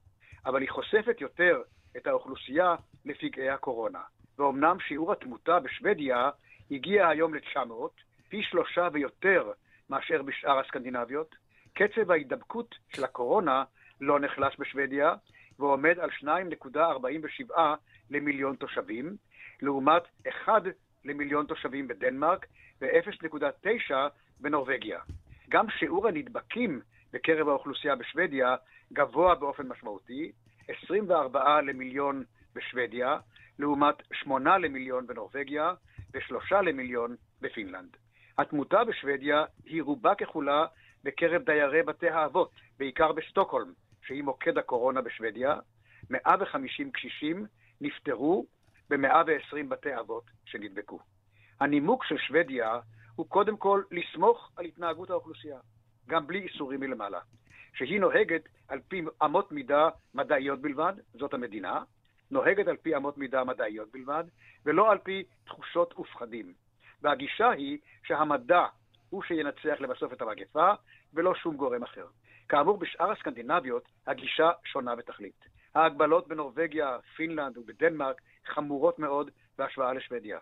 אבל 0.47 0.61
היא 0.61 0.71
חושפת 0.71 1.21
יותר 1.21 1.63
את 1.97 2.07
האוכלוסייה 2.07 2.75
לפגעי 3.05 3.51
הקורונה. 3.51 4.01
ואומנם 4.39 4.77
שיעור 4.81 5.13
התמותה 5.13 5.61
בשוודיה 5.61 6.31
הגיע 6.71 7.09
היום 7.09 7.35
ל-900, 7.35 8.03
פי 8.29 8.43
שלושה 8.43 8.89
ויותר 8.93 9.53
מאשר 9.91 10.23
בשאר 10.23 10.59
הסקנדינביות, 10.59 11.35
קצב 11.75 12.11
ההידבקות 12.11 12.75
של 12.89 13.05
הקורונה 13.05 13.65
לא 14.05 14.21
נחלש 14.21 14.57
בשוודיה, 14.59 15.15
ועומד 15.59 15.99
על 15.99 16.11
2.47 16.11 17.53
למיליון 18.11 18.57
תושבים, 18.57 19.17
לעומת 19.63 20.03
1 20.29 20.63
למיליון 21.05 21.47
תושבים 21.47 21.89
בדנמרק 21.89 22.47
ו-0.9 22.81 23.95
בנורבגיה. 24.41 25.01
גם 25.49 25.71
שיעור 25.71 26.09
הנדבקים 26.09 26.81
בקרב 27.13 27.49
האוכלוסייה 27.49 27.97
בשוודיה 27.97 28.57
גבוה 28.93 29.35
באופן 29.35 29.69
משמעותי, 29.69 30.33
24 30.69 31.61
למיליון 31.61 32.25
בשוודיה, 32.55 33.19
לעומת 33.59 33.95
8 34.13 34.59
למיליון 34.59 35.07
בנורבגיה 35.07 35.75
ו-3 36.15 36.55
למיליון 36.63 37.17
בפינלנד. 37.41 37.97
התמותה 38.39 38.85
בשוודיה 38.85 39.45
היא 39.65 39.83
רובה 39.83 40.15
ככולה 40.15 40.67
בקרב 41.05 41.43
דיירי 41.43 41.83
בתי 41.83 42.09
האבות, 42.09 42.51
בעיקר 42.79 43.13
בסטוקהולם, 43.13 43.73
שהיא 44.07 44.23
מוקד 44.23 44.59
הקורונה 44.59 45.01
בשוודיה, 45.01 45.57
150 46.11 46.91
קשישים 46.91 47.47
נפטרו 47.81 48.47
ב-120 48.91 49.67
בתי 49.69 49.99
אבות 49.99 50.25
שנדבקו. 50.45 50.99
הנימוק 51.61 52.05
של 52.05 52.19
שוודיה 52.19 52.79
הוא 53.17 53.27
קודם 53.29 53.57
כל 53.57 53.83
לסמוך 53.91 54.53
על 54.57 54.65
התנהגות 54.65 55.11
האוכלוסייה, 55.11 55.59
גם 56.09 56.27
בלי 56.27 56.39
איסורים 56.39 56.81
מלמעלה, 56.81 57.21
שהיא 57.75 58.01
נוהגת 58.01 58.49
על 58.69 58.81
פי 58.89 59.03
אמות 59.25 59.53
מידה 59.53 59.89
מדעיות 60.15 60.61
בלבד, 60.61 60.93
זאת 61.15 61.35
המדינה, 61.35 61.83
נוהגת 62.31 62.69
על 62.69 62.77
פי 62.77 62.97
אמות 62.97 63.19
מידה 63.19 63.45
מדעיות 63.45 63.93
בלבד, 63.93 64.25
ולא 64.65 64.93
על 64.93 64.99
פי 64.99 65.25
תחושות 65.45 65.99
ופחדים. 65.99 66.55
והגישה 67.03 67.51
היא 67.51 67.79
שהמדע 68.03 68.67
הוא 69.11 69.23
שינצח 69.23 69.81
לבסוף 69.81 70.13
את 70.13 70.23
המגפה, 70.23 70.73
ולא 71.15 71.35
שום 71.35 71.57
גורם 71.57 71.83
אחר. 71.83 72.07
כאמור, 72.49 72.79
בשאר 72.79 73.11
הסקנדינביות 73.11 73.89
הגישה 74.07 74.51
שונה 74.65 74.97
בתכלית. 74.97 75.45
ההגבלות 75.75 76.29
בנורבגיה, 76.29 76.99
פינלנד 77.17 77.59
ובדנמרק 77.59 78.21
חמורות 78.47 78.99
מאוד 78.99 79.31
בהשוואה 79.59 79.93
לשוודיה. 79.93 80.39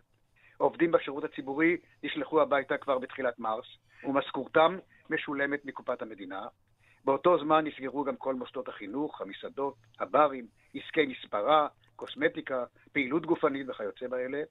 עובדים 0.57 0.92
בשירות 0.92 1.24
הציבורי 1.24 1.76
נשלחו 2.03 2.42
הביתה 2.42 2.78
כבר 2.78 2.98
בתחילת 2.98 3.38
מרס, 3.38 3.66
ומשכורתם 4.05 4.78
משולמת 5.11 5.64
מקופת 5.64 6.03
המדינה. 6.03 6.46
באותו 7.05 7.38
זמן 7.38 7.66
נסגרו 7.66 8.05
גם 8.05 8.16
כל 8.16 8.34
מוסדות 8.34 8.68
החינוך, 8.68 9.20
המסעדות, 9.20 9.74
הברים, 10.00 10.46
עסקי 10.74 11.07
מספרה, 11.07 11.68
קוסמטיקה, 11.96 12.64
פעילות 12.92 13.26
גופנית 13.26 13.68
וכיוצא 13.68 14.09
באלה, 14.09 14.42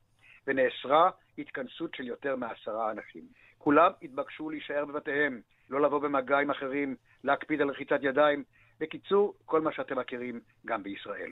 ונאסרה 0.47 1.09
התכנסות 1.37 1.95
של 1.95 2.07
יותר 2.07 2.35
מעשרה 2.35 2.91
אנשים. 2.91 3.23
כולם 3.57 3.91
התבקשו 4.01 4.49
להישאר 4.49 4.85
בבתיהם, 4.85 5.41
לא 5.69 5.81
לבוא 5.81 5.99
במגע 5.99 6.39
עם 6.39 6.51
אחרים, 6.51 6.95
להקפיד 7.23 7.61
על 7.61 7.69
רחיצת 7.69 7.99
ידיים. 8.01 8.43
בקיצור, 8.79 9.33
כל 9.45 9.61
מה 9.61 9.71
שאתם 9.71 9.99
מכירים 9.99 10.41
גם 10.65 10.83
בישראל. 10.83 11.31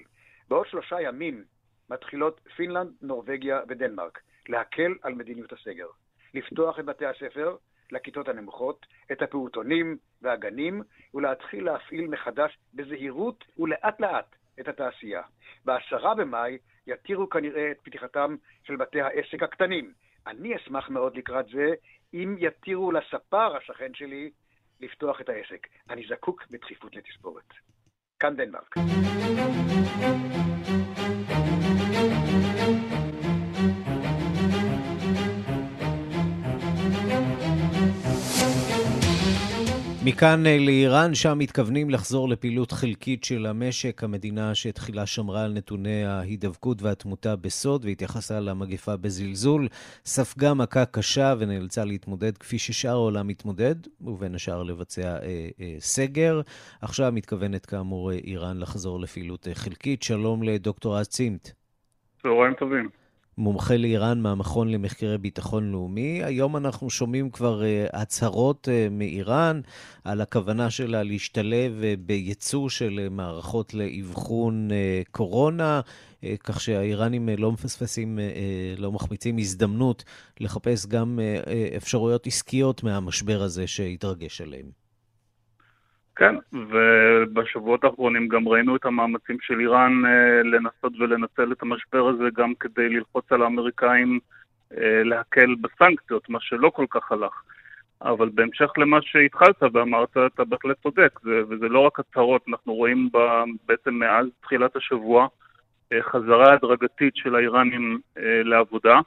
בעוד 0.49 0.67
שלושה 0.67 1.01
ימים 1.01 1.43
מתחילות 1.89 2.41
פינלנד, 2.55 2.91
נורבגיה 3.01 3.61
ודנמרק 3.67 4.19
להקל 4.49 4.93
על 5.01 5.13
מדיניות 5.13 5.53
הסגר. 5.53 5.87
לפתוח 6.33 6.79
את 6.79 6.85
בתי 6.85 7.05
הספר 7.05 7.55
לכיתות 7.91 8.27
הנמוכות, 8.27 8.85
את 9.11 9.21
הפעוטונים 9.21 9.97
והגנים, 10.21 10.83
ולהתחיל 11.13 11.65
להפעיל 11.65 12.07
מחדש 12.07 12.57
בזהירות 12.73 13.43
ולאט 13.57 13.99
לאט 13.99 14.35
את 14.59 14.67
התעשייה. 14.67 15.21
בעשרה 15.65 16.15
במאי 16.15 16.57
יתירו 16.89 17.29
כנראה 17.29 17.71
את 17.71 17.77
פתיחתם 17.83 18.35
של 18.63 18.75
בתי 18.75 19.01
העסק 19.01 19.43
הקטנים. 19.43 19.93
אני 20.27 20.55
אשמח 20.55 20.89
מאוד 20.89 21.17
לקראת 21.17 21.45
זה 21.53 21.73
אם 22.13 22.35
יתירו 22.39 22.91
לספר 22.91 23.55
השכן 23.57 23.93
שלי 23.93 24.31
לפתוח 24.79 25.21
את 25.21 25.29
העסק. 25.29 25.67
אני 25.89 26.03
זקוק 26.09 26.43
בדחיפות 26.51 26.95
לתספורת. 26.95 27.53
כאן 28.19 28.35
דנמרק. 28.35 28.75
מכאן 40.05 40.45
אה, 40.45 40.57
לאיראן, 40.59 41.13
שם 41.13 41.37
מתכוונים 41.37 41.89
לחזור 41.89 42.29
לפעילות 42.29 42.71
חלקית 42.71 43.23
של 43.23 43.45
המשק. 43.45 44.03
המדינה 44.03 44.55
שתחילה 44.55 45.05
שמרה 45.05 45.43
על 45.43 45.53
נתוני 45.53 46.05
ההידבקות 46.05 46.81
והתמותה 46.81 47.35
בסוד 47.35 47.85
והתייחסה 47.85 48.39
למגפה 48.39 48.97
בזלזול, 48.97 49.67
ספגה 50.05 50.53
מכה 50.53 50.85
קשה 50.85 51.33
ונאלצה 51.39 51.85
להתמודד 51.85 52.37
כפי 52.37 52.59
ששאר 52.59 52.91
העולם 52.91 53.27
מתמודד, 53.27 53.75
ובין 54.01 54.35
השאר 54.35 54.63
לבצע 54.63 55.01
אה, 55.01 55.47
אה, 55.61 55.75
סגר. 55.79 56.41
עכשיו 56.81 57.11
מתכוונת 57.11 57.65
כאמור 57.65 58.11
אה, 58.11 58.17
איראן 58.17 58.59
לחזור 58.59 58.99
לפעילות 58.99 59.47
אה, 59.47 59.55
חלקית. 59.55 60.03
שלום 60.03 60.43
לדוקטור 60.43 60.97
עד 60.97 61.05
צימת. 61.05 61.51
צהריים 62.21 62.53
טובים. 62.53 62.98
מומחה 63.39 63.77
לאיראן 63.77 64.21
מהמכון 64.21 64.69
למחקרי 64.69 65.17
ביטחון 65.17 65.71
לאומי. 65.71 66.23
היום 66.23 66.57
אנחנו 66.57 66.89
שומעים 66.89 67.29
כבר 67.29 67.61
uh, 67.61 67.97
הצהרות 67.97 68.67
uh, 68.67 68.93
מאיראן 68.93 69.61
על 70.03 70.21
הכוונה 70.21 70.69
שלה 70.69 71.03
להשתלב 71.03 71.81
uh, 71.81 71.99
בייצוא 72.05 72.69
של 72.69 73.07
מערכות 73.11 73.73
לאבחון 73.73 74.69
קורונה, 75.11 75.81
כך 76.43 76.61
שהאיראנים 76.61 77.29
לא 77.37 77.51
מפספסים, 77.51 78.19
לא 78.77 78.91
מחמיצים 78.91 79.37
הזדמנות 79.37 80.03
לחפש 80.39 80.85
גם 80.85 81.19
אפשרויות 81.77 82.27
עסקיות 82.27 82.83
מהמשבר 82.83 83.41
הזה 83.41 83.67
שהתרגש 83.67 84.41
עליהם. 84.41 84.78
כן, 86.19 86.35
ובשבועות 86.53 87.83
האחרונים 87.83 88.27
גם 88.27 88.47
ראינו 88.47 88.75
את 88.75 88.85
המאמצים 88.85 89.37
של 89.41 89.59
איראן 89.59 90.05
אה, 90.05 90.43
לנסות 90.43 90.93
ולנצל 90.99 91.51
את 91.51 91.61
המשבר 91.61 92.07
הזה 92.07 92.23
גם 92.33 92.53
כדי 92.59 92.89
ללחוץ 92.89 93.31
על 93.31 93.41
האמריקאים 93.41 94.19
אה, 94.77 95.03
להקל 95.03 95.55
בסנקציות, 95.61 96.29
מה 96.29 96.39
שלא 96.41 96.69
כל 96.69 96.85
כך 96.89 97.11
הלך. 97.11 97.33
אבל 98.01 98.29
בהמשך 98.33 98.69
למה 98.77 98.97
שהתחלת 99.01 99.63
ואמרת, 99.73 100.17
אתה 100.17 100.43
בהחלט 100.43 100.77
צודק, 100.83 101.19
זה, 101.23 101.41
וזה 101.49 101.67
לא 101.67 101.79
רק 101.79 101.99
הצהרות, 101.99 102.45
אנחנו 102.47 102.73
רואים 102.73 103.09
ב, 103.13 103.17
בעצם 103.67 103.93
מאז 103.93 104.27
תחילת 104.41 104.75
השבוע 104.75 105.27
אה, 105.93 106.03
חזרה 106.03 106.53
הדרגתית 106.53 107.15
של 107.15 107.35
האיראנים 107.35 107.99
אה, 108.17 108.43
לעבודה. 108.43 108.99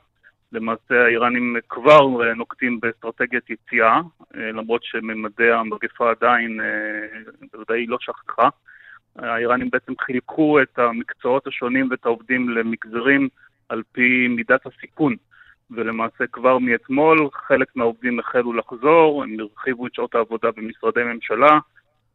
למעשה 0.52 1.04
האיראנים 1.04 1.56
כבר 1.68 2.24
אה, 2.24 2.34
נוקטים 2.34 2.80
באסטרטגיית 2.80 3.50
יציאה, 3.50 4.00
למרות 4.34 4.84
שממדי 4.84 5.50
המגפה 5.52 6.10
עדיין, 6.10 6.60
בוודאי 7.52 7.86
לא 7.86 7.96
שכחה. 8.00 8.48
האיראנים 9.16 9.70
בעצם 9.70 9.92
חילקו 10.00 10.62
את 10.62 10.78
המקצועות 10.78 11.46
השונים 11.46 11.88
ואת 11.90 12.04
העובדים 12.06 12.48
למגזרים 12.48 13.28
על 13.68 13.82
פי 13.92 14.28
מידת 14.28 14.66
הסיכון. 14.66 15.16
ולמעשה 15.70 16.26
כבר 16.32 16.58
מאתמול 16.58 17.28
חלק 17.32 17.76
מהעובדים 17.76 18.18
החלו 18.18 18.52
לחזור, 18.52 19.22
הם 19.22 19.36
הרחיבו 19.40 19.86
את 19.86 19.94
שעות 19.94 20.14
העבודה 20.14 20.50
במשרדי 20.56 21.02
ממשלה. 21.02 21.58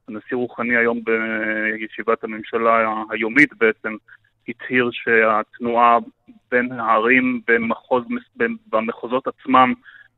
הנשיא 0.08 0.38
רוחני 0.38 0.78
היום 0.78 1.02
בישיבת 1.04 2.24
הממשלה 2.24 3.04
היומית 3.10 3.54
בעצם 3.58 3.96
הצהיר 4.48 4.90
שהתנועה 4.92 5.98
בין 6.52 6.72
הערים 6.72 7.42
במחוז, 7.48 8.04
במחוזות 8.72 9.28
עצמם 9.28 9.74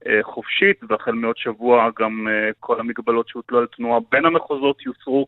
אה, 0.07 0.19
חופשית, 0.21 0.77
והחל 0.89 1.11
מעוד 1.11 1.37
שבוע 1.37 1.89
גם 1.99 2.27
אה, 2.27 2.49
כל 2.59 2.79
המגבלות 2.79 3.27
שהוטלו 3.27 3.59
על 3.59 3.67
תנועה 3.77 3.99
בין 4.11 4.25
המחוזות 4.25 4.85
יוסרו. 4.85 5.27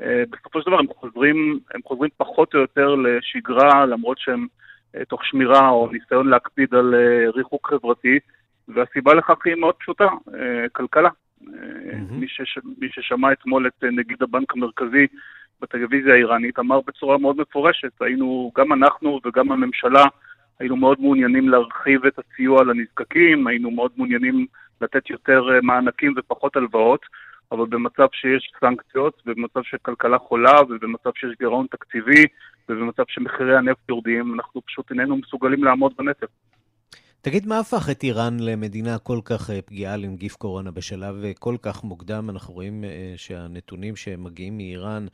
אה, 0.00 0.22
בסופו 0.30 0.60
של 0.60 0.66
דבר 0.66 0.78
הם 0.78 0.86
חוזרים, 0.88 1.58
הם 1.74 1.80
חוזרים 1.84 2.10
פחות 2.16 2.54
או 2.54 2.58
יותר 2.58 2.94
לשגרה, 2.94 3.86
למרות 3.86 4.18
שהם 4.18 4.46
תוך 5.08 5.24
שמירה 5.24 5.68
או 5.68 5.88
ניסיון 5.92 6.28
להקפיד 6.28 6.74
על 6.74 6.94
ריחוק 7.34 7.70
חברתי, 7.70 8.18
והסיבה 8.68 9.14
לכך 9.14 9.46
היא 9.46 9.54
מאוד 9.54 9.74
פשוטה, 9.74 10.08
כלכלה. 10.72 11.08
Mm-hmm. 11.42 11.46
מי, 12.10 12.28
שש, 12.28 12.58
מי 12.78 12.88
ששמע 12.90 13.32
אתמול 13.32 13.66
את 13.66 13.84
נגיד 13.84 14.22
הבנק 14.22 14.52
המרכזי 14.52 15.06
בטלוויזיה 15.60 16.14
האיראנית 16.14 16.58
אמר 16.58 16.80
בצורה 16.86 17.18
מאוד 17.18 17.36
מפורשת, 17.40 17.92
היינו, 18.00 18.52
גם 18.56 18.72
אנחנו 18.72 19.20
וגם 19.24 19.52
הממשלה, 19.52 20.04
היינו 20.62 20.76
מאוד 20.76 21.00
מעוניינים 21.00 21.48
להרחיב 21.48 22.06
את 22.06 22.18
הסיוע 22.18 22.64
לנזקקים, 22.64 23.46
היינו 23.46 23.70
מאוד 23.70 23.90
מעוניינים 23.96 24.46
לתת 24.80 25.10
יותר 25.10 25.40
אה, 25.54 25.60
מענקים 25.62 26.14
ופחות 26.16 26.56
הלוואות, 26.56 27.00
אבל 27.52 27.66
במצב 27.66 28.06
שיש 28.12 28.52
סנקציות, 28.60 29.22
ובמצב 29.26 29.60
שכלכלה 29.62 30.18
חולה, 30.18 30.60
ובמצב 30.68 31.10
שיש 31.14 31.30
גירעון 31.38 31.66
תקציבי, 31.70 32.24
ובמצב 32.68 33.02
שמחירי 33.08 33.56
הנפט 33.56 33.88
יורדים, 33.88 34.34
אנחנו 34.34 34.60
פשוט 34.66 34.90
איננו 34.90 35.16
מסוגלים 35.16 35.64
לעמוד 35.64 35.92
בנטל. 35.98 36.26
תגיד, 37.20 37.46
מה 37.46 37.58
הפך 37.58 37.90
את 37.90 38.02
איראן 38.02 38.36
למדינה 38.40 38.98
כל 38.98 39.18
כך 39.24 39.50
אה, 39.50 39.62
פגיעה 39.62 39.96
לנגיף 39.96 40.36
קורונה 40.36 40.70
בשלב 40.70 41.24
אה, 41.24 41.32
כל 41.38 41.56
כך 41.62 41.84
מוקדם? 41.84 42.30
אנחנו 42.30 42.54
רואים 42.54 42.84
שהנתונים 43.16 43.96
שמגיעים 43.96 44.56
מאיראן 44.56 45.06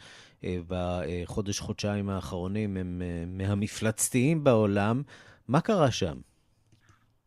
בחודש-חודשיים 0.68 2.08
האחרונים 2.10 2.76
הם 2.76 3.02
מהמפלצתיים 3.26 4.44
בעולם. 4.44 5.02
מה 5.48 5.60
קרה 5.60 5.90
שם? 5.90 6.14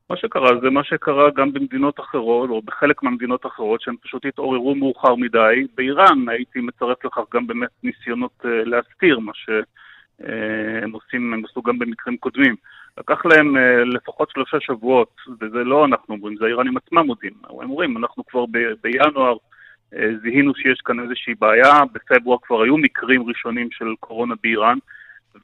מה 0.10 0.18
שקרה 0.18 0.60
זה 0.62 0.70
מה 0.70 0.84
שקרה 0.84 1.30
גם 1.36 1.54
במדינות 1.54 2.00
אחרות, 2.00 2.50
או 2.50 2.62
בחלק 2.62 3.04
מהמדינות 3.04 3.46
האחרות, 3.46 3.82
שהם 3.82 3.96
פשוט 4.02 4.26
התעוררו 4.26 4.76
מאוחר 4.76 5.16
מדי. 5.16 5.68
באיראן 5.76 6.30
הייתי 6.30 6.60
מצרף 6.60 7.06
לכך 7.06 7.22
גם 7.34 7.48
באמת 7.48 7.70
ניסיונות 7.84 8.46
אה, 8.46 8.64
להסתיר 8.66 9.20
מה 9.20 9.32
שהם 9.36 10.92
עושים, 10.92 11.34
הם 11.34 11.46
עשו 11.46 11.62
גם 11.62 11.80
במקרים 11.80 12.18
קודמים. 12.18 12.56
לקח 12.98 13.26
להם 13.26 13.58
לפחות 13.86 14.30
שלושה 14.30 14.58
שבועות, 14.60 15.16
וזה 15.42 15.64
לא 15.64 15.86
אנחנו 15.86 16.16
אומרים, 16.16 16.38
זה 16.38 16.46
האיראנים 16.46 16.78
עצמם 16.78 17.06
מודים. 17.06 17.34
הם 17.44 17.70
אומרים, 17.70 17.98
אנחנו 17.98 18.26
כבר 18.26 18.46
ב- 18.46 18.74
בינואר 18.84 19.36
אה, 19.96 20.10
זיהינו 20.22 20.56
שיש 20.56 20.82
כאן 20.86 21.00
איזושהי 21.00 21.34
בעיה, 21.40 21.74
בפברואר 21.94 22.38
כבר 22.42 22.62
היו 22.62 22.78
מקרים 22.78 23.28
ראשונים 23.28 23.72
של 23.72 23.86
קורונה 24.00 24.36
באיראן, 24.44 24.78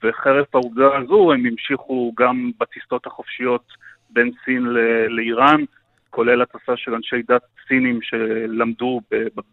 וחרף 0.03 0.55
העובדה 0.55 0.97
הזו 0.97 1.33
הם 1.33 1.45
המשיכו 1.45 2.13
גם 2.17 2.51
בטיסות 2.59 3.07
החופשיות 3.07 3.63
בין 4.09 4.31
סין 4.45 4.63
לאיראן, 5.09 5.63
כולל 6.09 6.41
הטסה 6.41 6.73
של 6.75 6.93
אנשי 6.93 7.21
דת 7.27 7.41
סינים 7.67 7.99
שלמדו 8.01 9.01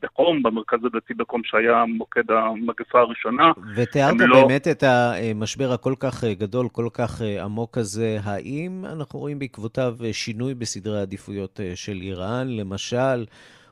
בחום, 0.03 0.43
במרכז 0.43 0.79
הדתי 0.85 1.15
בחום 1.15 1.41
שהיה 1.45 1.85
מוקד 1.89 2.31
המגפה 2.31 3.01
הראשונה. 3.01 3.53
ותיארת 3.77 4.15
לא... 4.19 4.43
באמת 4.43 4.69
את 4.69 4.83
המשבר 4.83 5.73
הכל 5.73 5.95
כך 6.01 6.25
גדול, 6.25 6.69
כל 6.73 6.89
כך 6.95 7.21
עמוק 7.45 7.79
הזה. 7.79 8.19
האם 8.25 8.85
אנחנו 8.93 9.19
רואים 9.19 9.39
בעקבותיו 9.39 9.95
שינוי 10.13 10.55
בסדרי 10.55 10.99
העדיפויות 10.99 11.61
של 11.75 11.99
איראן? 12.03 12.47
למשל, 12.49 13.25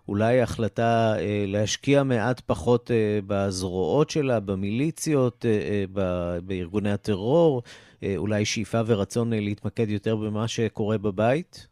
אולי 0.08 0.40
החלטה 0.40 1.14
אה, 1.18 1.44
להשקיע 1.46 2.02
מעט 2.02 2.40
פחות 2.40 2.90
אה, 2.90 3.18
בזרועות 3.26 4.10
שלה, 4.10 4.40
במיליציות, 4.40 5.46
אה, 5.46 5.84
בארגוני 6.42 6.90
הטרור, 6.90 7.62
אולי 8.16 8.44
שאיפה 8.44 8.78
ורצון 8.86 9.30
להתמקד 9.32 9.90
יותר 9.90 10.16
במה 10.16 10.48
שקורה 10.48 10.98
בבית? 10.98 11.66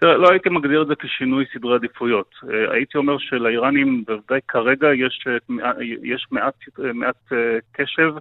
תראה, 0.00 0.16
לא 0.16 0.30
הייתי 0.30 0.48
מגדיר 0.48 0.82
את 0.82 0.86
זה 0.86 0.94
כשינוי 0.94 1.44
סדרי 1.54 1.74
עדיפויות. 1.74 2.34
הייתי 2.72 2.98
אומר 2.98 3.18
שלאיראנים, 3.18 4.04
בוודאי 4.06 4.40
כרגע, 4.48 4.88
יש, 4.94 5.26
יש 6.02 6.26
מעט, 6.30 6.54
מעט 6.94 7.32
קשב, 7.72 8.12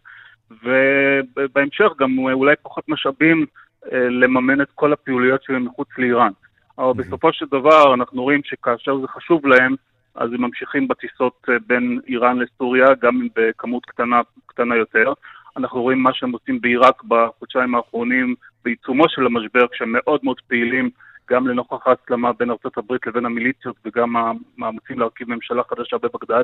ובהמשך 0.52 1.92
גם 2.00 2.18
אולי 2.20 2.56
פחות 2.64 2.84
משאבים 2.88 3.46
לממן 3.92 4.62
את 4.62 4.68
כל 4.76 4.94
הפעילויות 4.94 5.44
שלהם 5.44 5.66
מחוץ 5.66 5.88
לאיראן. 5.98 6.32
אבל 6.78 6.94
בסופו 6.94 7.34
של 7.34 7.46
דבר 7.46 7.94
אנחנו 7.94 8.24
רואים 8.24 8.42
שכאשר 8.44 8.98
זה 9.02 9.08
חשוב 9.08 9.48
להם, 9.48 9.76
אז 10.16 10.34
הם 10.34 10.42
ממשיכים 10.42 10.88
בטיסות 10.88 11.46
אה, 11.50 11.54
בין 11.68 12.00
איראן 12.08 12.40
לסוריה, 12.40 12.86
גם 13.02 13.22
אם 13.22 13.28
בכמות 13.36 13.86
קטנה, 13.86 14.22
קטנה 14.46 14.76
יותר. 14.76 15.14
אנחנו 15.58 15.82
רואים 15.82 16.00
מה 16.00 16.14
שהם 16.14 16.32
עושים 16.32 16.62
בעיראק 16.62 17.04
בחודשיים 17.04 17.76
האחרונים, 17.76 18.36
בעיצומו 18.66 19.10
של 19.10 19.26
המשבר, 19.26 19.68
כשהם 19.72 19.92
מאוד 19.92 20.20
מאוד 20.24 20.38
פעילים, 20.48 20.90
גם 21.30 21.48
לנוכח 21.48 21.88
ההסלמה 21.88 22.34
בין 22.34 22.50
הברית 22.78 23.08
לבין 23.08 23.26
המיליציות 23.26 23.76
וגם 23.86 24.16
המאמצים 24.16 25.00
להרכיב 25.00 25.30
ממשלה 25.30 25.64
חדשה 25.70 25.98
בבגדד. 25.98 26.44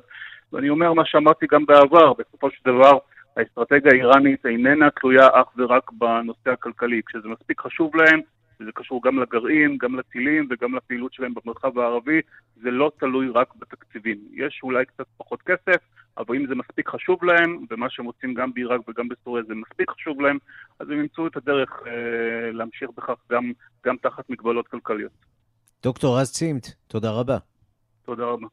ואני 0.53 0.69
אומר 0.69 0.93
מה 0.93 1.05
שאמרתי 1.05 1.45
גם 1.51 1.65
בעבר, 1.65 2.13
בסופו 2.13 2.49
של 2.51 2.59
דבר 2.65 2.97
האסטרטגיה 3.37 3.91
האיראנית 3.91 4.45
איננה 4.45 4.89
תלויה 4.89 5.27
אך 5.33 5.47
ורק 5.57 5.91
בנושא 5.91 6.49
הכלכלי. 6.49 7.01
כשזה 7.05 7.27
מספיק 7.27 7.61
חשוב 7.61 7.95
להם, 7.95 8.19
וזה 8.61 8.71
קשור 8.75 9.01
גם 9.03 9.19
לגרעין, 9.19 9.77
גם 9.77 9.99
לטילים 9.99 10.47
וגם 10.49 10.75
לפעילות 10.75 11.13
שלהם 11.13 11.33
במרחב 11.33 11.79
הערבי, 11.79 12.21
זה 12.61 12.71
לא 12.71 12.91
תלוי 12.99 13.29
רק 13.29 13.55
בתקציבים. 13.55 14.17
יש 14.33 14.59
אולי 14.63 14.85
קצת 14.85 15.05
פחות 15.17 15.41
כסף, 15.41 15.81
אבל 16.17 16.35
אם 16.35 16.47
זה 16.47 16.55
מספיק 16.55 16.89
חשוב 16.89 17.23
להם, 17.23 17.65
ומה 17.69 17.89
שהם 17.89 18.05
עושים 18.05 18.33
גם 18.33 18.53
בעיראק 18.53 18.81
וגם 18.89 19.07
בסוריה 19.07 19.43
זה 19.47 19.55
מספיק 19.55 19.89
חשוב 19.89 20.21
להם, 20.21 20.37
אז 20.79 20.89
הם 20.89 20.99
ימצאו 20.99 21.27
את 21.27 21.37
הדרך 21.37 21.69
אה, 21.87 22.51
להמשיך 22.51 22.89
בכך 22.97 23.17
גם, 23.31 23.51
גם 23.85 23.95
תחת 23.97 24.29
מגבלות 24.29 24.67
כלכליות. 24.67 25.11
דוקטור 25.83 26.19
רז 26.19 26.31
צימת, 26.31 26.67
תודה 26.87 27.11
רבה. 27.11 27.37
תודה 28.05 28.25
רבה. 28.25 28.47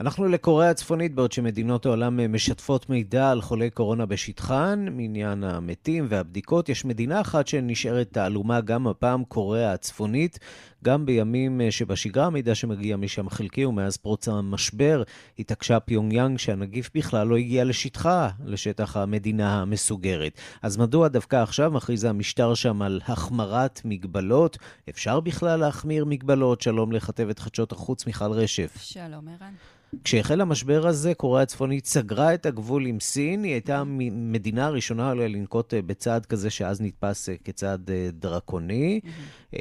אנחנו 0.00 0.28
לקוריאה 0.28 0.70
הצפונית, 0.70 1.14
בעוד 1.14 1.32
שמדינות 1.32 1.86
העולם 1.86 2.32
משתפות 2.32 2.90
מידע 2.90 3.30
על 3.30 3.40
חולי 3.40 3.70
קורונה 3.70 4.06
בשטחן, 4.06 4.86
מעניין 4.90 5.44
המתים 5.44 6.06
והבדיקות, 6.08 6.68
יש 6.68 6.84
מדינה 6.84 7.20
אחת 7.20 7.46
שנשארת 7.46 8.08
תעלומה 8.12 8.60
גם 8.60 8.86
הפעם, 8.86 9.24
קוריאה 9.24 9.72
הצפונית. 9.72 10.38
גם 10.84 11.06
בימים 11.06 11.60
שבשגרה 11.70 12.26
המידע 12.26 12.54
שמגיע 12.54 12.96
משם 12.96 13.30
חלקי, 13.30 13.64
ומאז 13.64 13.96
פרוץ 13.96 14.28
המשבר 14.28 15.02
התעקשה 15.38 15.80
פיונגיאנג 15.80 16.38
שהנגיף 16.38 16.90
בכלל 16.94 17.26
לא 17.26 17.36
הגיע 17.36 17.64
לשטחה, 17.64 18.28
לשטח 18.44 18.96
המדינה 18.96 19.62
המסוגרת. 19.62 20.32
אז 20.62 20.76
מדוע 20.76 21.08
דווקא 21.08 21.36
עכשיו 21.36 21.70
מכריז 21.70 22.04
המשטר 22.04 22.54
שם 22.54 22.82
על 22.82 23.00
החמרת 23.06 23.80
מגבלות? 23.84 24.58
אפשר 24.90 25.20
בכלל 25.20 25.60
להחמיר 25.60 26.04
מגבלות? 26.04 26.60
שלום 26.60 26.92
לכתבת 26.92 27.38
חדשות 27.38 27.72
החוץ 27.72 28.06
מיכל 28.06 28.32
רשף. 28.32 28.76
שלום, 28.76 29.28
ערן. 29.28 29.52
כשהחל 30.04 30.40
המשבר 30.40 30.86
הזה, 30.86 31.14
קוריאה 31.14 31.42
הצפונית 31.42 31.86
סגרה 31.86 32.34
את 32.34 32.46
הגבול 32.46 32.86
עם 32.86 33.00
סין. 33.00 33.44
היא 33.44 33.52
הייתה 33.52 33.78
המדינה 33.78 34.66
הראשונה 34.66 35.14
לנקוט 35.14 35.74
אה, 35.74 35.82
בצעד 35.82 36.26
כזה 36.26 36.50
שאז 36.50 36.80
נתפס 36.80 37.28
אה, 37.28 37.34
כצעד 37.44 37.90
אה, 37.90 38.08
דרקוני, 38.12 39.00
mm-hmm. 39.04 39.56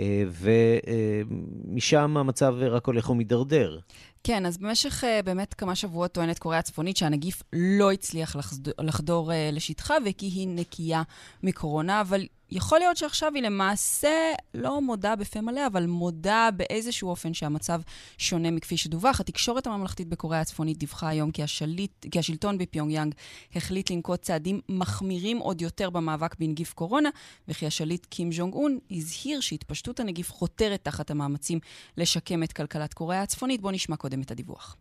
ומשם 1.71 2.17
המצב 2.17 2.55
רק 2.59 2.86
הולך 2.86 3.09
ומידרדר. 3.09 3.80
כן, 4.23 4.45
אז 4.45 4.57
במשך 4.57 5.03
באמת 5.25 5.53
כמה 5.53 5.75
שבועות 5.75 6.11
טוענת 6.11 6.39
קוריאה 6.39 6.59
הצפונית 6.59 6.97
שהנגיף 6.97 7.43
לא 7.53 7.91
הצליח 7.91 8.36
לחדור, 8.36 8.73
לחדור 8.80 9.32
לשטחה 9.51 9.93
וכי 10.05 10.25
היא 10.25 10.47
נקייה 10.47 11.01
מקורונה, 11.43 12.01
אבל 12.01 12.25
יכול 12.50 12.78
להיות 12.78 12.96
שעכשיו 12.96 13.32
היא 13.34 13.42
למעשה 13.42 14.32
לא 14.55 14.80
מודה 14.80 15.16
בפה 15.16 15.40
מלא, 15.40 15.66
אבל 15.66 15.86
מודה 15.86 16.48
באיזשהו 16.57 17.09
אופן 17.09 17.34
שהמצב 17.34 17.80
שונה 18.18 18.50
מכפי 18.50 18.76
שדווח. 18.76 19.20
התקשורת 19.20 19.66
הממלכתית 19.66 20.09
בקוריאה 20.09 20.40
הצפונית 20.40 20.78
דיווחה 20.78 21.09
היום 21.09 21.30
כי, 21.30 21.42
השליט, 21.42 22.07
כי 22.11 22.18
השלטון 22.18 22.59
בפיונג 22.59 22.90
יאנג 22.90 23.14
החליט 23.57 23.90
לנקוט 23.90 24.22
צעדים 24.22 24.61
מחמירים 24.68 25.38
עוד 25.38 25.62
יותר 25.62 25.90
במאבק 25.90 26.34
בנגיף 26.38 26.72
קורונה, 26.72 27.09
וכי 27.48 27.66
השליט 27.66 28.07
קים 28.07 28.32
ז'ונג 28.32 28.55
און 28.55 28.78
הזהיר 28.90 29.40
שהתפשטות 29.40 30.00
הנגיף 30.00 30.32
חותרת 30.32 30.84
תחת 30.84 31.11
המאמצים 31.11 31.59
לשקם 31.96 32.42
את 32.42 32.52
כלכלת 32.52 32.94
קוריאה 32.94 33.22
הצפונית. 33.22 33.61
בואו 33.61 33.72
נשמע 33.72 33.96
קודם 33.96 34.22
את 34.22 34.30
הדיווח. 34.30 34.76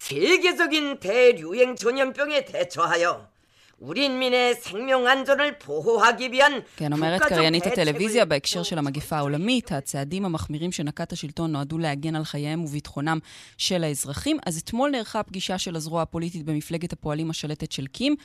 세계적인 0.00 1.00
대유행 1.00 1.76
전염병에 1.76 2.44
대처하여 2.44 3.28
כן, 6.75 6.93
אומרת 6.93 7.21
קריינית 7.21 7.67
הטלוויזיה 7.67 8.25
בהקשר 8.25 8.63
של 8.63 8.77
המגפה 8.77 9.17
העולמית, 9.17 9.71
הצעדים 9.71 10.25
המחמירים 10.25 10.71
שנקט 10.71 11.13
השלטון 11.13 11.51
נועדו 11.51 11.77
להגן 11.77 12.15
על 12.15 12.23
חייהם 12.23 12.63
וביטחונם 12.63 13.19
של 13.57 13.83
האזרחים. 13.83 14.37
אז 14.45 14.57
אתמול 14.57 14.89
נערכה 14.89 15.23
פגישה 15.23 15.57
של 15.57 15.75
הזרוע 15.75 16.01
הפוליטית 16.01 16.45
במפלגת 16.45 16.93
הפועלים 16.93 17.29
השלטת 17.29 17.71
של 17.71 17.87
קים, 17.87 18.15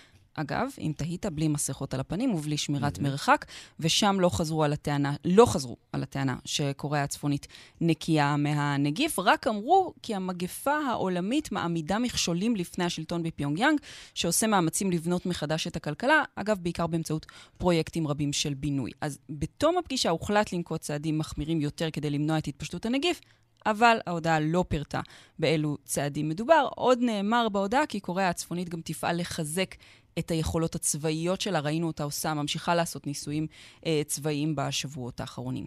אגב, 0.40 0.68
אם 0.78 0.92
תהית, 0.96 1.26
בלי 1.26 1.48
מסכות 1.48 1.94
על 1.94 2.00
הפנים 2.00 2.34
ובלי 2.34 2.56
שמירת 2.56 2.98
mm-hmm. 2.98 3.02
מרחק, 3.02 3.46
ושם 3.80 4.16
לא 4.20 4.28
חזרו 4.28 4.64
על 4.64 4.72
הטענה, 4.72 5.14
לא 5.24 5.46
חזרו 5.46 5.76
על 5.92 6.02
הטענה 6.02 6.36
שקוריאה 6.44 7.04
הצפונית 7.04 7.46
נקייה 7.80 8.36
מהנגיף, 8.36 9.18
רק 9.18 9.46
אמרו 9.46 9.94
כי 10.02 10.14
המגפה 10.14 10.78
העולמית 10.90 11.52
מעמידה 11.52 11.98
מכשולים 11.98 12.56
לפני 12.56 12.84
השלטון 12.84 13.22
בפיונג 13.22 13.58
יאנג, 13.58 13.80
שעושה 14.14 14.46
מאמצים 14.46 14.90
לבנות 14.90 15.26
מחדש 15.26 15.66
את 15.66 15.76
הכלכלה, 15.76 16.22
אגב, 16.34 16.58
בעיקר 16.60 16.86
באמצעות 16.86 17.26
פרויקטים 17.58 18.08
רבים 18.08 18.32
של 18.32 18.54
בינוי. 18.54 18.90
אז 19.00 19.18
בתום 19.30 19.78
הפגישה 19.78 20.10
הוחלט 20.10 20.52
לנקוט 20.52 20.80
צעדים 20.80 21.18
מחמירים 21.18 21.60
יותר 21.60 21.90
כדי 21.90 22.10
למנוע 22.10 22.38
את 22.38 22.48
התפשטות 22.48 22.86
הנגיף, 22.86 23.20
אבל 23.66 23.98
ההודעה 24.06 24.40
לא 24.40 24.64
פירטה 24.68 25.00
באילו 25.38 25.76
צעדים 25.84 26.28
מדובר. 26.28 26.68
עוד 26.76 26.98
נאמר 27.00 27.48
בהודעה 27.48 27.86
כי 27.86 28.00
קוריאה 28.00 28.28
הצפונית 28.28 28.68
גם 28.68 28.80
תפעל 28.80 29.20
לחזק 29.20 29.74
את 30.18 30.30
היכולות 30.30 30.74
הצבאיות 30.74 31.40
שלה, 31.40 31.60
ראינו 31.60 31.86
אותה 31.86 32.02
עושה, 32.02 32.34
ממשיכה 32.34 32.74
לעשות 32.74 33.06
ניסויים 33.06 33.46
אה, 33.86 34.02
צבאיים 34.06 34.56
בשבועות 34.56 35.20
האחרונים. 35.20 35.66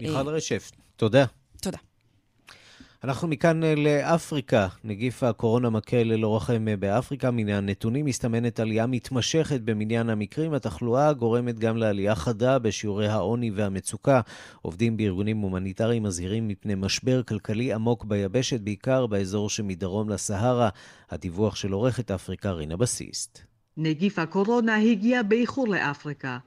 מיכל 0.00 0.28
אה, 0.28 0.34
רשף, 0.34 0.70
תודה. 0.96 1.24
תודה. 1.60 1.78
אנחנו 3.04 3.28
מכאן 3.28 3.64
אה, 3.64 3.74
לאפריקה. 3.74 4.68
נגיף 4.84 5.22
הקורונה 5.22 5.70
מכה 5.70 6.04
ללא 6.04 6.36
רחם 6.36 6.68
אה, 6.68 6.76
באפריקה. 6.76 7.30
מן 7.30 7.48
הנתונים 7.48 8.04
מסתמנת 8.04 8.60
עלייה 8.60 8.86
מתמשכת 8.86 9.60
במניין 9.60 10.10
המקרים. 10.10 10.54
התחלואה 10.54 11.12
גורמת 11.12 11.58
גם 11.58 11.76
לעלייה 11.76 12.14
חדה 12.14 12.58
בשיעורי 12.58 13.08
העוני 13.08 13.50
והמצוקה. 13.50 14.20
עובדים 14.62 14.96
בארגונים 14.96 15.38
הומניטריים 15.38 16.02
מזהירים 16.02 16.48
מפני 16.48 16.74
משבר 16.74 17.22
כלכלי 17.22 17.72
עמוק 17.72 18.04
ביבשת, 18.04 18.60
בעיקר 18.60 19.06
באזור 19.06 19.50
שמדרום 19.50 20.08
לסהרה. 20.08 20.68
הדיווח 21.10 21.56
של 21.56 21.72
עורכת 21.72 22.10
אפריקה 22.10 22.50
רינה 22.50 22.76
בסיסט. 22.76 23.38
נגיף 23.76 24.18
הקורונה 24.18 24.76
הגיע 24.76 25.22
באיחור 25.22 25.68
לאפריקה, 25.68 26.38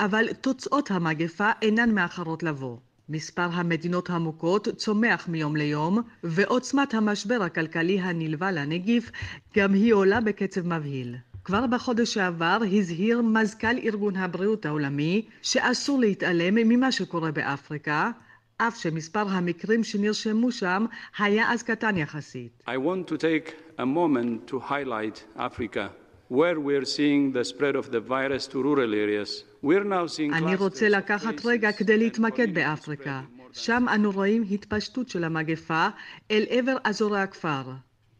אבל 0.00 0.24
תוצאות 0.40 0.90
המגפה 0.90 1.50
אינן 1.62 1.90
מאחרות 1.90 2.42
לבוא. 2.42 2.76
מספר 3.12 3.48
המדינות 3.52 4.10
המוכות 4.10 4.68
צומח 4.76 5.28
מיום 5.28 5.56
ליום, 5.56 5.98
ועוצמת 6.24 6.94
המשבר 6.94 7.42
הכלכלי 7.42 8.00
הנלווה 8.00 8.50
לנגיף 8.50 9.10
גם 9.56 9.72
היא 9.72 9.94
עולה 9.94 10.20
בקצב 10.20 10.66
מבהיל. 10.66 11.16
כבר 11.44 11.66
בחודש 11.66 12.14
שעבר 12.14 12.58
הזהיר 12.72 13.22
מזכ"ל 13.22 13.78
ארגון 13.84 14.16
הבריאות 14.16 14.66
העולמי 14.66 15.26
שאסור 15.42 16.00
להתעלם 16.00 16.54
ממה 16.54 16.92
שקורה 16.92 17.32
באפריקה, 17.32 18.10
אף 18.56 18.76
שמספר 18.76 19.28
המקרים 19.28 19.84
שנרשמו 19.84 20.52
שם 20.52 20.86
היה 21.18 21.52
אז 21.52 21.62
קטן 21.62 21.96
יחסית. 21.96 22.62
I 22.66 22.70
want 22.70 23.12
to 23.12 23.16
take 23.16 23.78
a 23.78 23.86
moment 23.86 24.50
to 24.50 24.58
highlight 24.58 25.38
Africa 25.38 26.01
where 26.38 26.58
we're 26.66 26.88
seeing 26.96 27.22
the 27.36 27.44
spread 27.52 27.76
of 27.76 27.86
the 27.94 28.00
virus 28.00 28.44
to 28.52 28.56
rural 28.68 28.92
areas. 28.94 29.44
We're 29.62 29.84
now 29.84 30.06
seeing 30.06 30.32
אני 30.34 30.54
רוצה 30.54 30.88
לקחת 30.88 31.44
רגע 31.44 31.72
כדי 31.72 31.96
להתמקד 31.96 32.54
באפריקה. 32.54 33.22
שם 33.52 33.86
אנו 33.94 34.10
רואים 34.10 34.44
התפשטות 34.50 35.08
של 35.08 35.24
המגפה 35.24 35.88
אל 36.30 36.44
עבר 36.48 36.76
אזורי 36.84 37.20
הכפר. 37.20 37.62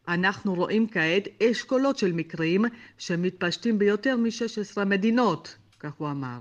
אנחנו 0.09 0.55
רואים 0.55 0.87
כעת 0.89 1.29
אשכולות 1.43 1.99
של 1.99 2.13
מקרים 2.13 2.65
שמתפשטים 2.99 3.79
ביותר 3.79 4.17
מ-16 4.17 4.85
מדינות, 4.85 5.57
כך 5.81 5.93
הוא 5.99 6.11
אמר. 6.11 6.39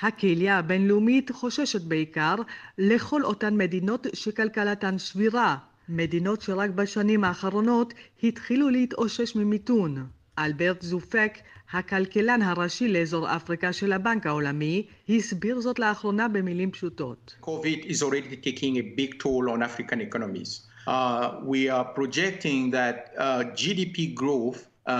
הקהילה 0.00 0.58
הבינלאומית 0.58 1.30
חוששת 1.30 1.82
בעיקר 1.82 2.34
לכל 2.78 3.22
אותן 3.24 3.56
מדינות 3.56 4.06
שכלכלתן 4.14 4.98
שבירה, 4.98 5.56
מדינות 5.88 6.40
שרק 6.40 6.70
בשנים 6.70 7.24
האחרונות 7.24 7.94
התחילו 8.22 8.70
להתאושש 8.70 9.36
ממיתון. 9.36 10.06
אלברט 10.38 10.82
זופק, 10.82 11.38
הכלכלן 11.72 12.42
הראשי 12.42 12.88
לאזור 12.88 13.36
אפריקה 13.36 13.72
של 13.72 13.92
הבנק 13.92 14.26
העולמי, 14.26 14.86
הסביר 15.08 15.60
זאת 15.60 15.78
לאחרונה 15.78 16.28
במילים 16.28 16.70
פשוטות. 16.70 17.36
COVID 17.42 17.86
is 17.86 18.02
already 18.02 18.36
taking 18.46 18.76
a 18.76 19.00
big 19.00 19.18
toll 19.22 19.48
on 19.48 19.62
African 19.62 20.00
economies. 20.00 20.60
Uh, 20.86 21.40
we 21.44 21.68
are 21.68 21.84
projecting 21.84 22.70
that 22.70 22.96
uh, 23.16 23.44
GDP 23.54 24.14
growth 24.14 24.66
uh, 24.88 24.92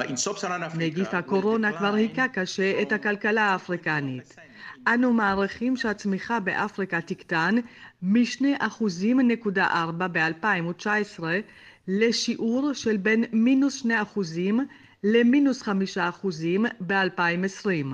נגיף 0.75 1.15
הקורונה 1.15 1.73
כבר 1.79 1.95
היכה 1.95 2.29
קשה 2.29 2.83
את 2.83 2.93
הכלכלה 2.93 3.43
האפריקנית. 3.43 4.37
אנו 4.89 5.13
מעריכים 5.13 5.77
שהצמיחה 5.77 6.41
באפריקה 6.41 7.01
תקטן 7.01 7.55
מ-2.4% 8.03 9.59
ב-2019 10.13 11.23
לשיעור 11.89 12.73
של 12.73 12.97
בין 12.97 13.25
מינוס 13.33 13.87
2% 13.87 13.89
למינוס 15.05 15.63
חמישה 15.63 16.09
אחוזים 16.09 16.67
ב-2020. 16.87 17.87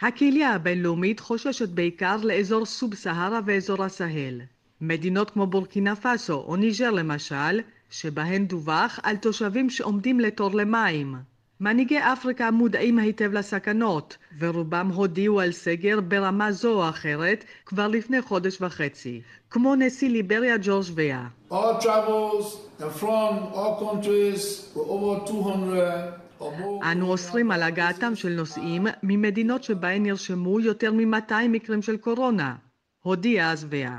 הקהילה 0.00 0.50
הבינלאומית 0.50 1.20
חוששת 1.20 1.68
בעיקר 1.68 2.16
לאזור 2.22 2.66
סוב-סהרה 2.66 3.40
ואזור 3.46 3.84
הסהל. 3.84 4.40
מדינות 4.80 5.30
כמו 5.30 5.46
בורקינה 5.46 5.96
פאסו 5.96 6.34
או 6.34 6.56
ניג'ר 6.56 6.90
למשל, 6.90 7.60
שבהן 7.90 8.46
דווח 8.46 9.00
על 9.02 9.16
תושבים 9.16 9.70
שעומדים 9.70 10.20
לתור 10.20 10.54
למים. 10.54 11.14
מנהיגי 11.60 11.98
אפריקה 11.98 12.50
מודעים 12.50 12.98
היטב 12.98 13.32
לסכנות, 13.32 14.16
ורובם 14.38 14.88
הודיעו 14.94 15.40
על 15.40 15.52
סגר 15.52 16.00
ברמה 16.00 16.52
זו 16.52 16.82
או 16.84 16.88
אחרת 16.88 17.44
כבר 17.66 17.88
לפני 17.88 18.22
חודש 18.22 18.60
וחצי, 18.60 19.20
כמו 19.50 19.74
נשיא 19.74 20.10
ליבריה 20.10 20.56
ג'ורג' 20.62 20.86
ויה. 20.94 21.26
All 21.50 21.82
travels 21.82 22.44
from 23.00 23.32
all 23.54 23.74
countries 23.80 24.72
were 24.74 24.86
over 24.88 25.32
200 25.32 26.27
אנו 26.92 27.10
אוסרים 27.10 27.50
על 27.50 27.62
הגעתם 27.62 28.14
של 28.14 28.28
נוסעים 28.28 28.86
ממדינות 29.02 29.64
שבהן 29.64 30.02
נרשמו 30.02 30.60
יותר 30.60 30.92
מ-200 30.92 31.48
מקרים 31.48 31.82
של 31.82 31.96
קורונה, 31.96 32.54
הודיע 33.02 33.50
השבע. 33.50 33.90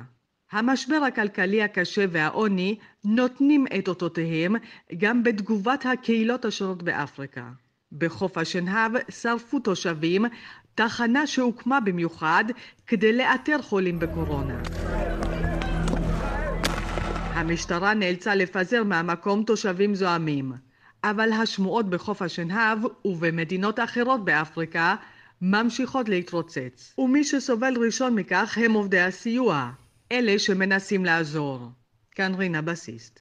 המשבר 0.52 0.96
הכלכלי 1.08 1.64
הקשה 1.64 2.06
והעוני 2.12 2.78
נותנים 3.04 3.66
את 3.80 3.88
אותותיהם 3.88 4.56
גם 4.98 5.24
בתגובת 5.24 5.86
הקהילות 5.86 6.46
השונות 6.46 6.84
באפריקה. 6.84 7.50
בחוף 7.92 8.38
השנהב 8.38 8.92
שרפו 9.10 9.60
תושבים 9.60 10.26
תחנה 10.76 11.28
שהוקמה 11.28 11.80
במיוחד 11.80 12.44
כדי 12.88 13.14
לאתר 13.14 13.62
חולים 13.62 14.00
בקורונה. 14.00 14.62
המשטרה 17.34 17.94
נאלצה 17.94 18.36
לפזר 18.36 18.84
מהמקום 18.84 19.44
תושבים 19.44 19.96
זועמים. 19.96 20.69
אבל 21.04 21.32
השמועות 21.34 21.90
בחוף 21.90 22.22
השנהב 22.22 22.80
ובמדינות 23.06 23.80
אחרות 23.80 24.26
באפריקה 24.26 24.96
ממשיכות 25.42 26.10
להתרוצץ. 26.10 26.94
ומי 26.98 27.24
שסובל 27.24 27.74
ראשון 27.86 28.16
מכך 28.16 28.58
הם 28.66 28.74
עובדי 28.74 29.00
הסיוע, 29.00 29.72
אלה 30.12 30.40
שמנסים 30.40 31.06
לעזור. 31.06 31.70
כאן 32.12 32.36
רינה 32.36 32.62
בסיסט. 32.62 33.20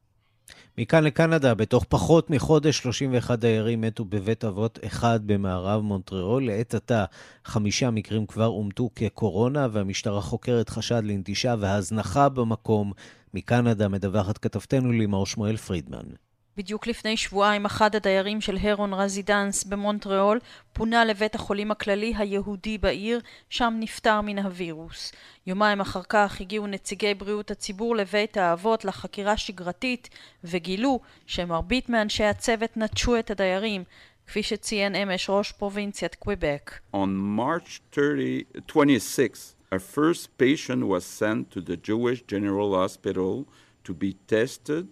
מכאן 0.79 1.05
לקנדה, 1.05 1.55
בתוך 1.55 1.85
פחות 1.89 2.31
מחודש 2.31 2.79
31 2.79 3.39
דיירים 3.39 3.81
מתו 3.81 4.05
בבית 4.05 4.45
אבות 4.45 4.79
אחד 4.87 5.21
במערב 5.27 5.83
מונטריאול. 5.83 6.47
לעת 6.47 6.75
עתה 6.75 7.05
חמישה 7.45 7.91
מקרים 7.91 8.27
כבר 8.27 8.47
אומתו 8.47 8.91
כקורונה, 8.95 9.69
והמשטרה 9.73 10.21
חוקרת 10.21 10.69
חשד 10.69 11.03
לנטישה 11.05 11.55
והזנחה 11.59 12.29
במקום. 12.29 12.93
מקנדה 13.35 13.89
מדווחת 13.89 14.39
כתבתנו 14.39 14.93
לימור 14.93 15.27
שמואל 15.27 15.57
פרידמן. 15.57 16.28
בדיוק 16.59 16.87
לפני 16.87 17.17
שבועיים 17.17 17.65
אחד 17.65 17.97
הדיירים 17.97 18.41
של 18.41 18.57
הרון 18.57 18.95
רזידנס 18.95 19.65
במונטריאול 19.65 20.39
פונה 20.73 21.05
לבית 21.05 21.35
החולים 21.35 21.71
הכללי 21.71 22.15
היהודי 22.17 22.79
בעיר, 22.79 23.21
שם 23.51 23.75
נפטר 23.81 24.21
מן 24.21 24.39
הווירוס. 24.39 25.13
יומיים 25.47 25.81
אחר 25.81 26.03
כך 26.09 26.41
הגיעו 26.41 26.67
נציגי 26.67 27.15
בריאות 27.15 27.51
הציבור 27.51 27.97
לבית 27.97 28.37
האבות 28.37 28.85
לחקירה 28.85 29.37
שגרתית 29.37 30.09
וגילו 30.45 31.01
שמרבית 31.27 31.89
מאנשי 31.89 32.25
הצוות 32.25 32.77
נטשו 32.77 33.19
את 33.19 33.31
הדיירים 33.31 33.85
כפי 34.27 34.43
שציין 34.43 34.95
אמש 34.95 35.31
ראש 35.31 35.53
פרובינציית 35.53 36.15
קוויבק. 36.15 36.73
On 36.95 37.39
March 37.39 37.81
30, 37.93 38.43
26, 38.69 39.55
a 39.73 39.79
first 39.79 40.29
patient 40.39 40.83
was 40.83 41.05
sent 41.05 41.51
to 41.55 41.61
the 41.61 41.77
Jewish 41.89 42.23
General 42.33 42.75
Hospital 42.75 43.45
to 43.85 43.93
be 43.93 44.13
tested 44.33 44.87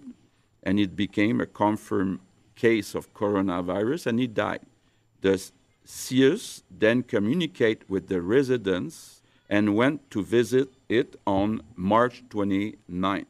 and 0.66 0.80
it 0.80 0.95
became 0.95 1.41
a 1.41 1.45
confirmed 1.45 2.20
case 2.55 2.95
of 2.95 3.14
coronavirus 3.14 4.07
and 4.07 4.20
he 4.20 4.28
died. 4.28 4.62
The 5.22 5.36
CIUS 5.86 6.64
then 6.70 7.03
communicate 7.03 7.89
with 7.89 8.07
the 8.07 8.22
residents 8.22 9.22
and 9.49 9.76
went 9.76 10.09
to 10.12 10.24
visit 10.24 10.70
it 10.89 11.16
on 11.26 11.62
March 11.76 12.24
29th. 12.30 13.26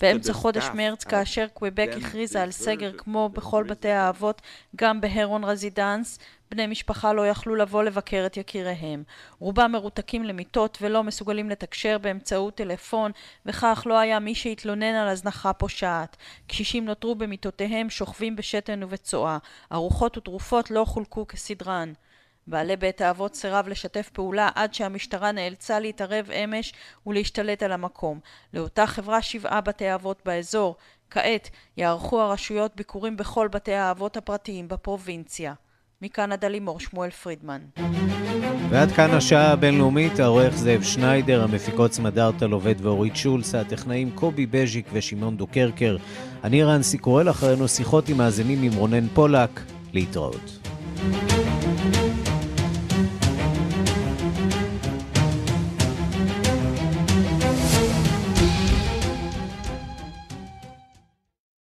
באמצע 0.00 0.32
חודש 0.32 0.64
מרץ, 0.74 1.04
כאשר 1.04 1.46
קוויבק 1.54 1.88
הכריזה 1.96 2.42
על 2.42 2.50
סגר 2.50 2.92
כמו 2.96 3.28
בכל 3.28 3.64
בתי 3.64 3.88
האבות, 3.88 4.42
גם 4.76 5.00
בהרון 5.00 5.44
רזידנס, 5.44 6.18
בני 6.51 6.67
משפחה 6.67 7.13
לא 7.13 7.27
יכלו 7.27 7.55
לבוא 7.55 7.83
לבקר 7.83 8.23
את 8.25 8.37
יקיריהם. 8.37 9.03
רובם 9.39 9.71
מרותקים 9.71 10.23
למיטות 10.23 10.77
ולא 10.81 11.03
מסוגלים 11.03 11.49
לתקשר 11.49 11.97
באמצעות 11.97 12.55
טלפון, 12.55 13.11
וכך 13.45 13.83
לא 13.85 13.99
היה 13.99 14.19
מי 14.19 14.35
שהתלונן 14.35 14.95
על 14.95 15.07
הזנחה 15.07 15.53
פושעת. 15.53 16.17
קשישים 16.47 16.85
נותרו 16.85 17.15
במיטותיהם, 17.15 17.89
שוכבים 17.89 18.35
בשתן 18.35 18.83
ובצואה. 18.83 19.37
ארוחות 19.71 20.17
ותרופות 20.17 20.71
לא 20.71 20.85
חולקו 20.85 21.27
כסדרן. 21.27 21.93
בעלי 22.47 22.75
בית 22.75 23.01
האבות 23.01 23.35
סירב 23.35 23.67
לשתף 23.67 24.09
פעולה 24.13 24.49
עד 24.55 24.73
שהמשטרה 24.73 25.31
נאלצה 25.31 25.79
להתערב 25.79 26.31
אמש 26.31 26.73
ולהשתלט 27.07 27.63
על 27.63 27.71
המקום. 27.71 28.19
לאותה 28.53 28.87
חברה 28.87 29.21
שבעה 29.21 29.61
בתי 29.61 29.93
אבות 29.93 30.21
באזור. 30.25 30.75
כעת 31.09 31.49
יערכו 31.77 32.21
הרשויות 32.21 32.75
ביקורים 32.75 33.17
בכל 33.17 33.47
בתי 33.47 33.73
האבות 33.73 34.17
הפרטיים 34.17 34.67
בפרובינציה. 34.67 35.53
מקנדה 36.01 36.47
לימור 36.47 36.79
שמואל 36.79 37.09
פרידמן. 37.09 37.61
ועד 38.69 38.91
כאן 38.91 39.09
השעה 39.09 39.51
הבינלאומית, 39.51 40.19
העורך 40.19 40.55
זאב 40.55 40.83
שניידר, 40.83 41.43
המפיקות 41.43 41.93
סמדארטה 41.93 42.47
לובד 42.47 42.75
ואורית 42.81 43.15
שולס, 43.15 43.55
הטכנאים 43.55 44.11
קובי 44.15 44.45
בז'יק 44.45 44.85
ושמעון 44.93 45.37
דוקרקר. 45.37 45.97
אני 46.43 46.63
רנסי 46.63 46.97
קורל 46.97 47.29
אחרינו 47.29 47.67
שיחות 47.67 48.09
עם 48.09 48.17
מאזינים 48.17 48.63
עם 48.63 48.73
רונן 48.73 49.07
פולק. 49.07 49.61
להתראות. 49.93 50.57
thank 50.97 51.31
you 51.31 51.40